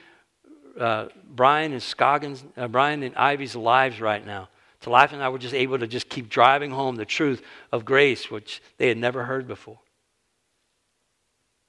uh, 0.77 1.11
Brian 1.29 1.71
and 1.71 1.81
Scoggins, 1.81 2.43
uh, 2.57 2.67
Brian 2.67 3.05
and 3.05 3.15
Ivy's 3.15 3.55
lives 3.55 4.01
right 4.01 4.27
now. 4.27 4.49
Talitha 4.81 5.15
and 5.15 5.23
I 5.23 5.29
were 5.29 5.39
just 5.39 5.55
able 5.55 5.79
to 5.79 5.87
just 5.87 6.09
keep 6.09 6.29
driving 6.29 6.71
home 6.71 6.97
the 6.97 7.05
truth 7.05 7.43
of 7.71 7.85
grace, 7.85 8.31
which 8.31 8.63
they 8.79 8.89
had 8.89 8.97
never 8.97 9.25
heard 9.25 9.47
before. 9.47 9.79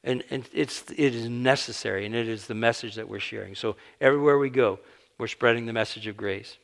And, 0.03 0.24
and 0.30 0.47
it's, 0.53 0.84
it 0.91 1.14
is 1.14 1.30
necessary, 1.30 2.05
and 2.05 2.16
it 2.16 2.28
is 2.28 2.47
the 2.47 2.55
message 2.55 2.95
that 2.95 3.07
we're 3.07 3.20
sharing. 3.20 3.53
So 3.53 3.76
everywhere 3.99 4.38
we 4.38 4.49
go, 4.49 4.80
we're 5.18 5.28
spreading 5.28 5.66
the 5.66 5.74
message 5.74 6.07
of 6.07 6.18
grace. 6.18 6.57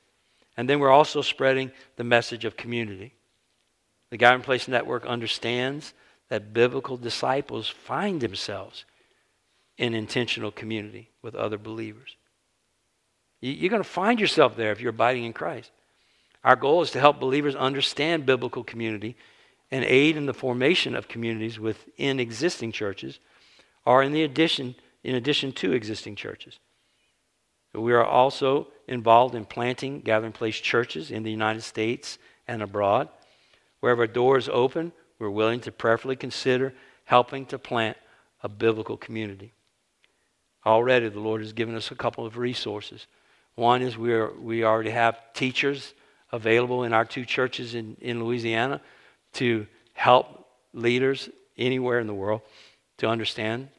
And 0.55 0.67
then 0.67 0.79
we're 0.79 0.89
also 0.89 1.21
spreading 1.21 1.71
the 1.97 2.03
message 2.03 2.45
of 2.45 2.57
community. 2.57 3.13
The 4.09 4.17
Gathering 4.17 4.41
Place 4.41 4.67
Network 4.67 5.05
understands 5.05 5.93
that 6.29 6.53
biblical 6.53 6.97
disciples 6.97 7.67
find 7.69 8.21
themselves 8.21 8.85
in 9.77 9.93
intentional 9.93 10.51
community 10.51 11.11
with 11.21 11.35
other 11.35 11.57
believers. 11.57 12.15
You're 13.39 13.69
going 13.69 13.83
to 13.83 13.87
find 13.87 14.19
yourself 14.19 14.55
there 14.55 14.71
if 14.71 14.81
you're 14.81 14.89
abiding 14.89 15.25
in 15.25 15.33
Christ. 15.33 15.71
Our 16.47 16.55
goal 16.55 16.81
is 16.81 16.91
to 16.91 17.01
help 17.01 17.19
believers 17.19 17.57
understand 17.57 18.25
biblical 18.25 18.63
community 18.63 19.17
and 19.69 19.83
aid 19.83 20.15
in 20.15 20.27
the 20.27 20.33
formation 20.33 20.95
of 20.95 21.09
communities 21.09 21.59
within 21.59 22.21
existing 22.21 22.71
churches 22.71 23.19
or 23.85 24.01
in, 24.01 24.13
the 24.13 24.23
addition, 24.23 24.75
in 25.03 25.15
addition 25.15 25.51
to 25.51 25.73
existing 25.73 26.15
churches. 26.15 26.57
We 27.73 27.91
are 27.91 28.05
also 28.05 28.69
involved 28.87 29.35
in 29.35 29.43
planting 29.43 29.99
gathering 29.99 30.31
place 30.31 30.55
churches 30.55 31.11
in 31.11 31.23
the 31.23 31.29
United 31.29 31.63
States 31.63 32.17
and 32.47 32.61
abroad. 32.61 33.09
Wherever 33.81 34.03
a 34.03 34.07
door 34.07 34.37
is 34.37 34.47
open, 34.47 34.93
we're 35.19 35.29
willing 35.29 35.59
to 35.59 35.71
prayerfully 35.73 36.15
consider 36.15 36.73
helping 37.03 37.45
to 37.47 37.59
plant 37.59 37.97
a 38.41 38.47
biblical 38.47 38.95
community. 38.95 39.51
Already, 40.65 41.09
the 41.09 41.19
Lord 41.19 41.41
has 41.41 41.51
given 41.51 41.75
us 41.75 41.91
a 41.91 41.95
couple 41.95 42.25
of 42.25 42.37
resources. 42.37 43.05
One 43.55 43.81
is 43.81 43.97
we, 43.97 44.13
are, 44.13 44.31
we 44.31 44.63
already 44.63 44.91
have 44.91 45.19
teachers 45.33 45.93
available 46.31 46.83
in 46.83 46.93
our 46.93 47.05
two 47.05 47.25
churches 47.25 47.75
in, 47.75 47.97
in 48.01 48.23
Louisiana 48.23 48.81
to 49.33 49.67
help 49.93 50.47
leaders 50.73 51.29
anywhere 51.57 51.99
in 51.99 52.07
the 52.07 52.13
world 52.13 52.41
to 52.97 53.07
understand 53.07 53.69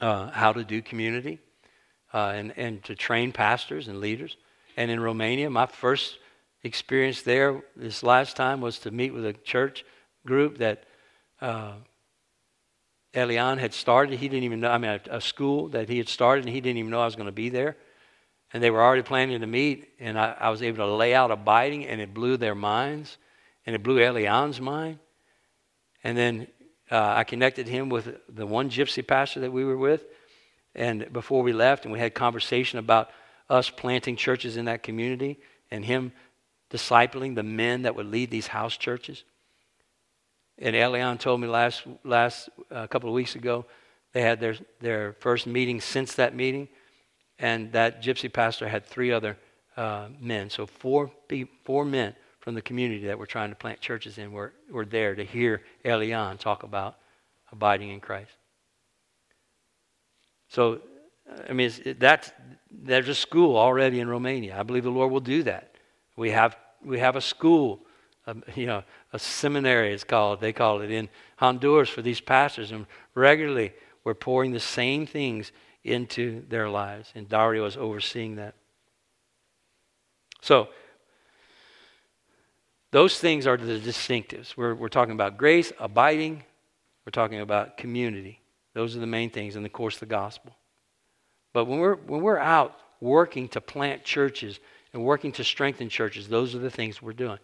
uh, 0.00 0.30
how 0.30 0.52
to 0.52 0.64
do 0.64 0.82
community 0.82 1.38
uh, 2.12 2.32
and, 2.34 2.56
and 2.56 2.82
to 2.84 2.94
train 2.94 3.32
pastors 3.32 3.88
and 3.88 4.00
leaders. 4.00 4.36
And 4.76 4.90
in 4.90 5.00
Romania, 5.00 5.50
my 5.50 5.66
first 5.66 6.18
experience 6.62 7.22
there 7.22 7.62
this 7.76 8.02
last 8.02 8.36
time 8.36 8.60
was 8.60 8.78
to 8.80 8.90
meet 8.90 9.12
with 9.12 9.24
a 9.24 9.32
church 9.32 9.84
group 10.26 10.58
that 10.58 10.84
uh, 11.40 11.74
Elian 13.14 13.58
had 13.58 13.74
started. 13.74 14.18
He 14.18 14.28
didn't 14.28 14.44
even 14.44 14.60
know, 14.60 14.70
I 14.70 14.78
mean, 14.78 14.90
a, 14.90 15.16
a, 15.16 15.20
school 15.20 15.68
that 15.68 15.88
he 15.88 15.98
had 15.98 16.08
started, 16.08 16.46
and 16.46 16.54
he 16.54 16.60
didn't 16.60 16.78
even 16.78 16.90
know 16.90 17.02
I 17.02 17.04
was 17.04 17.16
going 17.16 17.26
to 17.26 17.32
be 17.32 17.48
there. 17.48 17.76
And 18.54 18.62
they 18.62 18.70
were 18.70 18.82
already 18.82 19.02
planning 19.02 19.40
to 19.40 19.46
meet, 19.46 19.90
and 19.98 20.18
I, 20.18 20.36
I 20.40 20.48
was 20.48 20.62
able 20.62 20.78
to 20.78 20.94
lay 20.94 21.12
out 21.12 21.32
abiding, 21.32 21.86
and 21.86 22.00
it 22.00 22.14
blew 22.14 22.36
their 22.36 22.54
minds, 22.54 23.18
and 23.66 23.74
it 23.74 23.82
blew 23.82 23.98
Elian's 23.98 24.60
mind. 24.60 25.00
And 26.04 26.16
then 26.16 26.46
uh, 26.90 27.14
I 27.16 27.24
connected 27.24 27.66
him 27.66 27.88
with 27.88 28.16
the 28.28 28.46
one 28.46 28.70
gypsy 28.70 29.04
pastor 29.06 29.40
that 29.40 29.52
we 29.52 29.64
were 29.64 29.76
with, 29.76 30.04
and 30.72 31.12
before 31.12 31.42
we 31.42 31.52
left, 31.52 31.84
and 31.84 31.92
we 31.92 31.98
had 31.98 32.14
conversation 32.14 32.78
about 32.78 33.10
us 33.50 33.70
planting 33.70 34.14
churches 34.14 34.56
in 34.56 34.66
that 34.66 34.84
community, 34.84 35.40
and 35.72 35.84
him 35.84 36.12
discipling 36.70 37.34
the 37.34 37.42
men 37.42 37.82
that 37.82 37.96
would 37.96 38.06
lead 38.06 38.30
these 38.30 38.46
house 38.46 38.76
churches. 38.76 39.24
And 40.58 40.76
Elian 40.76 41.18
told 41.18 41.40
me 41.40 41.48
last 41.48 41.82
last 42.04 42.48
a 42.70 42.74
uh, 42.74 42.86
couple 42.86 43.08
of 43.08 43.14
weeks 43.14 43.34
ago 43.34 43.66
they 44.12 44.22
had 44.22 44.38
their 44.38 44.54
their 44.80 45.16
first 45.18 45.46
meeting 45.46 45.80
since 45.80 46.14
that 46.14 46.36
meeting, 46.36 46.68
and 47.44 47.70
that 47.72 48.02
gypsy 48.02 48.32
pastor 48.32 48.66
had 48.66 48.86
three 48.86 49.12
other 49.12 49.36
uh, 49.76 50.08
men. 50.18 50.48
So 50.48 50.66
four 50.66 51.10
four 51.64 51.84
men 51.84 52.14
from 52.40 52.54
the 52.54 52.62
community 52.62 53.06
that 53.06 53.18
were 53.18 53.26
trying 53.26 53.50
to 53.50 53.56
plant 53.56 53.80
churches 53.80 54.16
in 54.16 54.32
were 54.32 54.54
were 54.70 54.86
there 54.86 55.14
to 55.14 55.24
hear 55.24 55.60
Elian 55.84 56.38
talk 56.38 56.62
about 56.62 56.96
abiding 57.52 57.90
in 57.90 58.00
Christ. 58.00 58.32
So, 60.48 60.80
I 61.48 61.52
mean, 61.52 61.70
it, 61.84 62.00
that's, 62.00 62.32
there's 62.70 63.08
a 63.08 63.14
school 63.14 63.56
already 63.56 64.00
in 64.00 64.08
Romania. 64.08 64.58
I 64.58 64.62
believe 64.62 64.84
the 64.84 64.90
Lord 64.90 65.12
will 65.12 65.20
do 65.36 65.42
that. 65.42 65.74
We 66.16 66.30
have 66.30 66.56
we 66.82 66.98
have 67.00 67.14
a 67.14 67.20
school 67.20 67.80
a, 68.26 68.36
you 68.54 68.66
know, 68.66 68.82
a 69.12 69.18
seminary, 69.18 69.92
it's 69.92 70.04
called. 70.04 70.40
They 70.40 70.54
call 70.54 70.80
it 70.80 70.90
in 70.90 71.10
Honduras 71.36 71.90
for 71.90 72.00
these 72.00 72.22
pastors. 72.22 72.72
And 72.72 72.86
regularly, 73.14 73.74
we're 74.02 74.14
pouring 74.14 74.52
the 74.52 74.60
same 74.60 75.06
things 75.06 75.52
into 75.84 76.42
their 76.48 76.68
lives. 76.68 77.12
And 77.14 77.28
Dario 77.28 77.66
is 77.66 77.76
overseeing 77.76 78.36
that. 78.36 78.54
So, 80.40 80.68
those 82.90 83.18
things 83.18 83.46
are 83.46 83.56
the 83.56 83.78
distinctives. 83.78 84.56
We're, 84.56 84.74
we're 84.74 84.88
talking 84.88 85.14
about 85.14 85.36
grace, 85.36 85.72
abiding, 85.80 86.44
we're 87.04 87.10
talking 87.10 87.40
about 87.40 87.76
community. 87.76 88.40
Those 88.72 88.96
are 88.96 89.00
the 89.00 89.06
main 89.06 89.30
things, 89.30 89.56
in 89.56 89.62
the 89.62 89.68
course, 89.68 89.94
of 89.94 90.00
the 90.00 90.06
gospel. 90.06 90.56
But 91.52 91.66
when 91.66 91.78
we're, 91.80 91.96
when 91.96 92.22
we're 92.22 92.38
out 92.38 92.76
working 93.00 93.48
to 93.48 93.60
plant 93.60 94.04
churches 94.04 94.60
and 94.92 95.04
working 95.04 95.32
to 95.32 95.44
strengthen 95.44 95.88
churches, 95.88 96.28
those 96.28 96.54
are 96.54 96.58
the 96.58 96.70
things 96.70 97.02
we're 97.02 97.12
doing. 97.12 97.38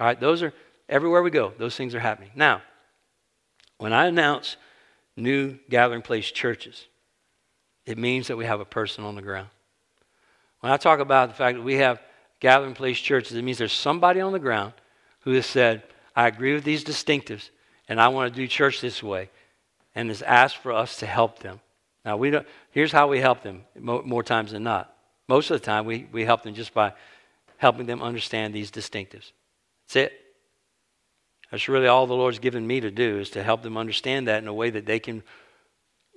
All 0.00 0.06
right, 0.06 0.18
those 0.18 0.42
are 0.42 0.52
everywhere 0.88 1.22
we 1.22 1.30
go, 1.30 1.52
those 1.58 1.76
things 1.76 1.94
are 1.94 2.00
happening. 2.00 2.30
Now, 2.34 2.62
when 3.78 3.92
I 3.92 4.06
announce 4.06 4.56
new 5.16 5.58
gathering 5.68 6.02
place 6.02 6.30
churches, 6.30 6.86
it 7.86 7.98
means 7.98 8.28
that 8.28 8.36
we 8.36 8.44
have 8.46 8.60
a 8.60 8.64
person 8.64 9.04
on 9.04 9.14
the 9.14 9.22
ground. 9.22 9.48
When 10.60 10.72
I 10.72 10.76
talk 10.76 11.00
about 11.00 11.28
the 11.28 11.34
fact 11.34 11.58
that 11.58 11.62
we 11.62 11.74
have 11.76 12.00
gathering 12.40 12.74
place 12.74 12.98
churches, 12.98 13.36
it 13.36 13.42
means 13.42 13.58
there's 13.58 13.72
somebody 13.72 14.20
on 14.20 14.32
the 14.32 14.38
ground 14.38 14.72
who 15.20 15.32
has 15.32 15.46
said, 15.46 15.82
I 16.16 16.26
agree 16.26 16.54
with 16.54 16.64
these 16.64 16.84
distinctives, 16.84 17.50
and 17.88 18.00
I 18.00 18.08
want 18.08 18.32
to 18.32 18.40
do 18.40 18.46
church 18.46 18.80
this 18.80 19.02
way, 19.02 19.30
and 19.94 20.08
has 20.08 20.22
asked 20.22 20.58
for 20.58 20.72
us 20.72 20.96
to 20.98 21.06
help 21.06 21.40
them. 21.40 21.60
Now, 22.04 22.16
we 22.16 22.30
don't, 22.30 22.46
here's 22.70 22.92
how 22.92 23.08
we 23.08 23.20
help 23.20 23.42
them 23.42 23.64
more, 23.78 24.22
times 24.22 24.52
than 24.52 24.62
not. 24.62 24.94
Most 25.28 25.50
of 25.50 25.60
the 25.60 25.64
time, 25.64 25.86
we, 25.86 26.06
we 26.12 26.24
help 26.24 26.42
them 26.42 26.54
just 26.54 26.74
by 26.74 26.92
helping 27.56 27.86
them 27.86 28.02
understand 28.02 28.54
these 28.54 28.70
distinctives. 28.70 29.32
That's 29.86 29.96
it. 29.96 30.12
That's 31.50 31.68
really 31.68 31.86
all 31.86 32.06
the 32.06 32.14
Lord's 32.14 32.38
given 32.38 32.66
me 32.66 32.80
to 32.80 32.90
do 32.90 33.18
is 33.18 33.30
to 33.30 33.42
help 33.42 33.62
them 33.62 33.76
understand 33.76 34.28
that 34.28 34.42
in 34.42 34.48
a 34.48 34.54
way 34.54 34.70
that 34.70 34.86
they 34.86 34.98
can 34.98 35.22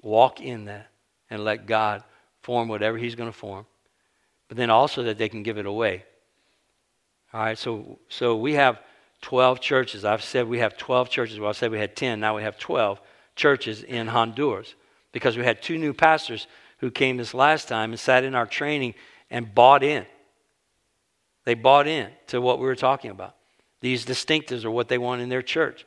walk 0.01 0.41
in 0.41 0.65
that 0.65 0.88
and 1.30 1.43
let 1.43 1.65
God 1.65 2.03
form 2.41 2.67
whatever 2.67 2.97
He's 2.97 3.15
going 3.15 3.32
to 3.32 3.38
form. 3.38 3.65
But 4.47 4.57
then 4.57 4.69
also 4.69 5.03
that 5.03 5.17
they 5.17 5.30
can 5.30 5.43
give 5.43 5.57
it 5.57 5.65
away. 5.65 6.05
All 7.34 7.41
right, 7.41 7.57
so 7.57 7.99
so 8.09 8.36
we 8.36 8.53
have 8.53 8.80
12 9.21 9.59
churches. 9.59 10.05
I've 10.05 10.23
said 10.23 10.47
we 10.47 10.59
have 10.59 10.78
12 10.78 11.09
churches. 11.09 11.39
Well, 11.39 11.49
I 11.49 11.53
said 11.53 11.71
we 11.71 11.80
had 11.80 11.95
10. 11.95 12.19
Now 12.19 12.36
we 12.36 12.43
have 12.43 12.57
12 12.57 13.01
churches 13.36 13.84
in 13.84 14.07
Honduras 14.07 14.75
because 15.11 15.38
we 15.38 15.43
had 15.43 15.61
two 15.61 15.78
new 15.78 15.93
pastors 15.93 16.47
who 16.80 16.91
came 16.91 17.17
this 17.17 17.34
last 17.34 17.67
time 17.67 17.91
and 17.91 17.99
sat 17.99 18.23
in 18.23 18.36
our 18.36 18.45
training 18.45 18.93
and 19.30 19.53
bought 19.53 19.84
in. 19.84 20.05
They 21.43 21.53
bought 21.53 21.88
in 21.88 22.09
to 22.28 22.41
what 22.41 22.59
we 22.59 22.65
were 22.65 22.75
talking 22.75 23.11
about. 23.11 23.36
These 23.82 24.05
distinctives 24.05 24.65
are 24.65 24.71
what 24.71 24.89
they 24.89 24.97
want 24.97 25.21
in 25.21 25.30
their 25.30 25.41
church. 25.41 25.86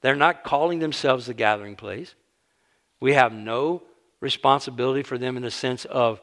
They're 0.00 0.16
not 0.16 0.44
calling 0.44 0.78
themselves 0.78 1.26
the 1.26 1.34
gathering 1.34 1.76
place. 1.76 2.14
We 3.00 3.14
have 3.14 3.32
no 3.32 3.82
responsibility 4.20 5.02
for 5.02 5.18
them 5.18 5.36
in 5.36 5.42
the 5.42 5.50
sense 5.50 5.84
of 5.86 6.20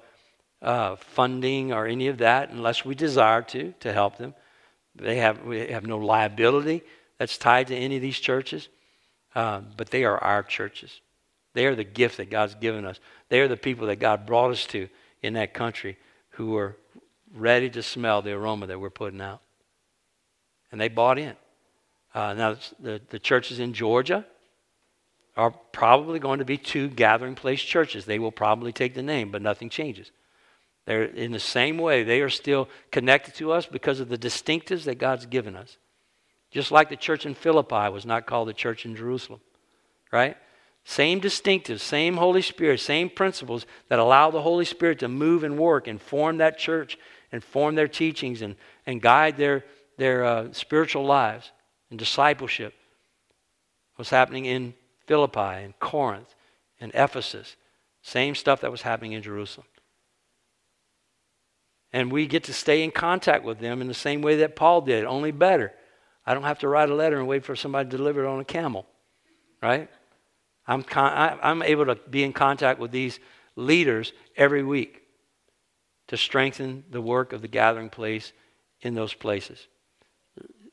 uh, 0.62 0.96
funding 0.96 1.72
or 1.72 1.86
any 1.86 2.08
of 2.08 2.20
that 2.20 2.50
unless 2.50 2.86
we 2.86 2.96
desire 2.96 3.42
to, 3.42 3.74
to 3.80 3.94
help 3.94 4.18
them. 4.18 4.34
They 4.96 5.18
have, 5.18 5.44
we 5.44 5.68
have 5.68 5.86
no 5.86 5.98
liability 5.98 6.84
that's 7.20 7.38
tied 7.38 7.68
to 7.68 7.76
any 7.76 7.98
of 7.98 8.02
these 8.02 8.20
churches, 8.20 8.70
uh, 9.36 9.62
but 9.76 9.92
they 9.92 10.04
are 10.04 10.18
our 10.18 10.44
churches. 10.44 11.02
They 11.54 11.66
are 11.66 11.76
the 11.76 11.84
gift 11.84 12.18
that 12.18 12.30
God's 12.30 12.56
given 12.56 12.86
us. 12.86 13.00
They 13.30 13.40
are 13.42 13.48
the 13.48 13.58
people 13.58 13.88
that 13.88 13.98
God 13.98 14.26
brought 14.26 14.52
us 14.52 14.66
to 14.68 14.90
in 15.22 15.34
that 15.34 15.54
country 15.54 15.98
who 16.32 16.56
are 16.56 16.76
ready 17.34 17.70
to 17.72 17.84
smell 17.84 18.22
the 18.22 18.32
aroma 18.32 18.68
that 18.68 18.80
we're 18.80 18.90
putting 18.90 19.22
out 19.22 19.42
and 20.72 20.80
they 20.80 20.88
bought 20.88 21.18
in. 21.18 21.36
Uh, 22.14 22.34
now, 22.34 22.56
the, 22.80 23.02
the 23.10 23.20
churches 23.20 23.60
in 23.60 23.74
Georgia 23.74 24.26
are 25.38 25.52
probably 25.52 26.20
going 26.20 26.40
to 26.40 26.46
be 26.46 26.58
two 26.58 26.90
gathering 26.90 27.36
place 27.36 27.62
churches. 27.62 28.06
They 28.06 28.20
will 28.20 28.32
probably 28.32 28.74
take 28.74 28.96
the 28.96 29.04
name, 29.04 29.32
but 29.32 29.42
nothing 29.42 29.70
changes. 29.70 30.12
They're 30.86 31.04
in 31.04 31.32
the 31.32 31.40
same 31.40 31.78
way, 31.78 32.04
they 32.04 32.22
are 32.22 32.30
still 32.30 32.70
connected 32.92 33.36
to 33.36 33.52
us 33.52 33.66
because 33.66 34.00
of 34.00 34.10
the 34.10 34.18
distinctives 34.18 34.86
that 34.86 34.96
God's 34.96 35.26
given 35.26 35.56
us. 35.56 35.78
Just 36.50 36.72
like 36.72 36.90
the 36.90 36.96
church 36.96 37.26
in 37.26 37.36
Philippi 37.36 37.90
was 37.90 38.06
not 38.06 38.26
called 38.26 38.48
the 38.48 38.54
church 38.54 38.86
in 38.86 38.96
Jerusalem, 38.96 39.42
right? 40.12 40.38
Same 40.86 41.20
distinctives, 41.20 41.82
same 41.82 42.16
Holy 42.16 42.42
Spirit, 42.42 42.80
same 42.80 43.10
principles 43.10 43.66
that 43.90 44.00
allow 44.00 44.32
the 44.32 44.42
Holy 44.42 44.64
Spirit 44.64 45.00
to 45.00 45.10
move 45.10 45.44
and 45.44 45.58
work 45.58 45.88
and 45.88 46.02
form 46.02 46.38
that 46.38 46.58
church 46.58 46.98
and 47.34 47.44
form 47.44 47.76
their 47.76 47.90
teachings 47.90 48.42
and, 48.42 48.56
and 48.86 49.02
guide 49.02 49.36
their, 49.36 49.66
their 49.98 50.24
uh, 50.24 50.54
spiritual 50.54 51.04
lives 51.04 51.52
and 51.90 52.00
discipleship. 52.00 52.74
What's 53.98 54.10
happening 54.10 54.46
in 54.46 54.74
Philippi 55.08 55.40
and 55.40 55.80
Corinth 55.80 56.36
and 56.80 56.92
Ephesus. 56.94 57.56
Same 58.02 58.36
stuff 58.36 58.62
that 58.62 58.72
was 58.72 58.84
happening 58.84 59.14
in 59.14 59.24
Jerusalem. 59.24 59.68
And 61.92 62.12
we 62.12 62.28
get 62.28 62.44
to 62.46 62.54
stay 62.54 62.84
in 62.84 62.92
contact 62.92 63.44
with 63.44 63.60
them 63.60 63.82
in 63.82 63.88
the 63.88 63.94
same 63.94 64.22
way 64.22 64.38
that 64.38 64.56
Paul 64.56 64.82
did, 64.82 65.06
only 65.06 65.32
better. 65.32 65.74
I 66.26 66.34
don't 66.34 66.44
have 66.44 66.60
to 66.60 66.68
write 66.68 66.90
a 66.90 66.96
letter 66.96 67.18
and 67.18 67.28
wait 67.28 67.46
for 67.46 67.56
somebody 67.56 67.90
to 67.90 67.98
deliver 67.98 68.26
it 68.26 68.28
on 68.28 68.40
a 68.40 68.46
camel, 68.46 68.86
right? 69.64 69.90
I'm, 70.68 70.84
con- 70.84 71.14
I, 71.14 71.38
I'm 71.42 71.64
able 71.64 71.86
to 71.86 71.96
be 71.96 72.24
in 72.24 72.34
contact 72.34 72.80
with 72.80 72.92
these 72.92 73.20
leaders 73.56 74.12
every 74.36 74.64
week 74.64 75.04
to 76.08 76.18
strengthen 76.18 76.84
the 76.92 77.02
work 77.02 77.32
of 77.34 77.42
the 77.42 77.48
gathering 77.48 77.90
place 77.90 78.34
in 78.82 78.94
those 78.94 79.14
places. 79.14 79.68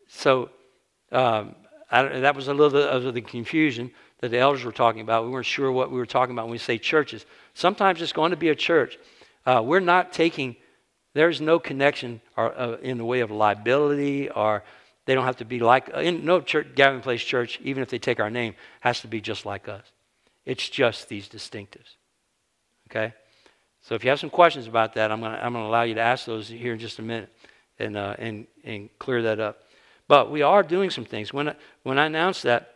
So 0.09 0.51
um, 1.13 1.55
that 2.03 2.35
was 2.35 2.49
a 2.49 2.55
little 2.55 2.71
bit 2.71 2.89
of 2.89 3.15
the 3.15 3.21
confusion 3.21 3.91
that 4.19 4.31
the 4.31 4.39
elders 4.39 4.65
were 4.65 4.73
talking 4.73 5.01
about. 5.01 5.25
We 5.25 5.31
weren't 5.31 5.47
sure 5.47 5.71
what 5.71 5.91
we 5.91 5.99
were 5.99 6.07
talking 6.07 6.35
about 6.35 6.47
when 6.47 6.53
we 6.53 6.59
say 6.59 6.79
churches. 6.79 7.27
Sometimes 7.55 8.01
it's 8.01 8.13
going 8.13 8.31
to 8.31 8.37
be 8.37 8.49
a 8.49 8.55
church. 8.55 8.99
Uh, 9.47 9.63
we're 9.65 9.81
not 9.81 10.13
taking, 10.13 10.57
there's 11.13 11.41
no 11.41 11.59
connection 11.59 12.21
or, 12.37 12.59
uh, 12.59 12.77
in 12.79 12.99
the 12.99 13.05
way 13.05 13.21
of 13.21 13.31
liability 13.31 14.31
or 14.31 14.65
they 15.07 15.15
don't 15.15 15.25
have 15.25 15.37
to 15.37 15.45
be 15.45 15.61
like, 15.61 15.89
in 15.91 16.25
no 16.25 16.41
church, 16.41 16.69
gathering 16.75 17.03
place 17.03 17.23
church, 17.23 17.61
even 17.63 17.83
if 17.83 17.91
they 17.91 17.99
take 17.99 18.21
our 18.21 18.31
name, 18.31 18.55
has 18.81 19.03
to 19.03 19.09
be 19.09 19.21
just 19.21 19.45
like 19.45 19.69
us. 19.69 19.85
It's 20.47 20.69
just 20.69 21.09
these 21.09 21.29
distinctives. 21.29 21.97
Okay? 22.91 23.13
So 23.83 23.95
if 23.95 24.03
you 24.03 24.11
have 24.11 24.21
some 24.21 24.31
questions 24.31 24.67
about 24.67 24.95
that, 24.95 25.13
I'm 25.13 25.21
going 25.21 25.33
to 25.33 25.45
I'm 25.45 25.53
gonna 25.53 25.67
allow 25.67 25.83
you 25.83 25.95
to 25.95 26.01
ask 26.01 26.25
those 26.25 26.49
here 26.49 26.73
in 26.73 26.79
just 26.79 26.99
a 26.99 27.03
minute 27.03 27.31
and, 27.79 27.97
uh, 27.97 28.17
and, 28.19 28.47
and 28.65 28.89
clear 28.99 29.23
that 29.23 29.41
up. 29.41 29.64
But 30.15 30.31
we 30.31 30.43
are 30.43 30.63
doing 30.63 30.91
some 30.91 31.05
things. 31.05 31.33
When 31.33 31.49
I, 31.49 31.57
when 31.83 31.99
I 31.99 32.07
announce 32.07 32.43
that, 32.43 32.73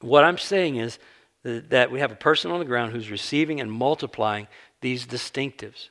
what 0.00 0.22
I'm 0.22 0.38
saying 0.38 0.76
is 0.76 1.00
that 1.42 1.90
we 1.90 1.98
have 1.98 2.12
a 2.12 2.14
person 2.14 2.52
on 2.52 2.60
the 2.60 2.64
ground 2.64 2.92
who's 2.92 3.10
receiving 3.10 3.60
and 3.60 3.72
multiplying 3.72 4.46
these 4.80 5.04
distinctives, 5.04 5.88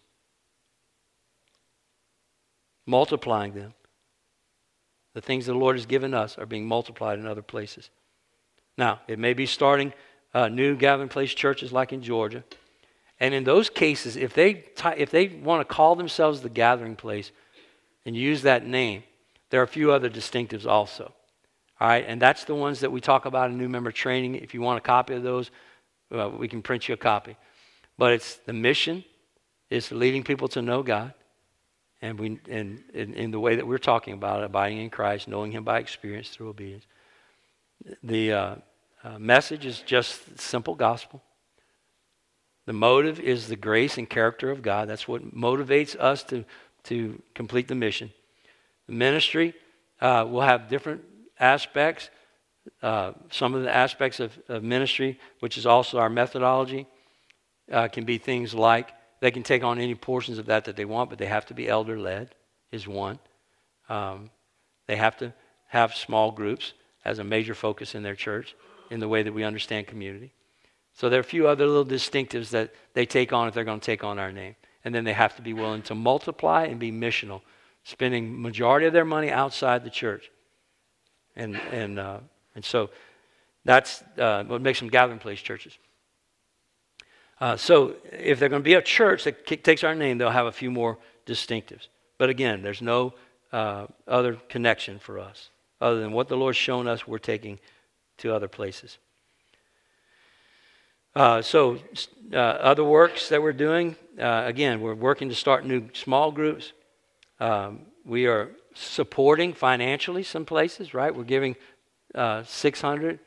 multiplying 2.86 3.56
them. 3.56 3.74
The 5.16 5.20
things 5.20 5.48
the 5.48 5.54
Lord 5.54 5.76
has 5.76 5.86
given 5.86 6.14
us 6.14 6.38
are 6.38 6.46
being 6.46 6.66
multiplied 6.66 7.20
in 7.20 7.28
other 7.28 7.42
places. 7.42 7.90
Now, 8.78 9.02
it 9.06 9.20
may 9.20 9.34
be 9.34 9.48
starting 9.48 9.92
uh, 10.34 10.48
new 10.48 10.78
gathering 10.78 11.10
place 11.10 11.34
churches 11.34 11.74
like 11.74 11.92
in 11.92 12.02
Georgia. 12.02 12.46
And 13.20 13.34
in 13.34 13.44
those 13.44 13.70
cases, 13.70 14.16
if 14.16 14.34
they, 14.34 14.54
t- 14.54 14.96
if 14.96 15.12
they 15.12 15.28
want 15.28 15.68
to 15.68 15.76
call 15.76 15.98
themselves 15.98 16.40
the 16.40 16.50
gathering 16.50 16.96
place 16.96 17.34
and 18.06 18.16
use 18.16 18.44
that 18.44 18.66
name, 18.66 19.04
there 19.50 19.62
are 19.62 19.64
a 19.64 19.68
few 19.68 19.92
other 19.92 20.10
distinctives 20.10 20.66
also. 20.66 21.14
All 21.80 21.88
right, 21.88 22.06
and 22.08 22.22
that's 22.22 22.44
the 22.44 22.56
ones 22.56 22.80
that 22.80 22.92
we 22.92 23.02
talk 23.02 23.26
about 23.26 23.52
in 23.52 23.58
new 23.58 23.70
member 23.70 23.92
training. 23.92 24.36
If 24.36 24.54
you 24.54 24.62
want 24.62 24.80
a 24.80 24.82
copy 24.82 25.14
of 25.14 25.24
those, 25.24 25.52
we 26.10 26.48
can 26.48 26.62
print 26.62 26.88
you 26.88 26.94
a 26.94 26.98
copy. 26.98 27.38
But 27.98 28.14
it's 28.14 28.36
the 28.46 28.54
mission 28.54 29.04
is 29.70 29.92
leading 29.92 30.24
people 30.24 30.48
to 30.50 30.62
know 30.62 30.82
God 30.82 31.14
and 32.02 32.20
we 32.20 32.40
and 32.50 32.84
in, 32.94 33.32
the 33.32 33.40
way 33.40 33.56
that 33.56 33.66
we're 33.66 33.78
talking 33.78 34.14
about 34.14 34.44
abiding 34.44 34.80
in 34.80 34.90
Christ, 34.90 35.28
knowing 35.28 35.52
Him 35.52 35.64
by 35.64 35.80
experience 35.80 36.30
through 36.30 36.50
obedience. 36.50 36.86
The 38.04 38.34
uh, 38.34 38.56
uh, 39.04 39.20
message 39.20 39.66
is 39.66 39.82
just 39.82 40.40
simple 40.40 40.76
gospel. 40.76 41.24
The 42.66 42.74
motive 42.74 43.20
is 43.20 43.48
the 43.48 43.56
grace 43.56 43.98
and 43.98 44.10
character 44.10 44.52
of 44.52 44.62
God. 44.62 44.90
That's 44.90 45.08
what 45.08 45.36
motivates 45.36 45.96
us 45.96 46.24
to 46.26 46.46
to 46.84 47.22
complete 47.34 47.68
the 47.68 47.76
mission. 47.76 48.12
Ministry 48.88 49.54
uh, 50.02 50.26
will 50.30 50.42
have 50.42 50.70
different 50.70 51.04
aspects. 51.40 52.10
Uh, 52.82 53.14
some 53.32 53.54
of 53.54 53.64
the 53.64 53.74
aspects 53.74 54.20
of, 54.20 54.38
of, 54.48 54.64
ministry, 54.64 55.20
which 55.40 55.58
is 55.58 55.66
also 55.66 56.00
our 56.00 56.10
methodology, 56.10 56.86
uh, 57.72 57.88
can 57.88 58.06
be 58.06 58.18
things 58.18 58.54
like 58.54 58.92
they 59.20 59.32
can 59.32 59.44
take 59.44 59.64
on 59.64 59.80
any 59.80 59.96
portions 59.96 60.38
of 60.38 60.46
that 60.48 60.66
that 60.66 60.76
they 60.76 60.86
want, 60.86 61.10
but 61.10 61.18
they 61.18 61.26
have 61.26 61.46
to 61.48 61.54
be 61.54 61.68
elder 61.68 61.98
led, 61.98 62.36
is 62.72 62.88
one. 62.88 63.20
Um, 63.90 64.30
they 64.88 64.96
have 64.96 65.18
to 65.18 65.34
have 65.68 65.96
small 65.96 66.32
groups 66.32 66.74
as 67.04 67.20
a 67.20 67.24
major 67.24 67.56
focus 67.56 67.96
in 67.96 68.04
their 68.04 68.16
church 68.16 68.56
in 68.90 69.00
the 69.00 69.08
way 69.08 69.24
that 69.24 69.34
we 69.34 69.44
understand 69.44 69.88
community. 69.88 70.34
So 70.94 71.10
there 71.10 71.20
are 71.20 71.22
a 71.22 71.24
few 71.24 71.48
other 71.48 71.68
little 71.68 71.86
distinctives 71.86 72.50
that 72.50 72.74
they 72.94 73.06
take 73.06 73.32
on 73.32 73.48
if 73.48 73.54
they're 73.54 73.64
going 73.64 73.80
to 73.80 73.86
take 73.86 74.04
on 74.04 74.18
our 74.18 74.32
name. 74.32 74.56
And 74.84 74.96
then 74.96 75.04
they 75.04 75.14
have 75.14 75.36
to 75.36 75.42
be 75.42 75.54
willing 75.54 75.82
to 75.84 75.96
multiply 75.96 76.66
and 76.66 76.80
be 76.80 76.92
missional, 76.92 77.42
spending 77.88 78.42
majority 78.42 78.86
of 78.86 78.92
their 78.92 79.06
money 79.06 79.32
outside 79.32 79.82
the 79.86 79.90
church. 79.90 80.30
And, 81.38 81.56
and, 81.72 81.98
uh, 81.98 82.20
and 82.54 82.66
so 82.66 82.90
that's 83.64 84.04
uh, 84.18 84.44
what 84.44 84.62
makes 84.62 84.80
them 84.80 84.90
gathering 84.90 85.20
place 85.20 85.40
churches. 85.40 85.78
Uh, 87.40 87.56
so 87.56 87.96
if 88.12 88.40
they're 88.40 88.50
going 88.50 88.62
to 88.62 88.66
be 88.66 88.74
a 88.74 88.82
church 88.82 89.24
that 89.24 89.64
takes 89.64 89.86
our 89.86 89.96
name, 89.96 90.18
they'll 90.18 90.30
have 90.30 90.48
a 90.48 90.52
few 90.52 90.70
more 90.70 90.98
distinctives. 91.26 91.88
But 92.18 92.30
again, 92.30 92.62
there's 92.62 92.82
no 92.82 93.14
uh, 93.54 93.88
other 94.06 94.36
connection 94.50 95.00
for 95.00 95.18
us 95.18 95.50
other 95.80 96.02
than 96.02 96.12
what 96.12 96.28
the 96.28 96.36
Lord's 96.36 96.58
shown 96.58 96.90
us, 96.90 97.08
we're 97.08 97.20
taking 97.20 97.58
to 98.18 98.34
other 98.36 98.50
places. 98.50 98.98
Uh, 101.16 101.42
so, 101.42 101.80
uh, 102.34 102.36
other 102.36 102.84
works 102.84 103.30
that 103.30 103.42
we're 103.42 103.54
doing, 103.54 103.96
uh, 104.20 104.44
again, 104.46 104.82
we're 104.82 104.94
working 104.94 105.30
to 105.30 105.36
start 105.36 105.66
new 105.66 105.88
small 105.94 106.32
groups. 106.32 106.74
Um, 107.40 107.82
we 108.06 108.26
are 108.26 108.52
supporting 108.74 109.54
financially 109.54 110.24
some 110.24 110.46
places, 110.46 110.94
right? 110.94 111.14
We're 111.14 111.24
giving 111.24 111.56
uh, 112.16 112.44
600 112.44 113.20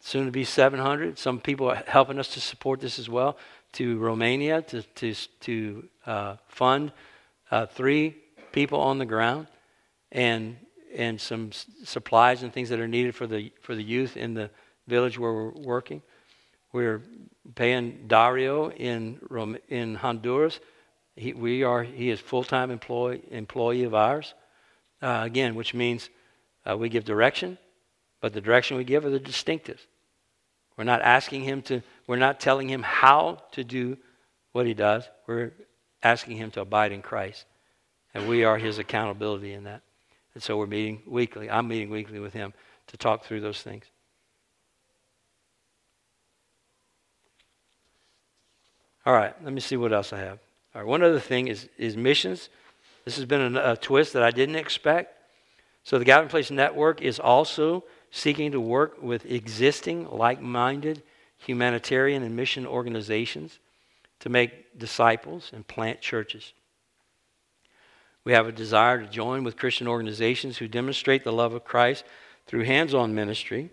soon 0.00 0.26
to 0.26 0.30
be 0.32 0.44
700. 0.44 1.18
Some 1.18 1.40
people 1.40 1.70
are 1.70 1.82
helping 1.86 2.18
us 2.18 2.28
to 2.34 2.40
support 2.40 2.80
this 2.80 2.98
as 2.98 3.08
well. 3.08 3.36
To 3.72 3.98
Romania 3.98 4.62
to 4.62 4.82
to 4.82 5.14
to 5.40 5.88
uh, 6.06 6.36
fund 6.46 6.92
uh, 7.50 7.66
three 7.66 8.14
people 8.52 8.80
on 8.80 8.98
the 8.98 9.04
ground, 9.04 9.48
and 10.12 10.56
and 10.94 11.20
some 11.20 11.48
s- 11.48 11.66
supplies 11.82 12.44
and 12.44 12.52
things 12.52 12.68
that 12.68 12.78
are 12.78 12.86
needed 12.86 13.16
for 13.16 13.26
the 13.26 13.50
for 13.62 13.74
the 13.74 13.82
youth 13.82 14.16
in 14.16 14.34
the 14.34 14.48
village 14.86 15.18
where 15.18 15.32
we're 15.32 15.50
working. 15.50 16.02
We're 16.72 17.02
paying 17.56 18.04
Dario 18.06 18.70
in 18.70 19.18
Rom- 19.28 19.58
in 19.68 19.96
Honduras. 19.96 20.60
He, 21.16 21.32
we 21.32 21.62
are 21.62 21.82
he 21.82 22.10
is 22.10 22.20
full 22.20 22.44
time 22.44 22.70
employee 22.70 23.22
employee 23.30 23.84
of 23.84 23.94
ours. 23.94 24.34
Uh, 25.02 25.20
again, 25.22 25.54
which 25.54 25.74
means 25.74 26.08
uh, 26.64 26.76
we 26.76 26.88
give 26.88 27.04
direction, 27.04 27.58
but 28.22 28.32
the 28.32 28.40
direction 28.40 28.78
we 28.78 28.84
give 28.84 29.04
are 29.04 29.10
the 29.10 29.20
distinctives. 29.20 29.80
We're 30.76 30.84
not 30.84 31.02
asking 31.02 31.42
him 31.42 31.62
to, 31.62 31.82
we're 32.06 32.16
not 32.16 32.40
telling 32.40 32.68
him 32.68 32.82
how 32.82 33.42
to 33.52 33.62
do 33.62 33.96
what 34.52 34.66
he 34.66 34.74
does. 34.74 35.08
We're 35.26 35.52
asking 36.02 36.36
him 36.36 36.50
to 36.52 36.62
abide 36.62 36.92
in 36.92 37.02
Christ. 37.02 37.44
And 38.12 38.28
we 38.28 38.44
are 38.44 38.58
his 38.58 38.78
accountability 38.78 39.52
in 39.52 39.64
that. 39.64 39.82
And 40.34 40.42
so 40.42 40.56
we're 40.56 40.66
meeting 40.66 41.02
weekly. 41.06 41.50
I'm 41.50 41.68
meeting 41.68 41.90
weekly 41.90 42.18
with 42.18 42.32
him 42.32 42.52
to 42.88 42.96
talk 42.96 43.24
through 43.24 43.40
those 43.40 43.60
things. 43.60 43.84
All 49.06 49.12
right, 49.12 49.34
let 49.44 49.52
me 49.52 49.60
see 49.60 49.76
what 49.76 49.92
else 49.92 50.12
I 50.12 50.18
have. 50.18 50.38
All 50.74 50.80
right, 50.80 50.88
one 50.88 51.02
other 51.02 51.20
thing 51.20 51.48
is, 51.48 51.68
is 51.78 51.96
missions. 51.96 52.48
This 53.04 53.16
has 53.16 53.26
been 53.26 53.56
a, 53.56 53.72
a 53.72 53.76
twist 53.76 54.12
that 54.14 54.22
I 54.22 54.30
didn't 54.30 54.56
expect. 54.56 55.14
So 55.84 55.98
the 55.98 56.04
Gathering 56.04 56.30
Place 56.30 56.50
Network 56.50 57.00
is 57.00 57.20
also 57.20 57.84
seeking 58.10 58.52
to 58.52 58.60
work 58.60 59.02
with 59.02 59.26
existing 59.26 60.08
like 60.10 60.40
minded 60.40 61.02
humanitarian 61.38 62.22
and 62.22 62.34
mission 62.34 62.66
organizations 62.66 63.58
to 64.20 64.28
make 64.28 64.78
disciples 64.78 65.50
and 65.52 65.66
plant 65.66 66.00
churches. 66.00 66.54
We 68.24 68.32
have 68.32 68.46
a 68.46 68.52
desire 68.52 69.00
to 69.00 69.06
join 69.06 69.44
with 69.44 69.58
Christian 69.58 69.86
organizations 69.86 70.56
who 70.56 70.66
demonstrate 70.66 71.24
the 71.24 71.32
love 71.32 71.52
of 71.52 71.64
Christ 71.64 72.04
through 72.46 72.64
hands 72.64 72.94
on 72.94 73.14
ministry. 73.14 73.70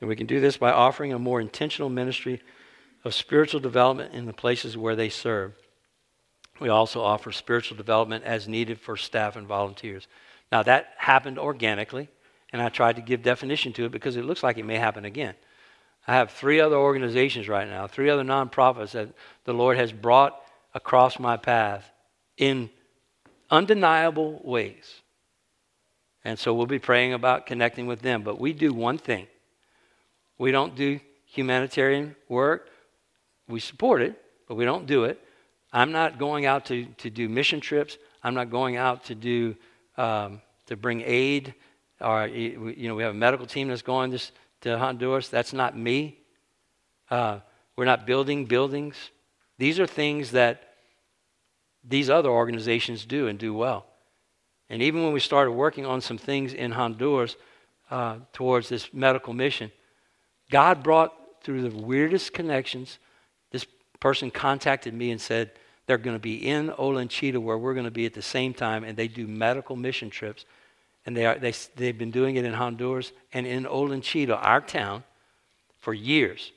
And 0.00 0.08
we 0.08 0.14
can 0.14 0.26
do 0.28 0.40
this 0.40 0.56
by 0.56 0.70
offering 0.70 1.12
a 1.12 1.18
more 1.18 1.40
intentional 1.40 1.88
ministry 1.88 2.40
of 3.04 3.14
spiritual 3.14 3.60
development 3.60 4.14
in 4.14 4.26
the 4.26 4.32
places 4.32 4.76
where 4.76 4.94
they 4.94 5.08
serve. 5.08 5.54
We 6.60 6.68
also 6.68 7.02
offer 7.02 7.32
spiritual 7.32 7.76
development 7.76 8.24
as 8.24 8.48
needed 8.48 8.80
for 8.80 8.96
staff 8.96 9.36
and 9.36 9.46
volunteers. 9.46 10.06
Now, 10.50 10.62
that 10.64 10.94
happened 10.96 11.38
organically. 11.38 12.08
And 12.52 12.62
I 12.62 12.68
tried 12.68 12.96
to 12.96 13.02
give 13.02 13.22
definition 13.22 13.72
to 13.74 13.84
it 13.84 13.92
because 13.92 14.16
it 14.16 14.24
looks 14.24 14.42
like 14.42 14.58
it 14.58 14.64
may 14.64 14.76
happen 14.76 15.04
again. 15.04 15.34
I 16.06 16.14
have 16.14 16.30
three 16.30 16.60
other 16.60 16.76
organizations 16.76 17.48
right 17.48 17.68
now, 17.68 17.86
three 17.86 18.08
other 18.08 18.24
nonprofits 18.24 18.92
that 18.92 19.10
the 19.44 19.52
Lord 19.52 19.76
has 19.76 19.92
brought 19.92 20.40
across 20.72 21.18
my 21.18 21.36
path 21.36 21.90
in 22.38 22.70
undeniable 23.50 24.40
ways. 24.42 25.02
And 26.24 26.38
so 26.38 26.54
we'll 26.54 26.66
be 26.66 26.78
praying 26.78 27.12
about 27.12 27.46
connecting 27.46 27.86
with 27.86 28.00
them. 28.00 28.22
But 28.22 28.40
we 28.40 28.52
do 28.52 28.72
one 28.72 28.98
thing 28.98 29.26
we 30.38 30.52
don't 30.52 30.76
do 30.76 31.00
humanitarian 31.26 32.14
work. 32.28 32.70
We 33.48 33.58
support 33.58 34.02
it, 34.02 34.22
but 34.46 34.54
we 34.54 34.64
don't 34.64 34.86
do 34.86 35.04
it. 35.04 35.20
I'm 35.72 35.92
not 35.92 36.18
going 36.18 36.46
out 36.46 36.66
to, 36.66 36.86
to 36.98 37.10
do 37.10 37.28
mission 37.28 37.60
trips. 37.60 37.98
I'm 38.22 38.34
not 38.34 38.50
going 38.50 38.76
out 38.76 39.04
to 39.06 39.14
do 39.14 39.56
um, 39.96 40.40
to 40.66 40.76
bring 40.76 41.02
aid. 41.04 41.54
Or 42.00 42.26
you 42.26 42.88
know, 42.88 42.94
we 42.94 43.02
have 43.02 43.14
a 43.14 43.18
medical 43.18 43.46
team 43.46 43.68
that's 43.68 43.82
going 43.82 44.10
this, 44.10 44.32
to 44.62 44.78
Honduras. 44.78 45.28
That's 45.28 45.52
not 45.52 45.76
me. 45.76 46.18
Uh, 47.10 47.40
we're 47.76 47.84
not 47.84 48.06
building 48.06 48.44
buildings. 48.44 48.96
These 49.58 49.78
are 49.78 49.86
things 49.86 50.32
that 50.32 50.74
these 51.84 52.10
other 52.10 52.28
organizations 52.28 53.04
do 53.04 53.28
and 53.28 53.38
do 53.38 53.54
well. 53.54 53.86
And 54.68 54.82
even 54.82 55.02
when 55.02 55.12
we 55.12 55.20
started 55.20 55.52
working 55.52 55.86
on 55.86 56.00
some 56.00 56.18
things 56.18 56.52
in 56.52 56.72
Honduras 56.72 57.36
uh, 57.90 58.16
towards 58.32 58.68
this 58.68 58.92
medical 58.92 59.32
mission, 59.32 59.72
God 60.50 60.82
brought 60.82 61.14
through 61.42 61.68
the 61.68 61.76
weirdest 61.76 62.32
connections. 62.32 62.98
Person 64.00 64.30
contacted 64.30 64.94
me 64.94 65.10
and 65.10 65.20
said 65.20 65.50
they're 65.86 65.98
going 65.98 66.16
to 66.16 66.20
be 66.20 66.46
in 66.46 66.70
Olanchito 66.70 67.38
where 67.38 67.58
we're 67.58 67.74
going 67.74 67.84
to 67.84 67.90
be 67.90 68.06
at 68.06 68.14
the 68.14 68.22
same 68.22 68.54
time, 68.54 68.84
and 68.84 68.96
they 68.96 69.08
do 69.08 69.26
medical 69.26 69.74
mission 69.74 70.10
trips. 70.10 70.44
And 71.06 71.16
they 71.16 71.24
are, 71.24 71.38
they, 71.38 71.54
they've 71.76 71.96
been 71.96 72.10
doing 72.10 72.36
it 72.36 72.44
in 72.44 72.52
Honduras 72.52 73.12
and 73.32 73.46
in 73.46 73.64
Olanchito, 73.64 74.38
our 74.40 74.60
town, 74.60 75.02
for 75.78 75.94
years. 75.94 76.52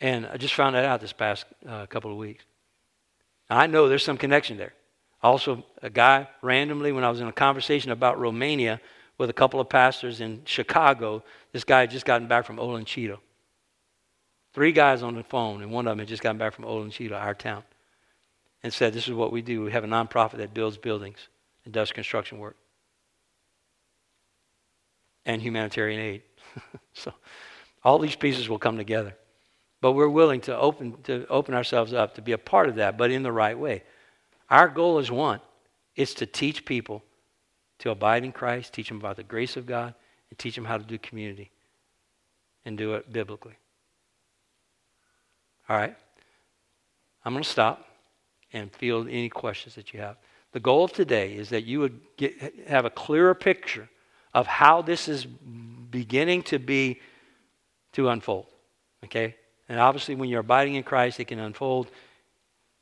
And 0.00 0.26
I 0.26 0.36
just 0.36 0.54
found 0.54 0.74
that 0.76 0.84
out 0.84 1.00
this 1.00 1.12
past 1.12 1.44
uh, 1.68 1.86
couple 1.86 2.10
of 2.10 2.16
weeks. 2.16 2.44
I 3.50 3.66
know 3.66 3.88
there's 3.88 4.04
some 4.04 4.16
connection 4.16 4.56
there. 4.56 4.72
Also, 5.22 5.64
a 5.82 5.90
guy 5.90 6.28
randomly, 6.42 6.92
when 6.92 7.04
I 7.04 7.10
was 7.10 7.20
in 7.20 7.26
a 7.26 7.32
conversation 7.32 7.90
about 7.90 8.20
Romania 8.20 8.80
with 9.18 9.30
a 9.30 9.32
couple 9.32 9.58
of 9.58 9.68
pastors 9.68 10.20
in 10.20 10.42
Chicago, 10.44 11.24
this 11.52 11.64
guy 11.64 11.80
had 11.80 11.90
just 11.90 12.06
gotten 12.06 12.28
back 12.28 12.44
from 12.44 12.56
Olanchito. 12.56 13.18
Three 14.58 14.72
guys 14.72 15.04
on 15.04 15.14
the 15.14 15.22
phone, 15.22 15.62
and 15.62 15.70
one 15.70 15.86
of 15.86 15.92
them 15.92 16.00
had 16.00 16.08
just 16.08 16.20
gotten 16.20 16.36
back 16.36 16.52
from 16.52 16.64
Olanchito, 16.64 17.12
our 17.12 17.32
town, 17.32 17.62
and 18.64 18.74
said, 18.74 18.92
This 18.92 19.06
is 19.06 19.14
what 19.14 19.30
we 19.30 19.40
do. 19.40 19.62
We 19.62 19.70
have 19.70 19.84
a 19.84 19.86
nonprofit 19.86 20.38
that 20.38 20.52
builds 20.52 20.76
buildings 20.76 21.28
and 21.64 21.72
does 21.72 21.92
construction 21.92 22.40
work 22.40 22.56
and 25.24 25.40
humanitarian 25.40 26.00
aid. 26.00 26.22
so 26.92 27.14
all 27.84 28.00
these 28.00 28.16
pieces 28.16 28.48
will 28.48 28.58
come 28.58 28.76
together. 28.76 29.16
But 29.80 29.92
we're 29.92 30.08
willing 30.08 30.40
to 30.40 30.58
open, 30.58 31.00
to 31.04 31.24
open 31.28 31.54
ourselves 31.54 31.92
up 31.92 32.16
to 32.16 32.20
be 32.20 32.32
a 32.32 32.36
part 32.36 32.68
of 32.68 32.74
that, 32.74 32.98
but 32.98 33.12
in 33.12 33.22
the 33.22 33.30
right 33.30 33.56
way. 33.56 33.84
Our 34.50 34.66
goal 34.66 34.98
is 34.98 35.08
one 35.08 35.40
it's 35.94 36.14
to 36.14 36.26
teach 36.26 36.64
people 36.64 37.04
to 37.78 37.90
abide 37.90 38.24
in 38.24 38.32
Christ, 38.32 38.72
teach 38.72 38.88
them 38.88 38.96
about 38.96 39.18
the 39.18 39.22
grace 39.22 39.56
of 39.56 39.66
God, 39.66 39.94
and 40.30 40.36
teach 40.36 40.56
them 40.56 40.64
how 40.64 40.78
to 40.78 40.84
do 40.84 40.98
community 40.98 41.52
and 42.64 42.76
do 42.76 42.94
it 42.94 43.12
biblically. 43.12 43.54
All 45.68 45.76
right? 45.76 45.96
I'm 47.24 47.32
going 47.32 47.44
to 47.44 47.48
stop 47.48 47.84
and 48.52 48.72
field 48.72 49.08
any 49.08 49.28
questions 49.28 49.74
that 49.74 49.92
you 49.92 50.00
have. 50.00 50.16
The 50.52 50.60
goal 50.60 50.84
of 50.84 50.92
today 50.92 51.34
is 51.34 51.50
that 51.50 51.64
you 51.64 51.80
would 51.80 52.00
get, 52.16 52.66
have 52.66 52.84
a 52.84 52.90
clearer 52.90 53.34
picture 53.34 53.88
of 54.32 54.46
how 54.46 54.82
this 54.82 55.08
is 55.08 55.26
beginning 55.26 56.42
to 56.44 56.58
be 56.58 57.00
to 57.92 58.08
unfold. 58.08 58.46
Okay? 59.04 59.36
And 59.68 59.78
obviously 59.78 60.14
when 60.14 60.28
you're 60.28 60.40
abiding 60.40 60.76
in 60.76 60.82
Christ, 60.82 61.20
it 61.20 61.26
can 61.26 61.38
unfold 61.38 61.90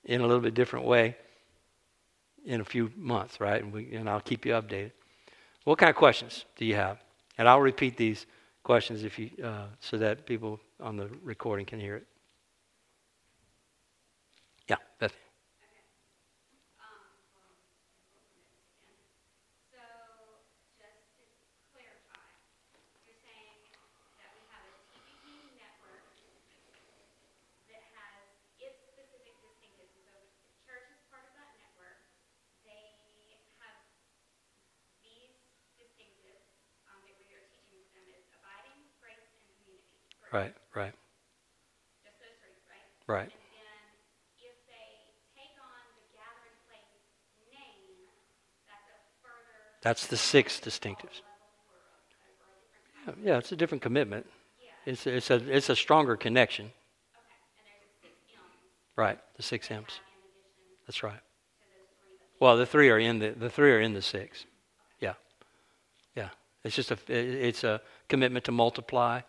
in 0.05 0.21
a 0.21 0.27
little 0.27 0.41
bit 0.41 0.55
different 0.55 0.87
way 0.87 1.17
in 2.45 2.61
a 2.61 2.65
few 2.65 2.93
months, 2.97 3.41
right? 3.41 3.63
And, 3.63 3.73
we, 3.73 3.93
and 3.95 4.09
I'll 4.09 4.21
keep 4.21 4.47
you 4.47 4.53
updated. 4.53 4.93
What 5.65 5.79
kind 5.79 5.91
of 5.91 5.97
questions 5.97 6.45
do 6.57 6.65
you 6.65 6.77
have? 6.77 6.99
And 7.39 7.49
I'll 7.49 7.61
repeat 7.61 7.97
these 7.97 8.27
questions 8.63 9.03
if 9.03 9.19
you, 9.19 9.31
uh, 9.43 9.67
so 9.81 9.99
that 9.99 10.27
people 10.27 10.61
on 10.81 10.97
the 10.97 11.09
recording 11.25 11.67
can 11.67 11.81
hear 11.81 11.97
it. 11.97 12.07
Yeah, 14.69 14.77
Beth. 14.99 15.15
Right, 40.33 40.55
right. 40.75 40.95
Just 42.05 42.19
those 42.19 42.37
three, 42.41 42.57
right? 42.71 42.89
Right. 43.09 43.31
And 43.33 43.51
then 43.51 43.83
if 44.39 44.57
they 44.67 44.89
take 45.35 45.55
on 45.59 45.83
the 45.99 46.07
gathering 46.15 46.57
place 46.67 46.91
name, 47.51 48.09
that's 48.67 48.87
a 48.89 48.99
further. 49.23 49.76
That's 49.87 50.09
the 50.09 50.17
six 50.17 50.59
distinctives. 50.59 51.21
Yeah, 53.23 53.39
it's 53.39 53.53
a 53.53 53.57
different 53.57 53.83
commitment. 53.83 54.27
It's, 54.85 55.07
it's, 55.07 55.31
a, 55.31 55.37
it's 55.49 55.69
a 55.69 55.77
stronger 55.77 56.17
connection. 56.17 56.73
Right, 58.97 59.17
the 59.37 59.45
six 59.45 59.71
M's. 59.71 60.01
That's 60.89 61.05
right. 61.05 61.21
Well, 62.41 62.57
the 62.57 62.67
three 62.67 62.91
are 62.91 62.99
in 62.99 63.21
the 63.21 63.31
the 63.31 63.49
three 63.49 63.71
are 63.71 63.81
in 63.81 63.95
the 63.95 64.03
six. 64.03 64.45
Yeah, 64.99 65.15
yeah. 66.17 66.31
It's 66.65 66.75
just 66.75 66.91
a 66.91 66.99
it's 67.09 67.63
a 67.63 67.81
commitment 68.09 68.45
to 68.47 68.53
multiply, 68.53 69.21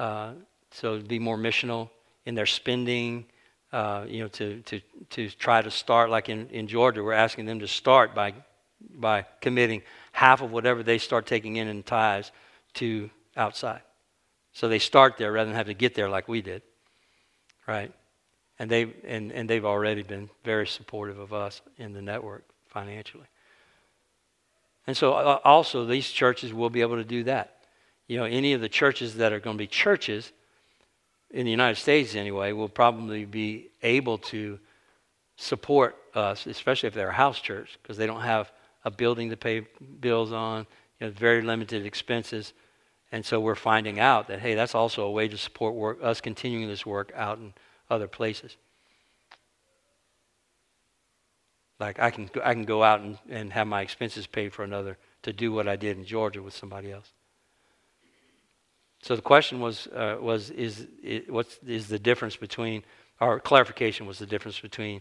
uh, 0.00 0.32
so 0.72 1.00
be 1.00 1.20
more 1.20 1.38
missional 1.38 1.90
in 2.26 2.34
their 2.34 2.46
spending. 2.46 3.26
Uh, 3.72 4.04
you 4.08 4.18
know, 4.20 4.28
to 4.28 4.62
to 4.62 4.80
to 5.10 5.30
try 5.30 5.62
to 5.62 5.70
start 5.70 6.10
like 6.10 6.28
in 6.28 6.48
in 6.48 6.66
Georgia, 6.66 7.04
we're 7.04 7.12
asking 7.12 7.46
them 7.46 7.60
to 7.60 7.68
start 7.68 8.16
by 8.16 8.34
by 8.94 9.26
committing 9.40 9.82
half 10.12 10.42
of 10.42 10.50
whatever 10.52 10.82
they 10.82 10.98
start 10.98 11.26
taking 11.26 11.56
in 11.56 11.68
in 11.68 11.82
tithes 11.82 12.32
to 12.74 13.10
outside. 13.36 13.82
So 14.52 14.68
they 14.68 14.78
start 14.78 15.16
there 15.16 15.32
rather 15.32 15.48
than 15.48 15.56
have 15.56 15.66
to 15.66 15.74
get 15.74 15.94
there 15.94 16.08
like 16.08 16.28
we 16.28 16.42
did, 16.42 16.62
right? 17.66 17.92
And 18.58 18.70
they 18.70 18.92
and, 19.04 19.32
and 19.32 19.48
they've 19.48 19.64
already 19.64 20.02
been 20.02 20.28
very 20.44 20.66
supportive 20.66 21.18
of 21.18 21.32
us 21.32 21.62
in 21.78 21.92
the 21.92 22.02
network 22.02 22.44
financially. 22.68 23.26
And 24.86 24.96
so 24.96 25.14
uh, 25.14 25.38
also 25.44 25.84
these 25.86 26.10
churches 26.10 26.52
will 26.52 26.70
be 26.70 26.80
able 26.80 26.96
to 26.96 27.04
do 27.04 27.24
that. 27.24 27.56
You 28.08 28.18
know, 28.18 28.24
any 28.24 28.52
of 28.52 28.60
the 28.60 28.68
churches 28.68 29.16
that 29.16 29.32
are 29.32 29.40
going 29.40 29.56
to 29.56 29.62
be 29.62 29.66
churches 29.66 30.32
in 31.30 31.44
the 31.46 31.50
United 31.50 31.76
States 31.76 32.14
anyway 32.14 32.52
will 32.52 32.68
probably 32.68 33.24
be 33.24 33.70
able 33.82 34.18
to 34.18 34.58
support 35.36 35.96
us, 36.14 36.46
especially 36.46 36.88
if 36.88 36.94
they're 36.94 37.08
a 37.08 37.14
house 37.14 37.40
church, 37.40 37.78
because 37.82 37.96
they 37.96 38.06
don't 38.06 38.20
have 38.20 38.52
a 38.84 38.90
building 38.90 39.30
to 39.30 39.36
pay 39.36 39.66
bills 40.00 40.32
on, 40.32 40.66
you 41.00 41.06
know, 41.06 41.12
very 41.12 41.42
limited 41.42 41.86
expenses. 41.86 42.52
And 43.10 43.24
so 43.24 43.40
we're 43.40 43.54
finding 43.54 44.00
out 44.00 44.28
that, 44.28 44.40
hey, 44.40 44.54
that's 44.54 44.74
also 44.74 45.04
a 45.04 45.10
way 45.10 45.28
to 45.28 45.36
support 45.36 45.74
work, 45.74 45.98
us 46.02 46.20
continuing 46.20 46.68
this 46.68 46.86
work 46.86 47.12
out 47.14 47.38
in 47.38 47.52
other 47.90 48.08
places. 48.08 48.56
Like 51.78 51.98
I 51.98 52.10
can, 52.10 52.30
I 52.44 52.54
can 52.54 52.64
go 52.64 52.82
out 52.82 53.00
and, 53.00 53.18
and 53.28 53.52
have 53.52 53.66
my 53.66 53.82
expenses 53.82 54.26
paid 54.26 54.52
for 54.52 54.62
another 54.62 54.96
to 55.22 55.32
do 55.32 55.52
what 55.52 55.68
I 55.68 55.76
did 55.76 55.98
in 55.98 56.04
Georgia 56.04 56.42
with 56.42 56.54
somebody 56.54 56.92
else. 56.92 57.12
So 59.02 59.16
the 59.16 59.22
question 59.22 59.60
was, 59.60 59.88
uh, 59.88 60.16
was 60.20 60.50
is, 60.50 60.86
is, 61.02 61.28
what 61.28 61.58
is 61.66 61.88
the 61.88 61.98
difference 61.98 62.36
between, 62.36 62.84
or 63.20 63.40
clarification 63.40 64.06
was 64.06 64.20
the 64.20 64.26
difference 64.26 64.60
between 64.60 65.00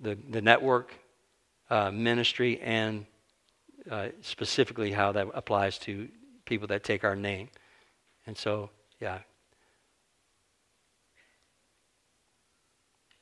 the, 0.00 0.18
the 0.30 0.40
network 0.40 0.94
uh, 1.70 1.90
ministry 1.90 2.60
and 2.60 3.06
uh, 3.90 4.08
specifically 4.20 4.92
how 4.92 5.12
that 5.12 5.28
applies 5.34 5.78
to 5.78 6.08
people 6.44 6.68
that 6.68 6.84
take 6.84 7.04
our 7.04 7.16
name. 7.16 7.48
And 8.26 8.36
so, 8.36 8.70
yeah. 9.00 9.18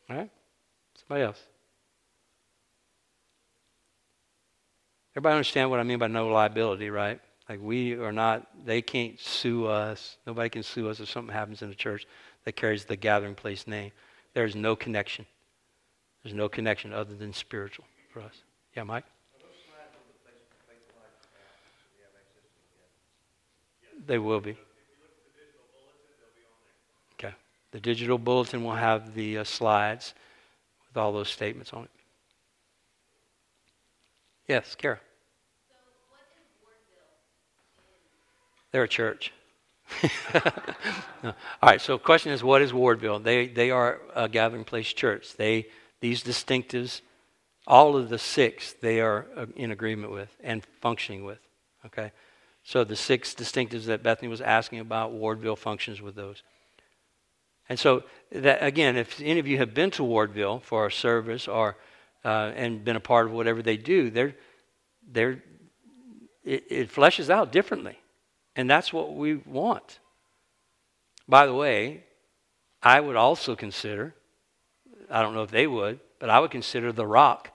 All 0.08 0.16
right? 0.16 0.30
Somebody 0.94 1.24
else? 1.24 1.40
Everybody 5.12 5.34
understand 5.34 5.70
what 5.70 5.80
I 5.80 5.82
mean 5.82 5.98
by 5.98 6.06
no 6.06 6.28
liability, 6.28 6.90
right? 6.90 7.20
Like 7.48 7.60
we 7.60 7.94
are 7.94 8.12
not, 8.12 8.46
they 8.64 8.80
can't 8.80 9.18
sue 9.18 9.66
us. 9.66 10.18
Nobody 10.26 10.48
can 10.48 10.62
sue 10.62 10.88
us 10.88 11.00
if 11.00 11.10
something 11.10 11.32
happens 11.32 11.62
in 11.62 11.70
a 11.70 11.74
church 11.74 12.06
that 12.44 12.52
carries 12.52 12.84
the 12.84 12.96
gathering 12.96 13.34
place 13.34 13.66
name. 13.66 13.90
There's 14.34 14.54
no 14.54 14.76
connection. 14.76 15.26
There's 16.22 16.34
no 16.34 16.48
connection 16.48 16.92
other 16.92 17.14
than 17.14 17.32
spiritual 17.32 17.86
for 18.12 18.20
us. 18.20 18.42
Yeah, 18.76 18.84
Mike? 18.84 19.04
They 24.06 24.18
will 24.18 24.40
be. 24.40 24.56
Okay. 27.14 27.34
The 27.72 27.80
digital 27.80 28.18
bulletin 28.18 28.64
will 28.64 28.74
have 28.74 29.14
the 29.14 29.38
uh, 29.38 29.44
slides 29.44 30.14
with 30.88 30.96
all 30.96 31.12
those 31.12 31.28
statements 31.28 31.72
on 31.72 31.84
it. 31.84 31.90
Yes, 34.48 34.74
Kara. 34.74 34.96
So 35.68 35.74
what 36.08 36.20
is 36.34 36.48
Wardville? 36.64 37.06
They're 38.72 38.84
a 38.84 38.88
church. 38.88 39.32
No. 41.22 41.34
All 41.62 41.68
right, 41.68 41.80
so 41.82 41.98
question 41.98 42.32
is, 42.32 42.42
what 42.42 42.62
is 42.62 42.72
Wardville? 42.72 43.22
They, 43.22 43.46
they 43.46 43.70
are 43.70 44.00
a 44.14 44.26
gathering 44.26 44.64
place 44.64 44.90
church. 44.90 45.36
They, 45.36 45.66
these 46.00 46.24
distinctives, 46.24 47.02
all 47.70 47.96
of 47.96 48.08
the 48.08 48.18
six, 48.18 48.72
they 48.72 49.00
are 49.00 49.28
uh, 49.36 49.46
in 49.54 49.70
agreement 49.70 50.12
with 50.12 50.36
and 50.42 50.64
functioning 50.80 51.24
with. 51.24 51.38
Okay? 51.86 52.10
So 52.64 52.82
the 52.82 52.96
six 52.96 53.32
distinctives 53.32 53.84
that 53.84 54.02
Bethany 54.02 54.26
was 54.26 54.40
asking 54.40 54.80
about, 54.80 55.12
Wardville 55.12 55.56
functions 55.56 56.02
with 56.02 56.16
those. 56.16 56.42
And 57.68 57.78
so, 57.78 58.02
that, 58.32 58.60
again, 58.60 58.96
if 58.96 59.20
any 59.20 59.38
of 59.38 59.46
you 59.46 59.58
have 59.58 59.72
been 59.72 59.92
to 59.92 60.02
Wardville 60.02 60.60
for 60.62 60.86
a 60.86 60.90
service 60.90 61.46
or 61.46 61.76
uh, 62.24 62.50
and 62.56 62.84
been 62.84 62.96
a 62.96 63.00
part 63.00 63.26
of 63.26 63.32
whatever 63.32 63.62
they 63.62 63.76
do, 63.76 64.10
they're, 64.10 64.34
they're, 65.08 65.40
it, 66.42 66.64
it 66.68 66.92
fleshes 66.92 67.30
out 67.30 67.52
differently. 67.52 68.00
And 68.56 68.68
that's 68.68 68.92
what 68.92 69.14
we 69.14 69.36
want. 69.36 70.00
By 71.28 71.46
the 71.46 71.54
way, 71.54 72.02
I 72.82 72.98
would 72.98 73.14
also 73.14 73.54
consider, 73.54 74.12
I 75.08 75.22
don't 75.22 75.34
know 75.34 75.44
if 75.44 75.52
they 75.52 75.68
would, 75.68 76.00
but 76.18 76.30
I 76.30 76.40
would 76.40 76.50
consider 76.50 76.90
The 76.90 77.06
Rock 77.06 77.52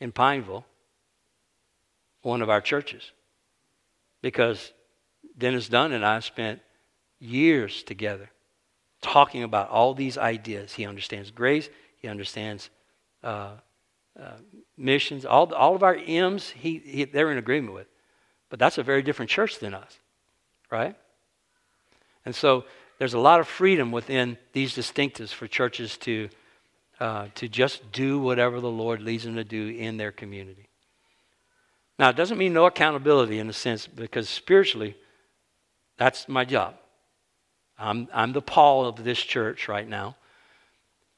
in 0.00 0.12
Pineville 0.12 0.64
one 2.22 2.42
of 2.42 2.50
our 2.50 2.60
churches. 2.60 3.12
Because 4.22 4.72
Dennis 5.38 5.68
Dunn 5.68 5.92
and 5.92 6.04
I 6.04 6.20
spent 6.20 6.60
years 7.18 7.82
together 7.82 8.30
talking 9.00 9.42
about 9.42 9.70
all 9.70 9.94
these 9.94 10.18
ideas. 10.18 10.74
He 10.74 10.84
understands 10.84 11.30
grace, 11.30 11.68
he 11.96 12.08
understands 12.08 12.70
uh, 13.22 13.52
uh, 14.18 14.32
missions, 14.76 15.24
all, 15.24 15.52
all 15.54 15.74
of 15.74 15.82
our 15.82 15.94
M's, 15.94 16.50
he, 16.50 16.78
he, 16.84 17.04
they're 17.04 17.30
in 17.30 17.38
agreement 17.38 17.74
with. 17.74 17.86
But 18.48 18.58
that's 18.58 18.78
a 18.78 18.82
very 18.82 19.02
different 19.02 19.30
church 19.30 19.58
than 19.58 19.74
us, 19.74 19.98
right? 20.70 20.96
And 22.26 22.34
so 22.34 22.64
there's 22.98 23.14
a 23.14 23.18
lot 23.18 23.40
of 23.40 23.48
freedom 23.48 23.92
within 23.92 24.36
these 24.52 24.74
distinctives 24.74 25.30
for 25.30 25.46
churches 25.46 25.96
to, 25.98 26.28
uh, 27.00 27.28
to 27.34 27.48
just 27.48 27.90
do 27.92 28.18
whatever 28.18 28.60
the 28.60 28.70
Lord 28.70 29.00
leads 29.00 29.24
them 29.24 29.36
to 29.36 29.44
do 29.44 29.68
in 29.68 29.96
their 29.96 30.12
community. 30.12 30.68
Now, 31.98 32.10
it 32.10 32.16
doesn't 32.16 32.38
mean 32.38 32.52
no 32.52 32.66
accountability 32.66 33.38
in 33.38 33.48
a 33.48 33.52
sense, 33.52 33.86
because 33.86 34.28
spiritually, 34.28 34.96
that's 35.98 36.28
my 36.28 36.44
job. 36.44 36.74
I'm, 37.78 38.08
I'm 38.12 38.32
the 38.32 38.42
Paul 38.42 38.86
of 38.86 39.02
this 39.02 39.18
church 39.18 39.68
right 39.68 39.88
now. 39.88 40.16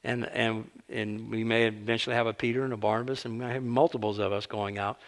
And, 0.03 0.25
and, 0.25 0.69
and 0.89 1.29
we 1.29 1.43
may 1.43 1.67
eventually 1.67 2.15
have 2.15 2.27
a 2.27 2.33
Peter 2.33 2.63
and 2.63 2.73
a 2.73 2.77
Barnabas, 2.77 3.25
and 3.25 3.39
we 3.39 3.45
may 3.45 3.53
have 3.53 3.63
multiples 3.63 4.19
of 4.19 4.33
us 4.33 4.45
going 4.45 4.77
out. 4.77 4.99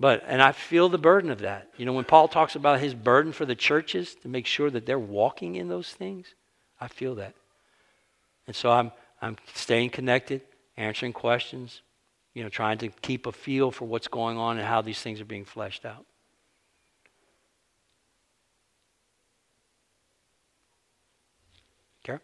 But, 0.00 0.22
and 0.28 0.40
I 0.40 0.52
feel 0.52 0.88
the 0.88 0.98
burden 0.98 1.30
of 1.30 1.40
that. 1.40 1.70
You 1.76 1.84
know, 1.84 1.92
when 1.92 2.04
Paul 2.04 2.28
talks 2.28 2.54
about 2.54 2.78
his 2.78 2.94
burden 2.94 3.32
for 3.32 3.44
the 3.44 3.56
churches 3.56 4.14
to 4.22 4.28
make 4.28 4.46
sure 4.46 4.70
that 4.70 4.86
they're 4.86 4.98
walking 4.98 5.56
in 5.56 5.68
those 5.68 5.90
things, 5.90 6.34
I 6.80 6.86
feel 6.86 7.16
that. 7.16 7.34
And 8.46 8.54
so 8.54 8.70
I'm, 8.70 8.92
I'm 9.20 9.36
staying 9.54 9.90
connected, 9.90 10.42
answering 10.76 11.12
questions, 11.12 11.82
you 12.34 12.42
know, 12.42 12.48
trying 12.48 12.78
to 12.78 12.88
keep 13.02 13.26
a 13.26 13.32
feel 13.32 13.70
for 13.70 13.84
what's 13.84 14.08
going 14.08 14.38
on 14.38 14.58
and 14.58 14.66
how 14.66 14.80
these 14.80 15.00
things 15.00 15.20
are 15.20 15.24
being 15.24 15.44
fleshed 15.44 15.84
out. 15.84 16.04
Karen? 22.04 22.20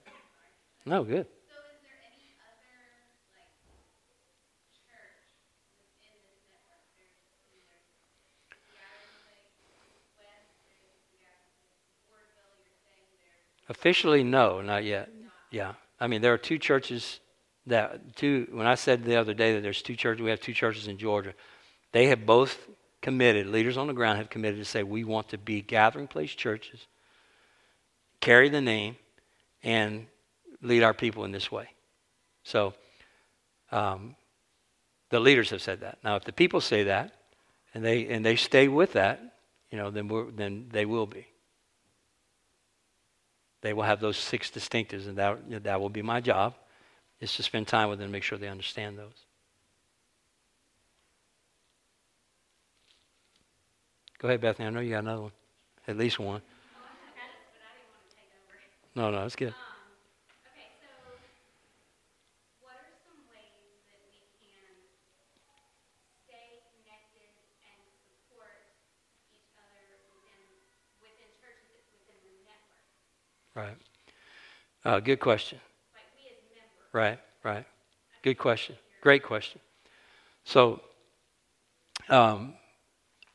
No, 0.86 1.02
good. 1.02 1.26
So 1.26 1.58
is 1.74 1.82
there 1.82 1.98
any 2.06 2.32
other, 2.40 2.78
like, 3.34 3.50
church 4.86 5.18
within 5.34 5.50
this 5.50 6.48
network? 6.54 6.94
There's, 7.66 8.08
there's 8.14 8.54
the 8.54 8.70
Gathering 8.72 9.58
Place 9.66 10.06
West, 10.14 10.56
there's 10.64 11.04
the 11.10 11.18
Gathering 11.20 11.58
Place 11.58 12.00
Wardville, 12.06 12.54
you're 12.62 12.78
saying 12.86 13.04
there's 13.18 13.68
Officially, 13.68 14.22
no, 14.22 14.62
not 14.62 14.84
yet. 14.84 15.10
Yeah. 15.50 15.74
I 16.00 16.06
mean, 16.06 16.22
there 16.22 16.32
are 16.32 16.38
two 16.38 16.58
churches 16.58 17.20
that, 17.66 18.16
two, 18.16 18.48
when 18.52 18.66
I 18.66 18.74
said 18.74 19.04
the 19.04 19.16
other 19.16 19.34
day 19.34 19.54
that 19.54 19.62
there's 19.62 19.82
two 19.82 19.96
churches, 19.96 20.22
we 20.22 20.30
have 20.30 20.40
two 20.40 20.52
churches 20.52 20.88
in 20.88 20.98
Georgia, 20.98 21.34
they 21.92 22.08
have 22.08 22.26
both 22.26 22.58
committed, 23.00 23.46
leaders 23.46 23.76
on 23.76 23.86
the 23.86 23.92
ground 23.92 24.18
have 24.18 24.30
committed 24.30 24.58
to 24.58 24.64
say, 24.64 24.82
we 24.82 25.04
want 25.04 25.28
to 25.28 25.38
be 25.38 25.60
gathering 25.60 26.06
place 26.06 26.32
churches, 26.32 26.86
carry 28.20 28.48
the 28.48 28.60
name, 28.60 28.96
and 29.62 30.06
lead 30.62 30.82
our 30.82 30.94
people 30.94 31.24
in 31.24 31.32
this 31.32 31.50
way. 31.50 31.68
So, 32.42 32.74
um, 33.70 34.16
the 35.10 35.20
leaders 35.20 35.50
have 35.50 35.62
said 35.62 35.80
that. 35.80 35.98
Now, 36.02 36.16
if 36.16 36.24
the 36.24 36.32
people 36.32 36.60
say 36.60 36.84
that, 36.84 37.12
and 37.74 37.84
they 37.84 38.06
and 38.08 38.24
they 38.24 38.36
stay 38.36 38.68
with 38.68 38.92
that, 38.92 39.20
you 39.70 39.78
know, 39.78 39.90
then 39.90 40.08
we're, 40.08 40.30
then 40.30 40.68
they 40.70 40.86
will 40.86 41.06
be. 41.06 41.26
They 43.64 43.72
will 43.72 43.84
have 43.84 43.98
those 43.98 44.18
six 44.18 44.50
distinctives, 44.50 45.08
and 45.08 45.16
that 45.16 45.64
that 45.64 45.80
will 45.80 45.88
be 45.88 46.02
my 46.02 46.20
job, 46.20 46.52
is 47.18 47.34
to 47.36 47.42
spend 47.42 47.66
time 47.66 47.88
with 47.88 47.98
them 47.98 48.04
and 48.04 48.12
make 48.12 48.22
sure 48.22 48.36
they 48.36 48.46
understand 48.48 48.98
those. 48.98 49.24
Go 54.18 54.28
ahead, 54.28 54.42
Bethany. 54.42 54.66
I 54.66 54.70
know 54.70 54.80
you 54.80 54.90
got 54.90 54.98
another 54.98 55.22
one, 55.22 55.32
at 55.88 55.96
least 55.96 56.18
one. 56.20 56.42
Oh, 56.44 56.84
I 56.84 57.08
had 57.16 57.32
it, 57.32 57.40
but 57.56 57.64
I 57.64 57.72
didn't 57.80 57.88
want 57.88 58.04
to 58.04 58.16
take 58.20 58.28
over. 58.36 58.52
No, 59.00 59.10
no, 59.16 59.22
that's 59.24 59.34
good. 59.34 59.56
Um, 59.56 59.64
okay, 60.52 60.68
so 60.84 60.92
what 62.68 62.76
are 62.76 62.92
some 63.08 63.16
ways 63.32 63.80
that 63.88 63.96
we 64.12 64.20
can 64.44 64.60
stay 66.28 66.60
connected 66.68 67.32
and 67.64 67.80
support 68.12 68.60
each 69.32 69.56
other 69.56 69.88
within, 70.20 70.52
within 71.00 71.32
churches, 71.40 71.80
within 71.96 72.20
the 72.28 72.44
network? 72.44 72.84
Right. 73.54 73.76
Uh, 74.84 75.00
good 75.00 75.20
question. 75.20 75.58
Like 75.94 76.92
Right, 76.92 77.20
right. 77.44 77.64
Good 78.22 78.36
question. 78.36 78.76
Great 79.00 79.22
question. 79.22 79.60
So, 80.44 80.80
um, 82.08 82.54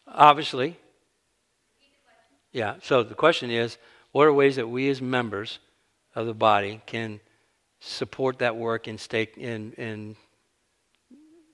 obviously, 0.07 0.77
yeah. 2.51 2.75
So 2.81 3.03
the 3.03 3.15
question 3.15 3.49
is, 3.49 3.77
what 4.11 4.27
are 4.27 4.33
ways 4.33 4.57
that 4.57 4.67
we 4.67 4.89
as 4.89 5.01
members 5.01 5.59
of 6.15 6.25
the 6.25 6.33
body 6.33 6.81
can 6.85 7.19
support 7.79 8.39
that 8.39 8.55
work 8.57 8.87
and 8.87 8.99
stay 8.99 9.29
in 9.37 9.73
and 9.77 10.15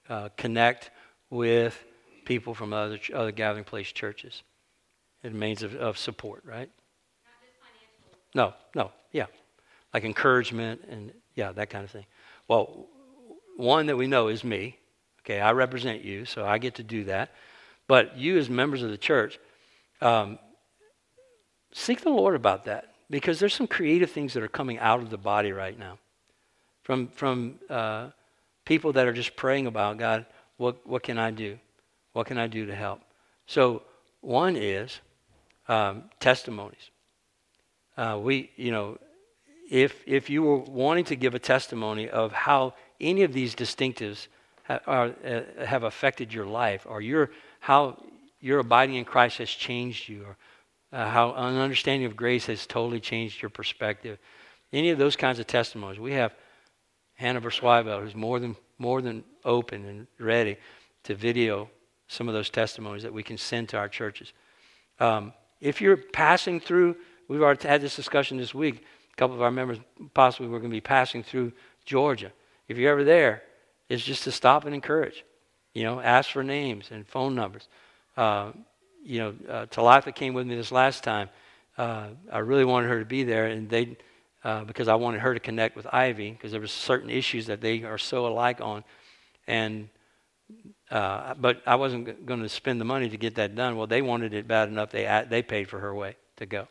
uh, 0.09 0.29
connect 0.37 0.89
with 1.29 1.77
people 2.25 2.53
from 2.53 2.73
other 2.73 2.99
other 3.13 3.31
gathering 3.31 3.65
place 3.65 3.91
churches? 3.91 4.41
It 5.23 5.33
means 5.33 5.63
of, 5.63 5.75
of 5.75 5.97
support, 5.97 6.43
right? 6.45 6.69
No, 8.35 8.53
no, 8.75 8.91
yeah. 9.11 9.25
Like 9.93 10.03
encouragement 10.03 10.81
and, 10.89 11.11
yeah, 11.33 11.53
that 11.53 11.71
kind 11.71 11.83
of 11.83 11.89
thing. 11.89 12.05
Well, 12.47 12.85
one 13.57 13.87
that 13.87 13.97
we 13.97 14.05
know 14.05 14.27
is 14.27 14.43
me. 14.43 14.77
Okay, 15.21 15.39
I 15.39 15.53
represent 15.53 16.03
you, 16.03 16.25
so 16.25 16.45
I 16.45 16.59
get 16.59 16.75
to 16.75 16.83
do 16.83 17.05
that. 17.05 17.31
But 17.87 18.17
you, 18.17 18.37
as 18.37 18.49
members 18.49 18.83
of 18.83 18.91
the 18.91 18.97
church, 18.97 19.39
um, 20.01 20.37
seek 21.73 22.01
the 22.01 22.09
Lord 22.09 22.35
about 22.35 22.65
that 22.65 22.93
because 23.09 23.39
there's 23.39 23.55
some 23.55 23.67
creative 23.67 24.11
things 24.11 24.33
that 24.33 24.43
are 24.43 24.47
coming 24.47 24.77
out 24.77 24.99
of 24.99 25.09
the 25.09 25.17
body 25.17 25.51
right 25.51 25.77
now 25.79 25.97
from, 26.83 27.07
from 27.07 27.59
uh, 27.69 28.09
people 28.65 28.93
that 28.93 29.07
are 29.07 29.13
just 29.13 29.35
praying 29.35 29.65
about 29.65 29.97
God, 29.97 30.25
what, 30.57 30.85
what 30.85 31.01
can 31.01 31.17
I 31.17 31.31
do? 31.31 31.57
What 32.13 32.27
can 32.27 32.37
I 32.37 32.47
do 32.47 32.67
to 32.67 32.75
help? 32.75 33.01
So, 33.47 33.81
one 34.21 34.55
is 34.55 34.99
um, 35.67 36.03
testimonies. 36.19 36.89
Uh, 37.97 38.19
we, 38.21 38.51
you 38.55 38.71
know, 38.71 38.97
if 39.69 40.03
if 40.05 40.29
you 40.29 40.43
were 40.43 40.57
wanting 40.57 41.05
to 41.05 41.15
give 41.15 41.33
a 41.33 41.39
testimony 41.39 42.09
of 42.09 42.31
how 42.31 42.73
any 42.99 43.23
of 43.23 43.33
these 43.33 43.55
distinctives 43.55 44.27
ha- 44.63 44.79
are, 44.85 45.13
uh, 45.25 45.65
have 45.65 45.83
affected 45.83 46.33
your 46.33 46.45
life, 46.45 46.85
or 46.89 47.01
your 47.01 47.31
how 47.59 48.03
your 48.39 48.59
abiding 48.59 48.95
in 48.95 49.05
Christ 49.05 49.37
has 49.39 49.49
changed 49.49 50.07
you, 50.09 50.23
or 50.23 50.37
uh, 50.91 51.09
how 51.09 51.33
an 51.33 51.57
understanding 51.57 52.05
of 52.05 52.15
grace 52.15 52.45
has 52.45 52.67
totally 52.67 52.99
changed 52.99 53.41
your 53.41 53.49
perspective, 53.49 54.19
any 54.71 54.89
of 54.89 54.97
those 54.97 55.15
kinds 55.15 55.39
of 55.39 55.47
testimonies, 55.47 55.99
we 55.99 56.13
have 56.13 56.33
Hannah 57.15 57.41
Versweibel, 57.41 58.01
who's 58.01 58.15
more 58.15 58.39
than 58.39 58.55
more 58.77 59.01
than 59.01 59.23
open 59.43 59.85
and 59.85 60.07
ready 60.19 60.57
to 61.03 61.15
video 61.15 61.69
some 62.07 62.27
of 62.27 62.33
those 62.33 62.49
testimonies 62.49 63.03
that 63.03 63.13
we 63.13 63.23
can 63.23 63.37
send 63.37 63.69
to 63.69 63.77
our 63.77 63.89
churches. 63.89 64.33
Um, 64.99 65.33
if 65.61 65.81
you're 65.81 65.97
passing 65.97 66.59
through, 66.59 66.97
we've 67.27 67.41
already 67.41 67.67
had 67.67 67.81
this 67.81 67.95
discussion 67.95 68.37
this 68.37 68.53
week. 68.53 68.83
A 69.11 69.15
couple 69.15 69.35
of 69.35 69.41
our 69.41 69.51
members 69.51 69.79
possibly 70.13 70.47
were 70.47 70.59
going 70.59 70.71
to 70.71 70.75
be 70.75 70.81
passing 70.81 71.23
through 71.23 71.53
Georgia. 71.85 72.31
If 72.67 72.77
you're 72.77 72.91
ever 72.91 73.03
there, 73.03 73.43
it's 73.89 74.03
just 74.03 74.23
to 74.23 74.31
stop 74.31 74.65
and 74.65 74.73
encourage. 74.73 75.23
You 75.73 75.83
know, 75.83 75.99
ask 75.99 76.31
for 76.31 76.43
names 76.43 76.89
and 76.91 77.07
phone 77.07 77.35
numbers. 77.35 77.67
Uh, 78.17 78.51
you 79.03 79.19
know, 79.19 79.67
uh, 79.77 80.11
came 80.11 80.33
with 80.33 80.47
me 80.47 80.55
this 80.55 80.71
last 80.71 81.03
time. 81.03 81.29
Uh, 81.77 82.07
I 82.31 82.39
really 82.39 82.65
wanted 82.65 82.87
her 82.87 82.99
to 82.99 83.05
be 83.05 83.23
there, 83.23 83.45
and 83.47 83.69
they, 83.69 83.97
uh, 84.43 84.63
because 84.63 84.87
I 84.87 84.95
wanted 84.95 85.21
her 85.21 85.33
to 85.33 85.39
connect 85.39 85.75
with 85.75 85.85
Ivy, 85.91 86.31
because 86.31 86.51
there 86.51 86.61
were 86.61 86.67
certain 86.67 87.09
issues 87.09 87.47
that 87.47 87.61
they 87.61 87.83
are 87.83 87.97
so 87.97 88.25
alike 88.25 88.61
on, 88.61 88.83
and 89.45 89.89
uh, 90.89 91.33
but 91.35 91.61
I 91.65 91.75
wasn't 91.75 92.25
going 92.25 92.41
to 92.41 92.49
spend 92.49 92.79
the 92.79 92.85
money 92.85 93.09
to 93.09 93.17
get 93.17 93.35
that 93.35 93.55
done. 93.55 93.75
Well, 93.75 93.87
they 93.87 94.01
wanted 94.01 94.33
it 94.33 94.47
bad 94.47 94.69
enough; 94.69 94.91
they 94.91 95.25
they 95.29 95.41
paid 95.41 95.67
for 95.67 95.79
her 95.79 95.93
way 95.93 96.15
to 96.37 96.45
go. 96.45 96.67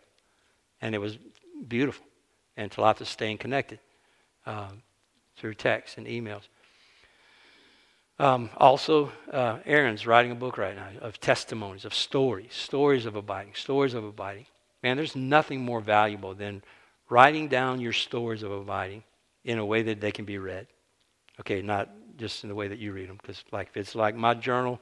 And 0.84 0.94
it 0.94 0.98
was 0.98 1.16
beautiful. 1.66 2.04
And 2.58 2.70
Talitha 2.70 3.06
staying 3.06 3.38
connected 3.38 3.78
um, 4.44 4.82
through 5.34 5.54
texts 5.54 5.96
and 5.96 6.06
emails. 6.06 6.42
Um, 8.18 8.50
also, 8.58 9.10
uh, 9.32 9.60
Aaron's 9.64 10.06
writing 10.06 10.30
a 10.30 10.34
book 10.34 10.58
right 10.58 10.76
now 10.76 10.88
of 11.00 11.18
testimonies, 11.18 11.86
of 11.86 11.94
stories, 11.94 12.52
stories 12.52 13.06
of 13.06 13.16
abiding, 13.16 13.54
stories 13.54 13.94
of 13.94 14.04
abiding. 14.04 14.44
Man, 14.82 14.98
there's 14.98 15.16
nothing 15.16 15.64
more 15.64 15.80
valuable 15.80 16.34
than 16.34 16.62
writing 17.08 17.48
down 17.48 17.80
your 17.80 17.94
stories 17.94 18.42
of 18.42 18.52
abiding 18.52 19.04
in 19.42 19.58
a 19.58 19.64
way 19.64 19.80
that 19.82 20.02
they 20.02 20.12
can 20.12 20.26
be 20.26 20.36
read. 20.36 20.66
Okay, 21.40 21.62
not 21.62 21.88
just 22.18 22.44
in 22.44 22.50
the 22.50 22.54
way 22.54 22.68
that 22.68 22.78
you 22.78 22.92
read 22.92 23.08
them, 23.08 23.18
because 23.22 23.42
like 23.52 23.68
if 23.68 23.78
it's 23.78 23.94
like 23.94 24.16
my 24.16 24.34
journal, 24.34 24.78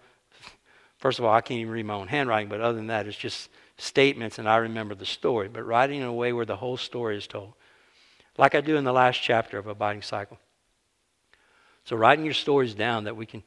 first 0.98 1.20
of 1.20 1.24
all, 1.24 1.32
I 1.32 1.42
can't 1.42 1.60
even 1.60 1.72
read 1.72 1.86
my 1.86 1.94
own 1.94 2.08
handwriting, 2.08 2.48
but 2.48 2.60
other 2.60 2.74
than 2.74 2.88
that, 2.88 3.06
it's 3.06 3.16
just 3.16 3.48
statements 3.82 4.38
and 4.38 4.48
I 4.48 4.56
remember 4.58 4.94
the 4.94 5.04
story. 5.04 5.48
But 5.48 5.66
writing 5.66 6.00
in 6.00 6.06
a 6.06 6.12
way 6.12 6.32
where 6.32 6.46
the 6.46 6.56
whole 6.56 6.76
story 6.76 7.16
is 7.16 7.26
told, 7.26 7.54
like 8.38 8.54
I 8.54 8.60
do 8.60 8.76
in 8.76 8.84
the 8.84 8.92
last 8.92 9.20
chapter 9.20 9.58
of 9.58 9.66
Abiding 9.66 10.02
Cycle. 10.02 10.38
So 11.84 11.96
writing 11.96 12.24
your 12.24 12.34
stories 12.34 12.74
down 12.74 13.04
that 13.04 13.16
we 13.16 13.26
can, 13.26 13.42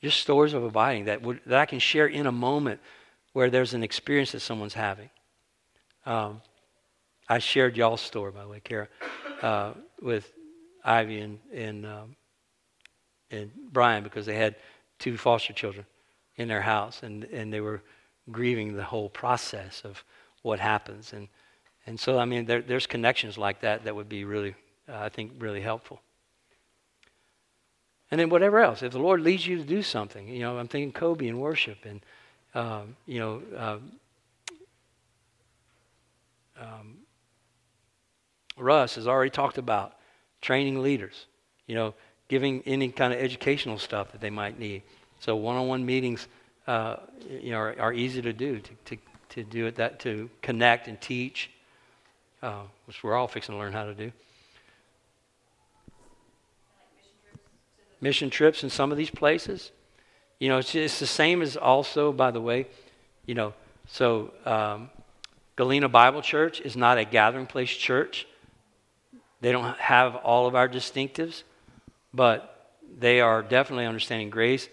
just 0.00 0.20
stories 0.20 0.54
of 0.54 0.62
abiding 0.62 1.06
that, 1.06 1.22
would, 1.22 1.40
that 1.46 1.58
I 1.58 1.66
can 1.66 1.80
share 1.80 2.06
in 2.06 2.26
a 2.26 2.32
moment 2.32 2.80
where 3.32 3.50
there's 3.50 3.74
an 3.74 3.82
experience 3.82 4.32
that 4.32 4.40
someone's 4.40 4.74
having. 4.74 5.10
Um, 6.06 6.40
I 7.28 7.40
shared 7.40 7.76
y'all's 7.76 8.00
story, 8.00 8.30
by 8.30 8.42
the 8.42 8.48
way, 8.48 8.60
Kara, 8.60 8.88
uh, 9.42 9.72
with 10.00 10.32
Ivy 10.84 11.20
and, 11.20 11.38
and, 11.52 11.86
um, 11.86 12.16
and 13.30 13.50
Brian 13.72 14.04
because 14.04 14.24
they 14.24 14.36
had 14.36 14.54
two 15.00 15.16
foster 15.16 15.52
children 15.52 15.84
in 16.36 16.46
their 16.46 16.62
house 16.62 17.02
and, 17.02 17.24
and 17.24 17.52
they 17.52 17.60
were 17.60 17.82
grieving 18.32 18.76
the 18.76 18.84
whole 18.84 19.08
process 19.08 19.82
of 19.84 20.04
what 20.42 20.60
happens. 20.60 21.12
And, 21.12 21.28
and 21.86 21.98
so, 21.98 22.18
I 22.18 22.24
mean, 22.24 22.46
there, 22.46 22.62
there's 22.62 22.86
connections 22.86 23.36
like 23.36 23.60
that 23.60 23.84
that 23.84 23.94
would 23.94 24.08
be 24.08 24.24
really, 24.24 24.54
uh, 24.88 24.98
I 24.98 25.08
think, 25.08 25.32
really 25.38 25.60
helpful. 25.60 26.00
And 28.10 28.18
then 28.20 28.28
whatever 28.28 28.58
else, 28.58 28.82
if 28.82 28.92
the 28.92 28.98
Lord 28.98 29.20
leads 29.20 29.46
you 29.46 29.56
to 29.56 29.64
do 29.64 29.82
something, 29.82 30.28
you 30.28 30.40
know, 30.40 30.58
I'm 30.58 30.66
thinking 30.66 30.92
Kobe 30.92 31.28
and 31.28 31.40
worship, 31.40 31.78
and 31.84 32.00
um, 32.54 32.96
you 33.06 33.20
know, 33.20 33.42
um, 33.56 33.92
um, 36.60 36.96
Russ 38.56 38.96
has 38.96 39.06
already 39.06 39.30
talked 39.30 39.58
about 39.58 39.94
training 40.40 40.82
leaders, 40.82 41.26
you 41.66 41.76
know, 41.76 41.94
giving 42.26 42.62
any 42.66 42.88
kind 42.90 43.12
of 43.12 43.20
educational 43.20 43.78
stuff 43.78 44.10
that 44.10 44.20
they 44.20 44.30
might 44.30 44.58
need. 44.58 44.82
So 45.20 45.36
one-on-one 45.36 45.86
meetings, 45.86 46.26
uh, 46.66 46.96
you 47.28 47.50
know, 47.50 47.58
are, 47.58 47.76
are, 47.80 47.92
easy 47.92 48.22
to 48.22 48.32
do 48.32 48.60
to, 48.60 48.70
to, 48.84 48.96
to 49.30 49.42
do 49.42 49.66
it 49.66 49.76
that 49.76 49.98
to 50.00 50.30
connect 50.42 50.88
and 50.88 51.00
teach, 51.00 51.50
uh, 52.42 52.62
which 52.86 53.02
we're 53.02 53.14
all 53.14 53.28
fixing 53.28 53.54
to 53.54 53.58
learn 53.58 53.72
how 53.72 53.84
to 53.84 53.94
do. 53.94 54.12
mission 58.00 58.30
trips 58.30 58.62
in 58.62 58.70
some 58.70 58.90
of 58.90 58.98
these 58.98 59.10
places. 59.10 59.72
You 60.38 60.48
know, 60.48 60.58
it's, 60.58 60.74
it's 60.74 60.98
the 60.98 61.06
same 61.06 61.42
as 61.42 61.56
also, 61.56 62.12
by 62.12 62.30
the 62.30 62.40
way, 62.40 62.66
you 63.26 63.34
know, 63.34 63.52
so 63.86 64.32
um, 64.46 64.90
Galena 65.56 65.88
Bible 65.88 66.22
Church 66.22 66.60
is 66.60 66.76
not 66.76 66.98
a 66.98 67.04
gathering 67.04 67.46
place 67.46 67.70
church. 67.70 68.26
They 69.40 69.52
don't 69.52 69.76
have 69.78 70.16
all 70.16 70.46
of 70.46 70.54
our 70.54 70.68
distinctives, 70.68 71.42
but 72.14 72.72
they 72.98 73.20
are 73.20 73.42
definitely 73.42 73.86
understanding 73.86 74.30
grace, 74.30 74.68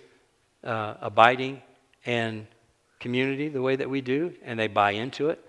uh, 0.63 0.95
abiding, 1.01 1.61
and 2.07 2.47
community 2.99 3.47
the 3.47 3.61
way 3.61 3.75
that 3.75 3.89
we 3.89 4.01
do, 4.01 4.33
and 4.43 4.59
they 4.59 4.67
buy 4.67 4.91
into 4.91 5.29
it. 5.29 5.43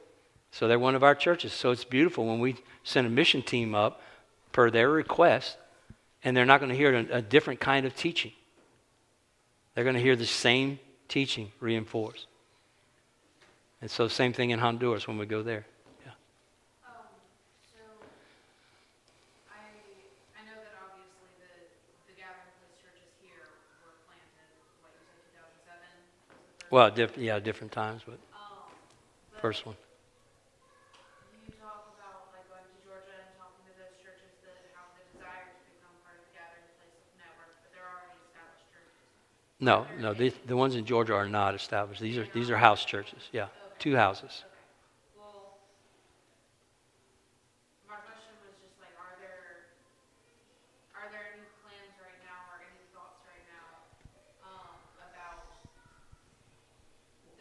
So 0.50 0.68
they're 0.68 0.78
one 0.78 0.94
of 0.94 1.02
our 1.02 1.14
churches. 1.14 1.54
So 1.54 1.70
it's 1.70 1.84
beautiful 1.84 2.26
when 2.26 2.40
we 2.40 2.56
send 2.84 3.06
a 3.06 3.10
mission 3.10 3.40
team 3.40 3.74
up 3.74 4.02
per 4.52 4.70
their 4.70 4.90
request 4.90 5.56
and 6.24 6.36
they're 6.36 6.46
not 6.46 6.60
going 6.60 6.70
to 6.70 6.76
hear 6.76 6.94
a, 6.94 7.18
a 7.18 7.22
different 7.22 7.60
kind 7.60 7.86
of 7.86 7.94
teaching. 7.94 8.32
They're 9.74 9.84
going 9.84 9.96
to 9.96 10.02
hear 10.02 10.16
the 10.16 10.26
same 10.26 10.80
teaching 11.06 11.52
reinforced. 11.60 12.26
And 13.80 13.90
so, 13.90 14.08
same 14.08 14.32
thing 14.32 14.50
in 14.50 14.58
Honduras 14.58 15.06
when 15.06 15.18
we 15.18 15.26
go 15.26 15.42
there. 15.42 15.64
Yeah. 16.04 16.10
Um, 16.82 17.06
so, 17.70 17.78
I, 19.46 19.62
I 20.34 20.42
know 20.50 20.58
that 20.58 20.74
obviously 20.82 21.30
the, 21.38 21.46
the 22.10 22.18
Gathering 22.18 22.50
Place 22.58 22.74
churches 22.82 23.14
here 23.22 23.54
were 23.86 23.94
planted, 24.10 24.50
what 24.82 24.90
you 24.90 25.06
said, 25.06 25.22
2007? 25.38 26.57
Well, 26.70 26.90
diff- 26.90 27.16
yeah, 27.16 27.38
different 27.38 27.72
times, 27.72 28.02
but, 28.06 28.18
but 29.32 29.40
first 29.40 29.66
one. 29.66 29.76
No, 39.60 39.86
no, 39.98 40.14
the, 40.14 40.32
the 40.46 40.56
ones 40.56 40.76
in 40.76 40.84
Georgia 40.84 41.14
are 41.14 41.28
not 41.28 41.54
established. 41.54 42.00
These 42.00 42.16
are, 42.18 42.26
these 42.32 42.48
are 42.48 42.56
house 42.56 42.84
churches. 42.84 43.28
Yeah, 43.32 43.48
two 43.80 43.96
houses. 43.96 44.44
Well, 45.18 45.58
my 47.88 47.98
question 48.06 48.38
was 48.46 48.54
just 48.62 48.78
like, 48.78 48.94
are 49.02 49.18
there, 49.18 49.66
are 50.94 51.10
there 51.10 51.34
any 51.34 51.42
plans 51.66 51.94
right 51.98 52.22
now 52.22 52.38
or 52.54 52.62
any 52.70 52.78
thoughts 52.94 53.18
right 53.26 53.46
now 53.50 53.66
um, 54.46 54.78
about 55.10 55.42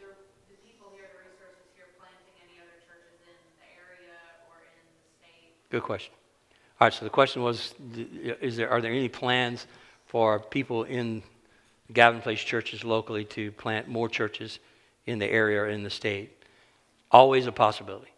the, 0.02 0.10
the 0.50 0.58
people 0.66 0.90
here, 0.98 1.06
the 1.14 1.22
resources 1.22 1.70
here, 1.78 1.94
planting 2.02 2.34
any 2.42 2.58
other 2.58 2.82
churches 2.82 3.14
in 3.30 3.38
the 3.62 3.70
area 3.78 4.18
or 4.50 4.58
in 4.74 4.86
the 4.90 4.98
state? 5.22 5.57
Good 5.70 5.84
question. 5.84 6.14
All 6.80 6.86
right, 6.86 6.94
so 6.94 7.06
the 7.06 7.10
question 7.10 7.42
was, 7.42 7.74
is 8.42 8.58
there, 8.58 8.70
are 8.70 8.82
there 8.82 8.92
any 8.92 9.10
plans 9.10 9.68
for 10.06 10.40
people 10.40 10.84
in 10.84 11.24
Gathering 11.92 12.22
Place 12.22 12.42
churches 12.42 12.84
locally 12.84 13.26
to 13.26 13.52
plant 13.54 13.88
more 13.88 14.10
churches 14.10 14.60
in 15.06 15.20
the 15.20 15.26
area 15.26 15.62
or 15.62 15.68
in 15.68 15.84
the 15.84 15.90
state. 15.90 16.32
Always 17.12 17.48
a 17.48 17.52
possibility. 17.52 18.12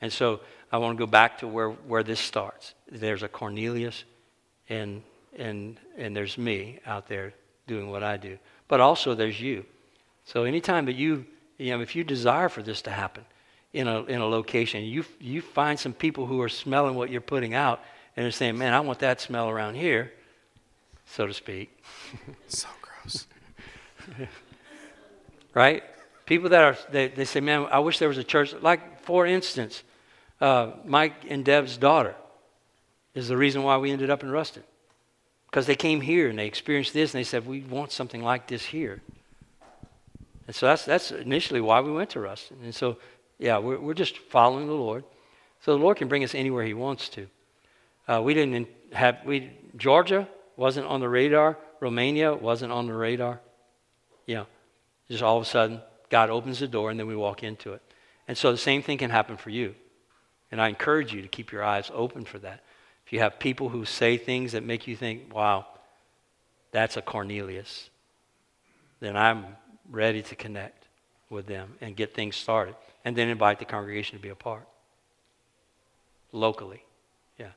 And 0.00 0.12
so 0.12 0.40
I 0.70 0.78
want 0.78 0.98
to 0.98 1.06
go 1.06 1.10
back 1.10 1.38
to 1.38 1.48
where, 1.48 1.70
where 1.70 2.02
this 2.02 2.20
starts. 2.20 2.74
There's 2.90 3.22
a 3.22 3.28
Cornelius, 3.28 4.04
and, 4.68 5.02
and, 5.36 5.78
and 5.96 6.14
there's 6.14 6.36
me 6.36 6.80
out 6.84 7.08
there 7.08 7.32
doing 7.66 7.90
what 7.90 8.02
I 8.02 8.18
do. 8.18 8.38
But 8.68 8.80
also 8.80 9.14
there's 9.14 9.40
you. 9.40 9.64
So 10.26 10.44
anytime 10.44 10.84
that 10.86 10.96
you, 10.96 11.24
you 11.56 11.70
know, 11.70 11.80
if 11.80 11.96
you 11.96 12.04
desire 12.04 12.48
for 12.48 12.62
this 12.62 12.82
to 12.82 12.90
happen 12.90 13.24
in 13.74 13.88
a, 13.88 14.04
in 14.04 14.20
a 14.20 14.26
location, 14.26 14.84
you, 14.84 15.04
you 15.20 15.42
find 15.42 15.78
some 15.78 15.92
people 15.92 16.26
who 16.26 16.40
are 16.40 16.48
smelling 16.48 16.94
what 16.94 17.10
you're 17.10 17.20
putting 17.20 17.54
out 17.54 17.82
and 18.16 18.24
they're 18.24 18.30
saying, 18.30 18.56
man, 18.56 18.72
I 18.72 18.80
want 18.80 19.00
that 19.00 19.20
smell 19.20 19.50
around 19.50 19.74
here, 19.74 20.12
so 21.06 21.26
to 21.26 21.34
speak. 21.34 21.76
so 22.48 22.68
gross. 22.80 23.26
right? 25.54 25.82
People 26.24 26.50
that 26.50 26.62
are, 26.62 26.78
they, 26.90 27.08
they 27.08 27.24
say, 27.24 27.40
man, 27.40 27.66
I 27.70 27.80
wish 27.80 27.98
there 27.98 28.08
was 28.08 28.16
a 28.16 28.24
church. 28.24 28.54
Like, 28.62 29.00
for 29.02 29.26
instance, 29.26 29.82
uh, 30.40 30.70
Mike 30.84 31.24
and 31.28 31.44
Deb's 31.44 31.76
daughter 31.76 32.14
is 33.14 33.26
the 33.26 33.36
reason 33.36 33.64
why 33.64 33.76
we 33.78 33.90
ended 33.90 34.08
up 34.08 34.22
in 34.22 34.30
Ruston. 34.30 34.62
Because 35.50 35.66
they 35.66 35.76
came 35.76 36.00
here 36.00 36.28
and 36.28 36.38
they 36.38 36.46
experienced 36.46 36.92
this 36.92 37.12
and 37.12 37.18
they 37.18 37.24
said, 37.24 37.44
we 37.44 37.60
want 37.60 37.90
something 37.90 38.22
like 38.22 38.46
this 38.46 38.66
here. 38.66 39.02
And 40.46 40.54
so 40.54 40.66
that's, 40.66 40.84
that's 40.84 41.10
initially 41.10 41.60
why 41.60 41.80
we 41.80 41.90
went 41.90 42.10
to 42.10 42.20
Ruston. 42.20 42.58
And 42.62 42.74
so, 42.74 42.98
yeah, 43.38 43.58
we're, 43.58 43.78
we're 43.78 43.94
just 43.94 44.18
following 44.18 44.66
the 44.66 44.74
Lord. 44.74 45.04
So 45.60 45.76
the 45.76 45.82
Lord 45.82 45.96
can 45.96 46.08
bring 46.08 46.24
us 46.24 46.34
anywhere 46.34 46.64
He 46.64 46.74
wants 46.74 47.08
to. 47.10 47.26
Uh, 48.06 48.22
we 48.22 48.34
didn't 48.34 48.68
have, 48.92 49.18
we, 49.24 49.50
Georgia 49.76 50.28
wasn't 50.56 50.86
on 50.86 51.00
the 51.00 51.08
radar. 51.08 51.58
Romania 51.80 52.34
wasn't 52.34 52.72
on 52.72 52.86
the 52.86 52.94
radar. 52.94 53.40
Know, 54.26 54.46
just 55.08 55.22
all 55.22 55.36
of 55.36 55.42
a 55.42 55.46
sudden, 55.46 55.80
God 56.10 56.30
opens 56.30 56.58
the 56.58 56.68
door 56.68 56.90
and 56.90 56.98
then 56.98 57.06
we 57.06 57.16
walk 57.16 57.42
into 57.42 57.72
it. 57.72 57.82
And 58.28 58.36
so 58.36 58.52
the 58.52 58.58
same 58.58 58.82
thing 58.82 58.98
can 58.98 59.10
happen 59.10 59.36
for 59.36 59.50
you. 59.50 59.74
And 60.50 60.60
I 60.60 60.68
encourage 60.68 61.12
you 61.12 61.22
to 61.22 61.28
keep 61.28 61.52
your 61.52 61.64
eyes 61.64 61.90
open 61.92 62.24
for 62.24 62.38
that. 62.38 62.62
If 63.06 63.12
you 63.12 63.20
have 63.20 63.38
people 63.38 63.68
who 63.68 63.84
say 63.84 64.16
things 64.16 64.52
that 64.52 64.64
make 64.64 64.86
you 64.86 64.96
think, 64.96 65.34
wow, 65.34 65.66
that's 66.70 66.96
a 66.96 67.02
Cornelius, 67.02 67.90
then 69.00 69.16
I'm 69.16 69.44
ready 69.90 70.22
to 70.22 70.36
connect 70.36 70.86
with 71.28 71.46
them 71.46 71.74
and 71.80 71.96
get 71.96 72.14
things 72.14 72.36
started. 72.36 72.76
And 73.04 73.14
then 73.16 73.28
invite 73.28 73.58
the 73.58 73.64
congregation 73.64 74.16
to 74.16 74.22
be 74.22 74.30
a 74.30 74.34
part 74.34 74.66
locally. 76.32 76.82
Yeah. 77.38 77.50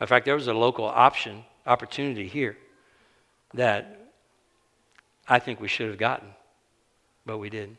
In 0.00 0.06
fact, 0.06 0.24
there 0.24 0.34
was 0.34 0.48
a 0.48 0.54
local 0.54 0.84
option, 0.84 1.44
opportunity 1.66 2.26
here 2.26 2.56
that 3.54 4.10
I 5.26 5.38
think 5.38 5.60
we 5.60 5.68
should 5.68 5.88
have 5.88 5.98
gotten, 5.98 6.28
but 7.26 7.38
we 7.38 7.50
didn't. 7.50 7.78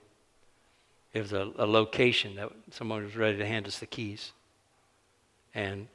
It 1.14 1.22
was 1.22 1.34
a, 1.34 1.52
a 1.58 1.66
location 1.66 2.36
that 2.36 2.52
someone 2.72 3.04
was 3.04 3.16
ready 3.16 3.38
to 3.38 3.46
hand 3.46 3.68
us 3.68 3.80
the 3.80 3.88
keys, 3.88 4.32
and 5.56 5.88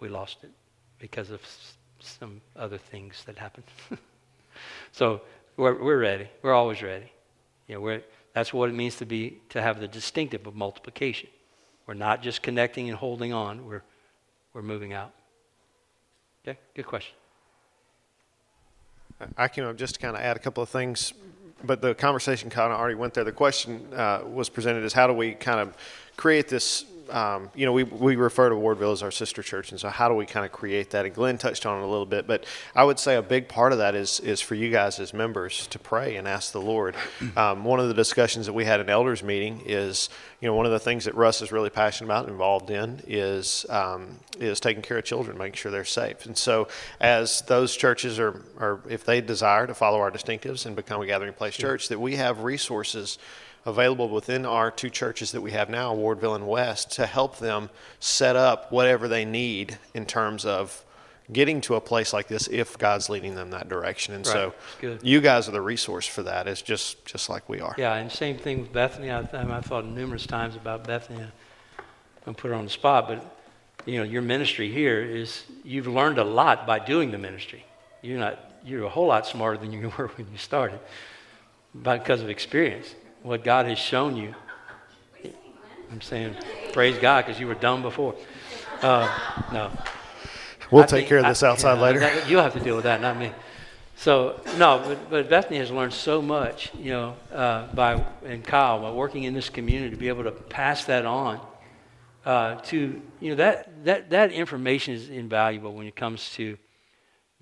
we 0.00 0.08
lost 0.08 0.38
it 0.42 0.50
because 0.98 1.30
of 1.30 1.42
some 2.00 2.40
other 2.56 2.78
things 2.78 3.22
that 3.26 3.36
happened. 3.36 3.66
so 4.92 5.20
we're, 5.56 5.82
we're 5.82 5.98
ready. 5.98 6.28
We're 6.42 6.54
always 6.54 6.82
ready. 6.82 7.12
You 7.68 7.74
know, 7.76 7.80
we're, 7.82 8.02
that's 8.34 8.52
what 8.52 8.68
it 8.68 8.74
means 8.74 8.96
to 8.96 9.06
be 9.06 9.40
to 9.50 9.62
have 9.62 9.80
the 9.80 9.88
distinctive 9.88 10.46
of 10.46 10.54
multiplication. 10.54 11.30
We're 11.86 11.94
not 11.94 12.22
just 12.22 12.42
connecting 12.42 12.88
and 12.88 12.98
holding 12.98 13.32
on, 13.32 13.66
we're, 13.66 13.82
we're 14.52 14.62
moving 14.62 14.92
out. 14.92 15.12
Okay, 16.46 16.58
good 16.74 16.86
question. 16.86 17.14
I 19.36 19.48
up 19.64 19.76
just 19.76 20.00
kind 20.00 20.16
of 20.16 20.22
add 20.22 20.36
a 20.36 20.40
couple 20.40 20.62
of 20.62 20.68
things, 20.68 21.14
but 21.62 21.80
the 21.80 21.94
conversation 21.94 22.50
kind 22.50 22.72
of 22.72 22.78
already 22.78 22.96
went 22.96 23.14
there. 23.14 23.24
The 23.24 23.32
question 23.32 23.86
uh, 23.94 24.22
was 24.26 24.48
presented 24.48 24.84
as 24.84 24.92
how 24.92 25.06
do 25.06 25.12
we 25.12 25.32
kind 25.32 25.60
of 25.60 25.76
create 26.16 26.48
this? 26.48 26.84
Um, 27.10 27.50
you 27.54 27.66
know, 27.66 27.72
we, 27.72 27.82
we 27.84 28.16
refer 28.16 28.48
to 28.48 28.54
Wardville 28.54 28.92
as 28.92 29.02
our 29.02 29.10
sister 29.10 29.42
church, 29.42 29.70
and 29.70 29.80
so 29.80 29.88
how 29.88 30.08
do 30.08 30.14
we 30.14 30.26
kind 30.26 30.46
of 30.46 30.52
create 30.52 30.90
that? 30.90 31.04
And 31.04 31.14
Glenn 31.14 31.38
touched 31.38 31.66
on 31.66 31.80
it 31.80 31.84
a 31.84 31.86
little 31.86 32.06
bit, 32.06 32.26
but 32.26 32.44
I 32.74 32.84
would 32.84 32.98
say 32.98 33.16
a 33.16 33.22
big 33.22 33.48
part 33.48 33.72
of 33.72 33.78
that 33.78 33.94
is 33.94 34.20
is 34.20 34.40
for 34.40 34.54
you 34.54 34.70
guys 34.70 34.98
as 35.00 35.12
members 35.12 35.66
to 35.68 35.78
pray 35.78 36.16
and 36.16 36.26
ask 36.26 36.52
the 36.52 36.60
Lord. 36.60 36.94
Um, 37.36 37.64
one 37.64 37.80
of 37.80 37.88
the 37.88 37.94
discussions 37.94 38.46
that 38.46 38.52
we 38.52 38.64
had 38.64 38.80
in 38.80 38.88
elders 38.88 39.22
meeting 39.22 39.62
is, 39.66 40.08
you 40.40 40.46
know, 40.46 40.54
one 40.54 40.66
of 40.66 40.72
the 40.72 40.78
things 40.78 41.06
that 41.06 41.14
Russ 41.14 41.42
is 41.42 41.50
really 41.50 41.70
passionate 41.70 42.06
about 42.06 42.24
and 42.24 42.32
involved 42.32 42.70
in 42.70 43.02
is 43.06 43.66
um, 43.70 44.20
is 44.38 44.60
taking 44.60 44.82
care 44.82 44.98
of 44.98 45.04
children, 45.04 45.36
making 45.36 45.54
sure 45.54 45.72
they're 45.72 45.84
safe. 45.84 46.26
And 46.26 46.36
so, 46.36 46.68
as 47.00 47.42
those 47.42 47.74
churches 47.74 48.20
are, 48.20 48.42
are 48.58 48.80
if 48.88 49.04
they 49.04 49.20
desire 49.20 49.66
to 49.66 49.74
follow 49.74 49.98
our 49.98 50.12
distinctives 50.12 50.64
and 50.66 50.76
become 50.76 51.00
a 51.00 51.06
gathering 51.06 51.32
place 51.32 51.56
church, 51.56 51.88
that 51.88 51.98
we 51.98 52.16
have 52.16 52.44
resources 52.44 53.18
available 53.66 54.08
within 54.08 54.44
our 54.44 54.70
two 54.70 54.90
churches 54.90 55.32
that 55.32 55.40
we 55.40 55.52
have 55.52 55.70
now, 55.70 55.94
Wardville 55.94 56.36
and 56.36 56.46
West, 56.46 56.92
to 56.92 57.06
help 57.06 57.38
them 57.38 57.70
set 58.00 58.36
up 58.36 58.70
whatever 58.70 59.08
they 59.08 59.24
need 59.24 59.78
in 59.94 60.06
terms 60.06 60.44
of 60.44 60.84
getting 61.32 61.60
to 61.62 61.74
a 61.74 61.80
place 61.80 62.12
like 62.12 62.28
this 62.28 62.48
if 62.48 62.76
God's 62.76 63.08
leading 63.08 63.34
them 63.34 63.50
that 63.50 63.68
direction. 63.68 64.14
And 64.14 64.26
so, 64.26 64.52
Good. 64.80 65.00
you 65.02 65.20
guys 65.20 65.48
are 65.48 65.52
the 65.52 65.62
resource 65.62 66.06
for 66.06 66.22
that. 66.24 66.46
It's 66.46 66.62
just 66.62 67.04
just 67.06 67.28
like 67.28 67.48
we 67.48 67.60
are. 67.60 67.74
Yeah, 67.78 67.94
and 67.94 68.12
same 68.12 68.36
thing 68.36 68.60
with 68.60 68.72
Bethany. 68.72 69.10
I, 69.10 69.20
I 69.20 69.60
thought 69.60 69.86
numerous 69.86 70.26
times 70.26 70.56
about 70.56 70.86
Bethany. 70.86 71.24
I'm 72.26 72.34
put 72.34 72.48
her 72.48 72.54
on 72.54 72.64
the 72.64 72.70
spot, 72.70 73.08
but 73.08 73.36
you 73.86 73.98
know, 73.98 74.04
your 74.04 74.22
ministry 74.22 74.70
here 74.70 75.00
is 75.02 75.44
you've 75.62 75.86
learned 75.86 76.18
a 76.18 76.24
lot 76.24 76.66
by 76.66 76.78
doing 76.78 77.10
the 77.10 77.18
ministry. 77.18 77.64
You're 78.02 78.18
not 78.18 78.38
you're 78.64 78.84
a 78.84 78.88
whole 78.88 79.06
lot 79.06 79.26
smarter 79.26 79.58
than 79.58 79.72
you 79.72 79.92
were 79.98 80.08
when 80.08 80.26
you 80.30 80.38
started, 80.38 80.80
because 81.82 82.20
of 82.22 82.28
experience, 82.28 82.94
what 83.24 83.42
God 83.42 83.66
has 83.66 83.78
shown 83.78 84.16
you. 84.16 84.34
I'm 85.90 86.00
saying, 86.02 86.36
praise 86.72 86.98
God, 86.98 87.24
because 87.24 87.40
you 87.40 87.46
were 87.46 87.54
dumb 87.54 87.80
before. 87.82 88.14
Uh, 88.82 89.08
no, 89.52 89.70
We'll 90.70 90.82
I 90.82 90.86
take 90.86 90.98
think- 91.00 91.08
care 91.08 91.18
of 91.18 91.24
this 91.26 91.42
I- 91.42 91.48
outside 91.50 91.74
yeah, 91.76 91.82
later. 91.82 92.00
that- 92.00 92.28
You'll 92.28 92.42
have 92.42 92.52
to 92.52 92.60
deal 92.60 92.74
with 92.76 92.84
that, 92.84 93.00
not 93.00 93.16
me. 93.16 93.32
So, 93.96 94.40
no, 94.58 94.82
but, 94.84 95.10
but 95.10 95.30
Bethany 95.30 95.58
has 95.58 95.70
learned 95.70 95.92
so 95.94 96.20
much, 96.20 96.72
you 96.74 96.90
know, 96.92 97.16
uh, 97.32 97.68
by, 97.74 98.04
and 98.26 98.44
Kyle, 98.44 98.80
by 98.80 98.90
working 98.90 99.22
in 99.24 99.32
this 99.34 99.48
community, 99.48 99.90
to 99.90 99.96
be 99.96 100.08
able 100.08 100.24
to 100.24 100.32
pass 100.32 100.84
that 100.86 101.06
on 101.06 101.40
uh, 102.26 102.56
to, 102.56 103.00
you 103.20 103.30
know, 103.30 103.36
that, 103.36 103.84
that, 103.84 104.10
that 104.10 104.32
information 104.32 104.94
is 104.94 105.08
invaluable 105.08 105.72
when 105.72 105.86
it 105.86 105.94
comes 105.96 106.30
to 106.32 106.58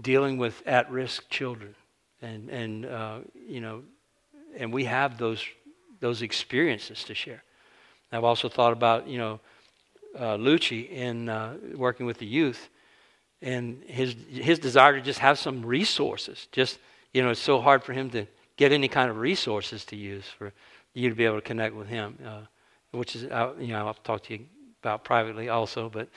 dealing 0.01 0.37
with 0.39 0.63
at-risk 0.67 1.29
children. 1.31 1.75
And, 2.21 2.51
and 2.51 2.85
uh, 2.87 3.19
you 3.49 3.61
know, 3.61 3.83
and 4.57 4.73
we 4.73 4.85
have 4.85 5.17
those, 5.19 5.43
those 6.03 6.21
experiences 6.21 7.05
to 7.05 7.15
share. 7.15 7.45
I've 8.11 8.25
also 8.25 8.49
thought 8.49 8.73
about, 8.75 9.07
you 9.07 9.19
know, 9.19 9.41
uh, 10.19 10.37
Lucci 10.37 10.91
in 10.91 11.31
uh, 11.31 11.55
working 11.75 12.05
with 12.05 12.19
the 12.19 12.27
youth 12.27 12.69
and 13.41 13.83
his 13.87 14.15
his 14.29 14.59
desire 14.59 14.93
to 14.93 15.01
just 15.01 15.21
have 15.21 15.39
some 15.39 15.65
resources. 15.65 16.49
Just 16.53 16.79
you 17.15 17.23
know, 17.23 17.31
it's 17.31 17.41
so 17.41 17.61
hard 17.61 17.83
for 17.83 17.95
him 17.95 18.11
to 18.11 18.27
get 18.57 18.73
any 18.73 18.89
kind 18.89 19.11
of 19.11 19.17
resources 19.17 19.85
to 19.87 19.97
use 19.97 20.27
for 20.27 20.53
you 20.93 21.09
to 21.09 21.15
be 21.15 21.25
able 21.25 21.37
to 21.37 21.43
connect 21.43 21.75
with 21.75 21.89
him, 21.89 22.19
uh, 22.27 22.41
which 22.91 23.17
is 23.17 23.25
uh, 23.25 23.53
you 23.59 23.69
know 23.69 23.87
I'll 23.87 23.95
talk 23.95 24.23
to 24.25 24.35
you 24.35 24.45
about 24.83 25.05
privately 25.05 25.49
also. 25.49 25.89
But 25.89 26.09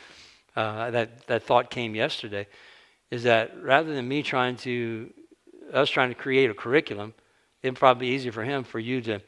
uh, 0.55 0.91
that 0.91 1.27
that 1.27 1.43
thought 1.43 1.69
came 1.69 1.95
yesterday, 1.95 2.47
is 3.11 3.23
that 3.23 3.51
rather 3.61 3.93
than 3.93 4.07
me 4.07 4.23
trying 4.23 4.57
to 4.57 5.13
us 5.73 5.89
trying 5.89 6.09
to 6.09 6.15
create 6.15 6.49
a 6.49 6.53
curriculum, 6.53 7.13
it'd 7.63 7.79
probably 7.79 8.07
be 8.07 8.13
easier 8.13 8.33
for 8.33 8.43
him 8.43 8.63
for 8.63 8.79
you 8.79 8.99
to 9.01 9.21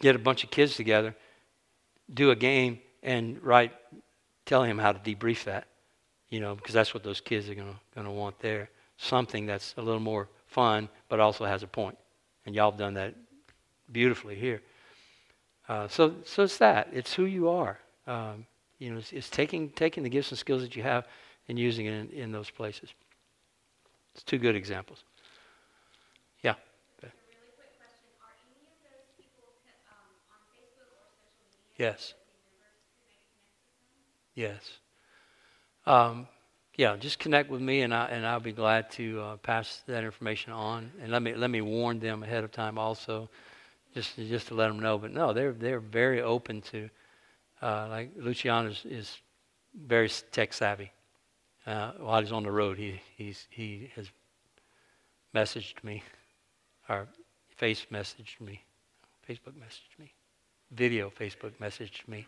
get 0.00 0.16
a 0.16 0.18
bunch 0.18 0.44
of 0.44 0.50
kids 0.50 0.74
together, 0.74 1.14
do 2.12 2.30
a 2.30 2.36
game, 2.36 2.80
and 3.02 3.42
write, 3.42 3.72
tell 4.44 4.64
him 4.64 4.78
how 4.78 4.92
to 4.92 4.98
debrief 4.98 5.44
that 5.44 5.66
you 6.30 6.38
know, 6.38 6.54
because 6.54 6.72
that's 6.72 6.94
what 6.94 7.02
those 7.02 7.20
kids 7.20 7.50
are 7.50 7.54
going 7.54 7.76
to 7.96 8.10
want 8.10 8.38
there. 8.38 8.70
Something 8.96 9.46
that's 9.46 9.74
a 9.76 9.82
little 9.82 10.00
more 10.00 10.28
fun, 10.46 10.88
but 11.08 11.20
also 11.20 11.44
has 11.44 11.62
a 11.62 11.66
point. 11.66 11.98
And 12.46 12.54
y'all 12.54 12.70
have 12.70 12.78
done 12.78 12.94
that 12.94 13.14
beautifully 13.92 14.36
here. 14.36 14.62
Uh, 15.68 15.88
so, 15.88 16.14
so 16.24 16.44
it's 16.44 16.58
that. 16.58 16.88
It's 16.92 17.12
who 17.12 17.24
you 17.24 17.48
are. 17.48 17.78
Um, 18.06 18.46
you 18.78 18.90
know, 18.90 18.98
it's, 18.98 19.12
it's 19.12 19.28
taking 19.28 19.70
taking 19.70 20.02
the 20.02 20.08
gifts 20.08 20.30
and 20.30 20.38
skills 20.38 20.62
that 20.62 20.74
you 20.74 20.82
have 20.82 21.06
and 21.48 21.58
using 21.58 21.86
it 21.86 21.92
in, 21.92 22.10
in 22.10 22.32
those 22.32 22.50
places. 22.50 22.90
It's 24.14 24.24
two 24.24 24.38
good 24.38 24.56
examples. 24.56 25.04
Yeah. 26.42 26.52
A 26.52 27.06
really 27.06 27.12
quick 27.56 27.76
question, 27.78 28.08
are 28.22 28.34
any 28.50 28.66
of 28.66 28.78
those 28.82 29.06
people, 29.14 29.52
co- 29.62 29.92
um, 29.92 30.10
on 30.32 30.40
Facebook 30.50 30.90
or 30.96 31.12
social 31.20 31.60
media? 31.69 31.69
Yes. 31.69 31.69
that 31.69 31.69
the 31.69 31.69
members 31.69 31.69
could 31.69 31.69
maybe 31.69 31.69
connect 31.69 31.69
with 31.69 31.69
them? 31.80 32.14
Yes. 34.34 34.78
Um, 35.86 36.28
yeah, 36.76 36.96
just 36.96 37.18
connect 37.18 37.50
with 37.50 37.60
me, 37.60 37.82
and 37.82 37.92
I 37.92 38.06
and 38.06 38.26
I'll 38.26 38.40
be 38.40 38.52
glad 38.52 38.90
to 38.92 39.20
uh, 39.20 39.36
pass 39.36 39.82
that 39.86 40.04
information 40.04 40.52
on. 40.52 40.92
And 41.02 41.10
let 41.10 41.22
me 41.22 41.34
let 41.34 41.50
me 41.50 41.60
warn 41.60 41.98
them 41.98 42.22
ahead 42.22 42.44
of 42.44 42.52
time 42.52 42.78
also, 42.78 43.28
just 43.94 44.16
just 44.16 44.48
to 44.48 44.54
let 44.54 44.68
them 44.68 44.78
know. 44.78 44.98
But 44.98 45.12
no, 45.12 45.32
they're 45.32 45.52
they're 45.52 45.80
very 45.80 46.22
open 46.22 46.62
to, 46.72 46.88
uh, 47.62 47.88
like 47.88 48.10
Luciano 48.16 48.70
is, 48.70 48.84
is 48.84 49.18
very 49.74 50.08
tech 50.30 50.52
savvy. 50.52 50.92
Uh, 51.66 51.92
while 51.98 52.20
he's 52.20 52.32
on 52.32 52.44
the 52.44 52.52
road, 52.52 52.78
he 52.78 53.00
he's 53.16 53.46
he 53.50 53.90
has 53.96 54.10
messaged 55.34 55.82
me, 55.82 56.02
or 56.88 57.08
face 57.56 57.86
messaged 57.90 58.40
me, 58.40 58.62
Facebook 59.28 59.54
messaged 59.54 59.98
me, 59.98 60.12
video 60.70 61.10
Facebook 61.10 61.52
messaged 61.60 62.06
me 62.08 62.26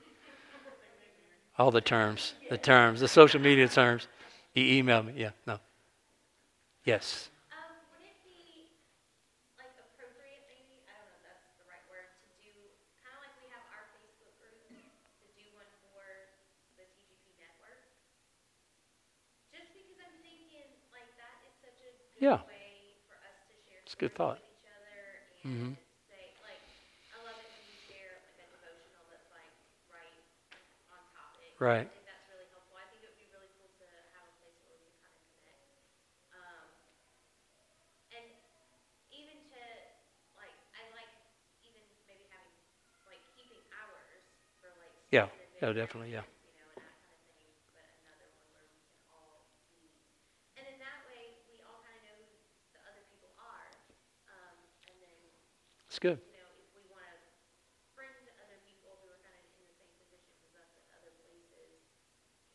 all 1.59 1.70
the 1.70 1.80
terms, 1.80 2.34
the 2.51 2.59
terms, 2.59 3.01
the 3.01 3.09
social 3.09 3.40
media 3.40 3.68
terms. 3.68 4.09
He 4.55 4.82
emailed 4.82 5.07
me. 5.07 5.14
Yeah, 5.16 5.30
no. 5.47 5.59
Yes. 6.84 7.30
Um, 7.53 7.76
would 7.95 8.03
it 8.03 8.18
be, 8.26 8.66
like, 9.57 9.70
appropriate 9.78 10.43
maybe, 10.51 10.82
I 10.90 10.97
don't 10.99 11.07
know 11.07 11.16
if 11.16 11.24
that's 11.24 11.47
the 11.61 11.66
right 11.70 11.84
word, 11.88 12.09
to 12.11 12.26
do, 12.43 12.51
kinda 13.05 13.16
like 13.22 13.32
we 13.38 13.47
have 13.55 13.62
our 13.70 13.86
Facebook 13.95 14.34
group, 14.43 14.59
to 14.66 15.26
do 15.38 15.45
one 15.55 15.70
for 15.86 16.03
the 16.74 16.84
TGP 16.99 17.38
network? 17.38 17.80
Just 19.55 19.70
because 19.76 19.95
I'm 20.03 20.16
thinking, 20.26 20.66
like, 20.90 21.07
that 21.20 21.36
is 21.47 21.55
such 21.62 21.78
a 21.86 21.90
Yeah. 22.18 22.43
good 22.43 22.51
way 22.51 22.99
for 23.07 23.14
us 23.22 23.38
to 23.47 23.55
share 23.68 23.80
It's 23.86 23.95
a 23.95 24.01
good 24.03 24.12
thought. 24.18 24.43
with 24.43 24.51
each 24.59 24.66
other 24.66 24.99
Mhm. 25.47 25.78
and 25.78 25.86
say, 26.11 26.34
like, 26.43 26.61
I 27.14 27.22
love 27.22 27.38
it 27.38 27.47
when 27.47 27.62
you 27.70 27.78
share, 27.86 28.18
like, 28.26 28.43
a 28.43 28.59
devotional 28.59 29.07
that's, 29.07 29.30
like, 29.30 29.53
right 29.88 30.18
on 30.90 31.01
topic. 31.14 31.51
Right. 31.51 31.51
I 31.51 31.51
think 31.51 31.51
that's 31.51 31.51
really 31.51 31.51
helpful. 31.51 31.51
I 31.51 31.51
think 31.51 31.51
it 31.51 31.51
would 31.51 31.51
be 31.51 31.51
really 31.51 31.51
cool 31.51 31.51
to 31.51 31.51
have 31.51 31.51
a 31.51 31.51
place 31.51 31.51
where 31.51 31.51
we 31.51 31.51
can 34.82 34.90
kind 34.98 35.14
of 35.14 35.22
connect. 35.38 35.78
Um, 36.34 36.66
and 38.10 38.26
even 39.14 39.38
to, 39.54 39.62
like, 40.34 40.58
I 40.74 40.82
like 40.90 41.12
even 41.62 41.86
maybe 42.10 42.26
having, 42.34 42.50
like, 43.06 43.22
keeping 43.38 43.62
hours 43.70 44.26
for, 44.58 44.74
like, 44.82 44.90
Yeah. 45.14 45.30
events, 45.62 45.78
definitely, 45.78 46.10
yeah. 46.10 46.26
You 46.42 46.58
know, 46.58 46.66
and 46.74 46.82
that 46.82 46.98
kind 47.06 47.14
of 47.14 47.30
thing, 47.30 47.46
but 47.70 47.86
another 48.02 48.26
one 48.34 48.50
where 48.58 48.66
we 48.74 48.82
can 48.82 48.98
all 49.06 49.46
be. 49.70 50.02
And 50.58 50.66
in 50.66 50.82
that 50.82 51.06
way, 51.06 51.46
we 51.46 51.62
all 51.62 51.78
kind 51.86 51.94
of 51.94 52.02
know 52.10 52.18
who 52.26 52.34
the 52.74 52.82
other 52.90 53.06
people 53.06 53.30
are. 53.38 53.70
Um, 54.26 54.58
and 54.90 54.98
then 54.98 55.18
It's 55.86 56.02
good. 56.02 56.18
you 56.26 56.34
know, 56.34 56.50
if 56.58 56.66
we 56.74 56.82
want 56.90 57.06
to 57.06 57.14
friend 57.94 58.26
other 58.42 58.58
people 58.66 58.98
who 58.98 59.14
are 59.14 59.20
kind 59.22 59.36
of 59.38 59.46
in 59.54 59.62
the 59.62 59.74
same 59.78 59.94
position 59.94 60.34
as 60.42 60.50
us 60.58 60.74
at 60.74 60.84
other 60.98 61.14
places, 61.22 61.78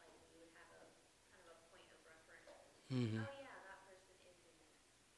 like 0.03 0.11
we 0.27 0.43
would 0.43 0.51
have 0.59 0.67
a 0.75 0.83
kind 1.31 1.39
of 1.45 1.53
a 1.53 1.57
point 1.71 1.87
of 1.93 1.97
reference. 2.89 3.13
hmm 3.13 3.17
Oh 3.17 3.29
yeah, 3.29 3.57
that 3.59 3.81
person 3.83 4.15
is 4.23 4.37
in 4.43 4.53
this, 4.55 4.55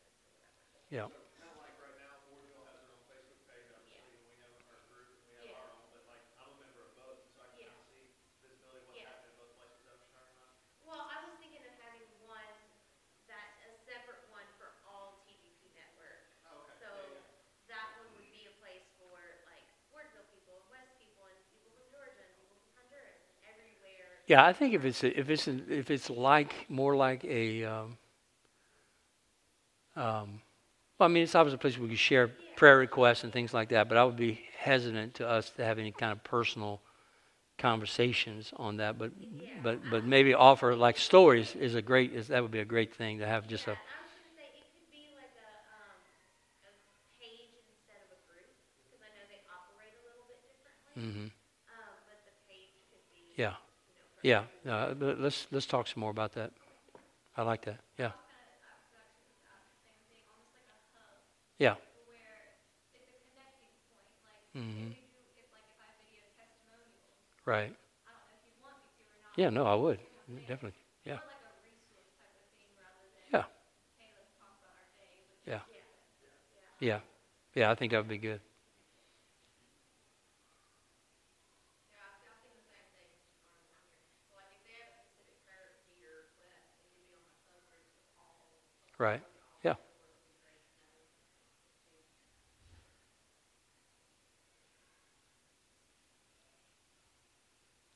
this 0.01 0.11
or 0.23 0.29
whatever. 0.29 0.69
Yeah. 0.91 1.05
Kind 1.35 1.47
of 1.49 1.55
like 1.55 1.75
right 1.77 1.93
now, 1.93 2.17
Wardville 2.25 2.63
has 2.63 2.75
their 2.77 2.89
own 2.89 2.99
Facebook 3.07 3.37
page, 3.45 3.67
obviously, 3.69 4.11
and 4.11 4.21
we 4.21 4.33
have 4.35 4.49
our 4.65 4.75
group, 4.75 5.07
and 5.11 5.21
we 5.21 5.31
have 5.31 5.45
Yeah. 5.45 5.51
our 5.51 5.65
own, 5.65 5.85
but 5.89 6.03
like, 6.03 6.21
I'm 6.35 6.47
a 6.47 6.51
member 6.51 6.79
of 6.79 6.91
both, 6.93 7.15
so 7.33 7.39
I 7.39 7.45
can 7.45 7.55
Yeah. 7.55 7.63
kind 7.63 7.71
of 7.71 7.79
see 7.85 8.07
visibility 8.39 8.77
of 8.77 8.83
what's 8.83 8.99
Yeah. 8.99 9.01
happening 9.01 9.27
in 9.29 9.33
both 9.33 9.51
places, 9.53 9.77
is 9.77 9.83
that 9.83 9.91
what 9.91 9.99
you're 9.99 10.07
talking 10.07 10.31
about? 10.31 10.49
Well, 10.79 11.03
I 11.07 11.17
was 11.17 11.29
thinking 11.37 11.61
of 11.63 11.71
having 11.71 12.17
one 12.17 12.71
that 13.25 13.49
a 13.61 13.69
separate 13.83 14.21
one 14.23 14.49
for 14.55 14.71
all 14.81 15.11
TGP 15.23 15.69
network. 15.71 16.21
Oh, 16.43 16.59
okay. 16.59 16.73
So 16.77 17.19
that 17.67 17.91
one 17.91 18.11
would 18.11 18.29
be 18.29 18.43
a 18.45 18.49
place 18.49 18.81
for 18.95 19.35
like 19.43 19.65
Wardville 19.87 20.25
people 20.27 20.57
and 20.57 20.67
West 20.67 20.87
people 20.95 21.25
and 21.25 21.45
people 21.47 21.69
from 21.69 21.85
Georgia 21.87 22.19
and 22.21 22.33
people 22.33 22.55
from 22.55 22.69
Honduras 22.73 23.15
and 23.21 23.31
everywhere. 23.41 24.18
Yeah, 24.29 24.45
I 24.45 24.53
think 24.53 24.75
if 24.75 24.85
it's 24.85 25.03
if 25.03 25.29
it's 25.29 25.47
if 25.49 25.91
it's 25.91 26.09
like 26.09 26.53
more 26.69 26.95
like 26.95 27.25
a, 27.25 27.65
um, 27.65 27.97
um, 29.97 30.41
well, 30.99 31.09
I 31.09 31.13
mean, 31.13 31.23
it's 31.23 31.35
obviously 31.35 31.55
a 31.55 31.59
place 31.59 31.75
where 31.77 31.83
we 31.83 31.89
can 31.89 31.97
share 31.97 32.29
prayer 32.55 32.77
requests 32.77 33.23
and 33.25 33.33
things 33.33 33.53
like 33.53 33.69
that. 33.69 33.89
But 33.89 33.97
I 33.97 34.05
would 34.05 34.17
be 34.17 34.41
hesitant 34.57 35.15
to 35.15 35.27
us 35.29 35.51
to 35.51 35.65
have 35.65 35.79
any 35.79 35.91
kind 35.91 36.11
of 36.13 36.23
personal 36.23 36.81
conversations 37.57 38.53
on 38.57 38.77
that, 38.77 38.97
but, 38.99 39.11
but, 39.63 39.89
but 39.89 40.03
maybe 40.05 40.33
offer, 40.33 40.75
like, 40.75 40.97
stories 40.97 41.55
is 41.55 41.75
a 41.75 41.81
great, 41.81 42.13
is, 42.13 42.29
that 42.29 42.41
would 42.41 42.51
be 42.51 42.59
a 42.59 42.65
great 42.65 42.95
thing 42.95 43.19
to 43.19 43.27
have 43.27 43.47
just 43.47 43.67
a, 43.67 43.77
Yeah, 43.77 43.77
I 43.77 44.09
was 44.09 44.15
gonna 44.19 44.31
say, 44.35 44.51
it 44.57 44.71
could 44.75 44.89
be 44.91 45.13
like 45.15 45.33
a, 45.37 45.49
um, 45.75 46.01
a 46.99 47.05
page 47.19 47.53
instead 47.69 48.01
of 48.05 48.09
a 48.15 48.19
group, 48.27 48.51
because 48.83 49.01
I 49.03 49.09
know 49.13 49.25
they 49.29 49.41
operate 49.47 49.93
a 49.95 50.01
little 50.05 50.25
bit 50.27 50.41
differently. 50.47 50.97
but 52.07 52.19
the 52.25 52.35
page 52.47 52.75
could 52.89 53.05
be, 53.11 53.21
yeah, 53.35 53.45
you 53.45 53.53
know, 53.53 53.63
for 53.63 53.68
yeah, 54.23 54.43
uh, 54.67 54.93
let's, 54.99 55.47
let's 55.51 55.65
talk 55.65 55.87
some 55.87 56.01
more 56.01 56.11
about 56.11 56.33
that. 56.33 56.51
I 57.37 57.43
like 57.43 57.65
that, 57.65 57.79
yeah. 57.97 58.11
Yeah. 61.59 61.75
where 62.07 62.43
it's 62.49 63.05
a 63.05 63.19
connecting 63.23 63.73
point, 63.93 64.11
like, 64.23 64.43
hmm 64.53 64.91
if 64.91 64.97
you, 64.97 65.05
if 65.35 65.47
like 65.51 65.63
if 65.67 65.77
I 65.79 65.89
video 66.01 66.23
testimonials, 66.35 67.05
right. 67.45 67.73
I 68.05 68.11
don't 68.11 68.27
know 68.27 68.37
if 68.37 68.47
you 68.49 68.59
want 68.63 68.77
me 68.79 68.89
to 68.97 69.03
or 69.05 69.15
not. 69.21 69.33
Yeah, 69.37 69.49
no, 69.49 69.65
I 69.65 69.75
would, 69.75 69.99
definitely, 70.47 70.77
yeah, 71.05 71.19
More 71.19 71.31
like 71.31 71.55
a 71.55 71.61
resource 71.63 72.09
type 72.17 72.33
of 72.35 72.45
thing 72.55 72.69
rather 72.75 73.03
than, 73.13 73.27
yeah, 73.31 73.45
hey, 73.97 74.11
let's 74.15 74.31
talk 74.39 74.51
about 74.59 74.73
our 74.75 74.87
day, 74.97 75.21
which 75.23 75.43
yeah, 75.47 75.61
yeah. 76.79 76.99
yeah, 76.99 76.99
yeah, 77.55 77.71
I 77.71 77.75
think 77.75 77.91
that 77.91 77.99
would 77.99 78.07
be 78.09 78.17
good. 78.17 78.41
Yeah, 81.91 82.03
I 82.05 82.13
I 82.25 82.35
think 82.39 82.53
the 82.55 82.65
same 82.67 82.87
thing, 82.93 83.11
um, 83.39 83.55
down 83.55 83.73
here. 83.83 83.99
So 84.23 84.35
like 84.35 84.49
if 84.51 84.61
they 84.63 84.75
have 84.79 84.91
a 84.93 84.99
specific 85.03 85.37
prayer 85.43 85.69
leader, 85.85 86.29
that 86.39 86.51
it 86.55 86.65
could 86.77 86.91
be 86.95 87.05
on 87.13 87.21
a 87.23 87.35
subgroup 87.49 87.85
of 87.93 88.09
all. 88.17 88.49
Right, 88.99 89.21
yeah. 89.63 89.75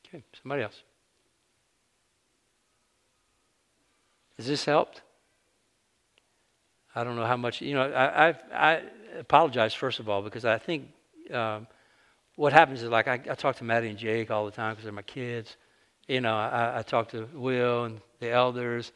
Okay, 0.07 0.23
somebody 0.41 0.63
else. 0.63 0.81
Has 4.37 4.47
this 4.47 4.65
helped? 4.65 5.01
I 6.95 7.03
don't 7.03 7.15
know 7.15 7.25
how 7.25 7.37
much, 7.37 7.61
you 7.61 7.73
know, 7.73 7.91
I, 7.91 8.29
I, 8.29 8.35
I 8.53 8.81
apologize 9.19 9.73
first 9.73 9.99
of 9.99 10.07
all 10.07 10.21
because 10.21 10.45
I 10.45 10.57
think 10.57 10.89
um, 11.31 11.67
what 12.35 12.53
happens 12.53 12.81
is 12.81 12.89
like 12.89 13.07
I, 13.07 13.15
I 13.29 13.35
talk 13.35 13.57
to 13.57 13.63
Maddie 13.63 13.89
and 13.89 13.97
Jake 13.97 14.31
all 14.31 14.45
the 14.45 14.51
time 14.51 14.73
because 14.73 14.85
they're 14.85 14.93
my 14.93 15.01
kids. 15.01 15.57
You 16.07 16.21
know, 16.21 16.35
I, 16.35 16.79
I 16.79 16.81
talk 16.81 17.09
to 17.09 17.27
Will 17.33 17.85
and 17.85 17.99
the 18.19 18.31
elders. 18.31 18.91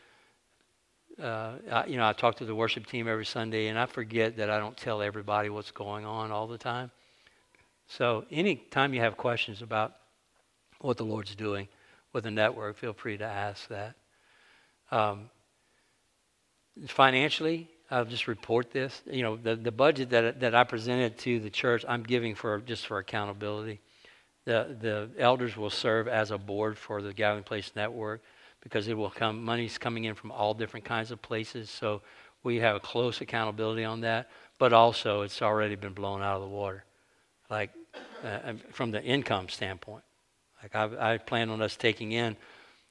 Uh, 1.21 1.53
I, 1.71 1.85
you 1.87 1.97
know, 1.97 2.07
I 2.07 2.13
talk 2.13 2.35
to 2.37 2.45
the 2.45 2.53
worship 2.53 2.85
team 2.85 3.07
every 3.07 3.25
Sunday, 3.25 3.67
and 3.67 3.79
I 3.79 3.87
forget 3.87 4.37
that 4.37 4.51
I 4.51 4.59
don't 4.59 4.77
tell 4.77 5.01
everybody 5.01 5.49
what's 5.49 5.71
going 5.71 6.05
on 6.05 6.31
all 6.31 6.45
the 6.45 6.59
time. 6.59 6.91
So, 7.87 8.25
anytime 8.29 8.93
you 8.93 8.99
have 8.99 9.17
questions 9.17 9.63
about 9.63 9.93
what 10.79 10.97
the 10.97 11.05
Lord's 11.05 11.33
doing 11.33 11.67
with 12.13 12.25
the 12.25 12.31
network, 12.31 12.77
feel 12.77 12.93
free 12.93 13.17
to 13.17 13.23
ask 13.23 13.67
that. 13.69 13.95
Um, 14.91 15.31
financially, 16.87 17.67
I'll 17.89 18.05
just 18.05 18.27
report 18.27 18.69
this. 18.71 19.01
You 19.09 19.23
know, 19.23 19.37
the, 19.37 19.55
the 19.55 19.71
budget 19.71 20.11
that, 20.11 20.39
that 20.41 20.53
I 20.53 20.65
presented 20.65 21.17
to 21.19 21.39
the 21.39 21.49
church, 21.49 21.83
I'm 21.87 22.03
giving 22.03 22.35
for 22.35 22.59
just 22.59 22.85
for 22.85 22.99
accountability. 22.99 23.79
The, 24.45 24.77
the 24.79 25.09
elders 25.19 25.57
will 25.57 25.71
serve 25.71 26.07
as 26.07 26.29
a 26.29 26.37
board 26.37 26.77
for 26.77 27.01
the 27.01 27.11
Gathering 27.11 27.43
Place 27.43 27.71
Network 27.75 28.21
because 28.67 28.89
it 28.89 28.97
will 28.97 29.09
come, 29.09 29.45
money's 29.45 29.77
coming 29.77 30.03
in 30.03 30.13
from 30.13 30.29
all 30.29 30.53
different 30.53 30.85
kinds 30.85 31.09
of 31.09 31.21
places. 31.21 31.69
So 31.69 32.01
we 32.43 32.57
have 32.57 32.75
a 32.75 32.81
close 32.81 33.21
accountability 33.21 33.85
on 33.85 34.01
that. 34.01 34.29
But 34.59 34.73
also, 34.73 35.21
it's 35.21 35.41
already 35.41 35.75
been 35.75 35.93
blown 35.93 36.21
out 36.21 36.35
of 36.35 36.41
the 36.41 36.49
water, 36.49 36.83
like 37.49 37.69
uh, 38.25 38.53
from 38.71 38.91
the 38.91 39.01
income 39.01 39.47
standpoint. 39.47 40.03
Like 40.61 40.75
I, 40.75 41.13
I 41.13 41.17
plan 41.17 41.49
on 41.49 41.61
us 41.61 41.77
taking 41.77 42.11
in, 42.11 42.35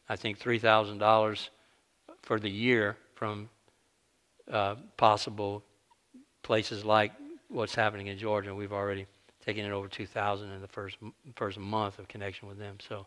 I 0.09 0.17
think 0.17 0.39
three 0.39 0.59
thousand 0.59 0.99
dollars 0.99 1.51
for 2.23 2.41
the 2.41 2.49
year 2.49 2.97
from 3.17 3.51
uh, 4.51 4.77
possible 4.97 5.63
places 6.43 6.85
like 6.85 7.13
what's 7.49 7.75
happening 7.75 8.07
in 8.07 8.17
Georgia. 8.17 8.55
We've 8.55 8.73
already 8.73 9.07
taken 9.45 9.67
in 9.67 9.73
over 9.73 9.89
two 9.89 10.07
thousand 10.07 10.53
in 10.53 10.63
the 10.63 10.69
first 10.69 10.97
first 11.35 11.59
month 11.59 11.99
of 11.99 12.09
connection 12.09 12.49
with 12.49 12.59
them. 12.59 12.77
So 12.89 13.07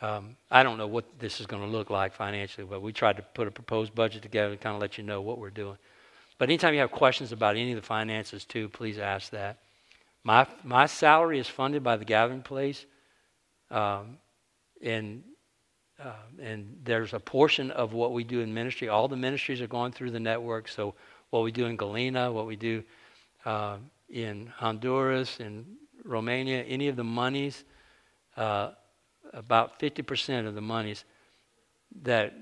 um, 0.00 0.36
I 0.50 0.62
don't 0.62 0.78
know 0.78 0.86
what 0.86 1.04
this 1.18 1.40
is 1.40 1.46
going 1.46 1.62
to 1.62 1.68
look 1.68 1.90
like 1.90 2.14
financially, 2.14 2.66
but 2.68 2.82
we 2.82 2.92
tried 2.92 3.16
to 3.16 3.22
put 3.22 3.48
a 3.48 3.50
proposed 3.50 3.94
budget 3.94 4.22
together 4.22 4.56
to 4.56 4.56
kind 4.56 4.74
of 4.74 4.80
let 4.80 4.98
you 4.98 5.04
know 5.04 5.20
what 5.20 5.38
we're 5.38 5.50
doing. 5.50 5.76
But 6.38 6.48
anytime 6.48 6.72
you 6.74 6.80
have 6.80 6.90
questions 6.90 7.32
about 7.32 7.56
any 7.56 7.72
of 7.72 7.76
the 7.76 7.86
finances 7.86 8.44
too, 8.44 8.68
please 8.68 8.98
ask 8.98 9.30
that. 9.30 9.58
My 10.24 10.46
my 10.64 10.86
salary 10.86 11.38
is 11.38 11.48
funded 11.48 11.82
by 11.82 11.96
the 11.96 12.04
Gathering 12.04 12.42
Place. 12.42 12.86
Um, 13.70 14.18
and 14.82 15.22
uh, 16.02 16.12
and 16.40 16.78
there's 16.82 17.12
a 17.12 17.20
portion 17.20 17.70
of 17.70 17.92
what 17.92 18.12
we 18.12 18.24
do 18.24 18.40
in 18.40 18.54
ministry. 18.54 18.88
All 18.88 19.06
the 19.06 19.16
ministries 19.16 19.60
are 19.60 19.66
going 19.66 19.92
through 19.92 20.12
the 20.12 20.20
network. 20.20 20.68
So 20.68 20.94
what 21.28 21.42
we 21.42 21.52
do 21.52 21.66
in 21.66 21.76
Galena, 21.76 22.32
what 22.32 22.46
we 22.46 22.56
do 22.56 22.82
uh, 23.44 23.76
in 24.08 24.46
Honduras, 24.56 25.40
in 25.40 25.66
Romania, 26.04 26.62
any 26.62 26.88
of 26.88 26.96
the 26.96 27.04
monies, 27.04 27.64
uh, 28.38 28.70
about 29.32 29.78
50% 29.78 30.46
of 30.46 30.54
the 30.54 30.60
monies 30.60 31.04
that 32.02 32.34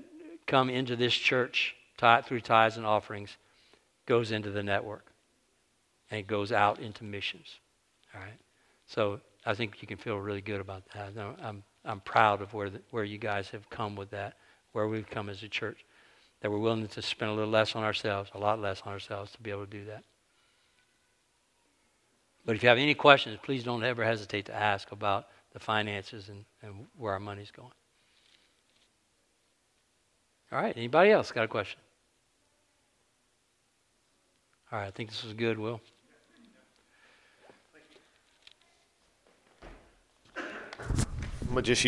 come 0.47 0.69
into 0.69 0.95
this 0.95 1.13
church 1.13 1.75
tie, 1.97 2.21
through 2.21 2.41
tithes 2.41 2.77
and 2.77 2.85
offerings 2.85 3.37
goes 4.05 4.31
into 4.31 4.49
the 4.49 4.63
network, 4.63 5.05
and 6.09 6.25
goes 6.25 6.51
out 6.51 6.79
into 6.79 7.03
missions. 7.03 7.59
All 8.15 8.21
right. 8.21 8.39
So 8.87 9.21
I 9.45 9.53
think 9.53 9.81
you 9.81 9.87
can 9.87 9.97
feel 9.97 10.17
really 10.17 10.41
good 10.41 10.61
about 10.61 10.83
that. 10.93 11.13
I'm 11.41 11.63
I'm 11.85 12.01
proud 12.01 12.41
of 12.41 12.53
where 12.53 12.69
the, 12.69 12.81
where 12.91 13.03
you 13.03 13.17
guys 13.17 13.49
have 13.49 13.69
come 13.69 13.95
with 13.95 14.11
that, 14.11 14.35
where 14.73 14.87
we've 14.87 15.09
come 15.09 15.29
as 15.29 15.43
a 15.43 15.47
church, 15.47 15.85
that 16.41 16.51
we're 16.51 16.59
willing 16.59 16.87
to 16.87 17.01
spend 17.01 17.31
a 17.31 17.33
little 17.33 17.49
less 17.49 17.75
on 17.75 17.83
ourselves, 17.83 18.29
a 18.33 18.37
lot 18.37 18.59
less 18.59 18.81
on 18.85 18.93
ourselves 18.93 19.31
to 19.33 19.41
be 19.41 19.49
able 19.49 19.65
to 19.65 19.71
do 19.71 19.85
that. 19.85 20.03
But 22.45 22.55
if 22.55 22.63
you 22.63 22.69
have 22.69 22.77
any 22.77 22.93
questions, 22.93 23.37
please 23.41 23.63
don't 23.63 23.83
ever 23.83 24.03
hesitate 24.03 24.45
to 24.45 24.55
ask 24.55 24.91
about 24.91 25.27
the 25.51 25.59
finances 25.59 26.29
and, 26.29 26.45
and 26.61 26.85
where 26.97 27.13
our 27.13 27.19
money's 27.19 27.51
going. 27.51 27.71
All 30.51 30.61
right, 30.61 30.75
anybody 30.75 31.11
else 31.11 31.31
got 31.31 31.43
a 31.43 31.47
question? 31.47 31.79
All 34.71 34.79
right, 34.79 34.87
I 34.87 34.91
think 34.91 35.09
this 35.09 35.23
was 35.23 35.33
good, 35.33 35.57
Will. 35.57 35.81
I'm 40.37 41.55
gonna 41.55 41.61
just 41.63 41.83
use 41.83 41.87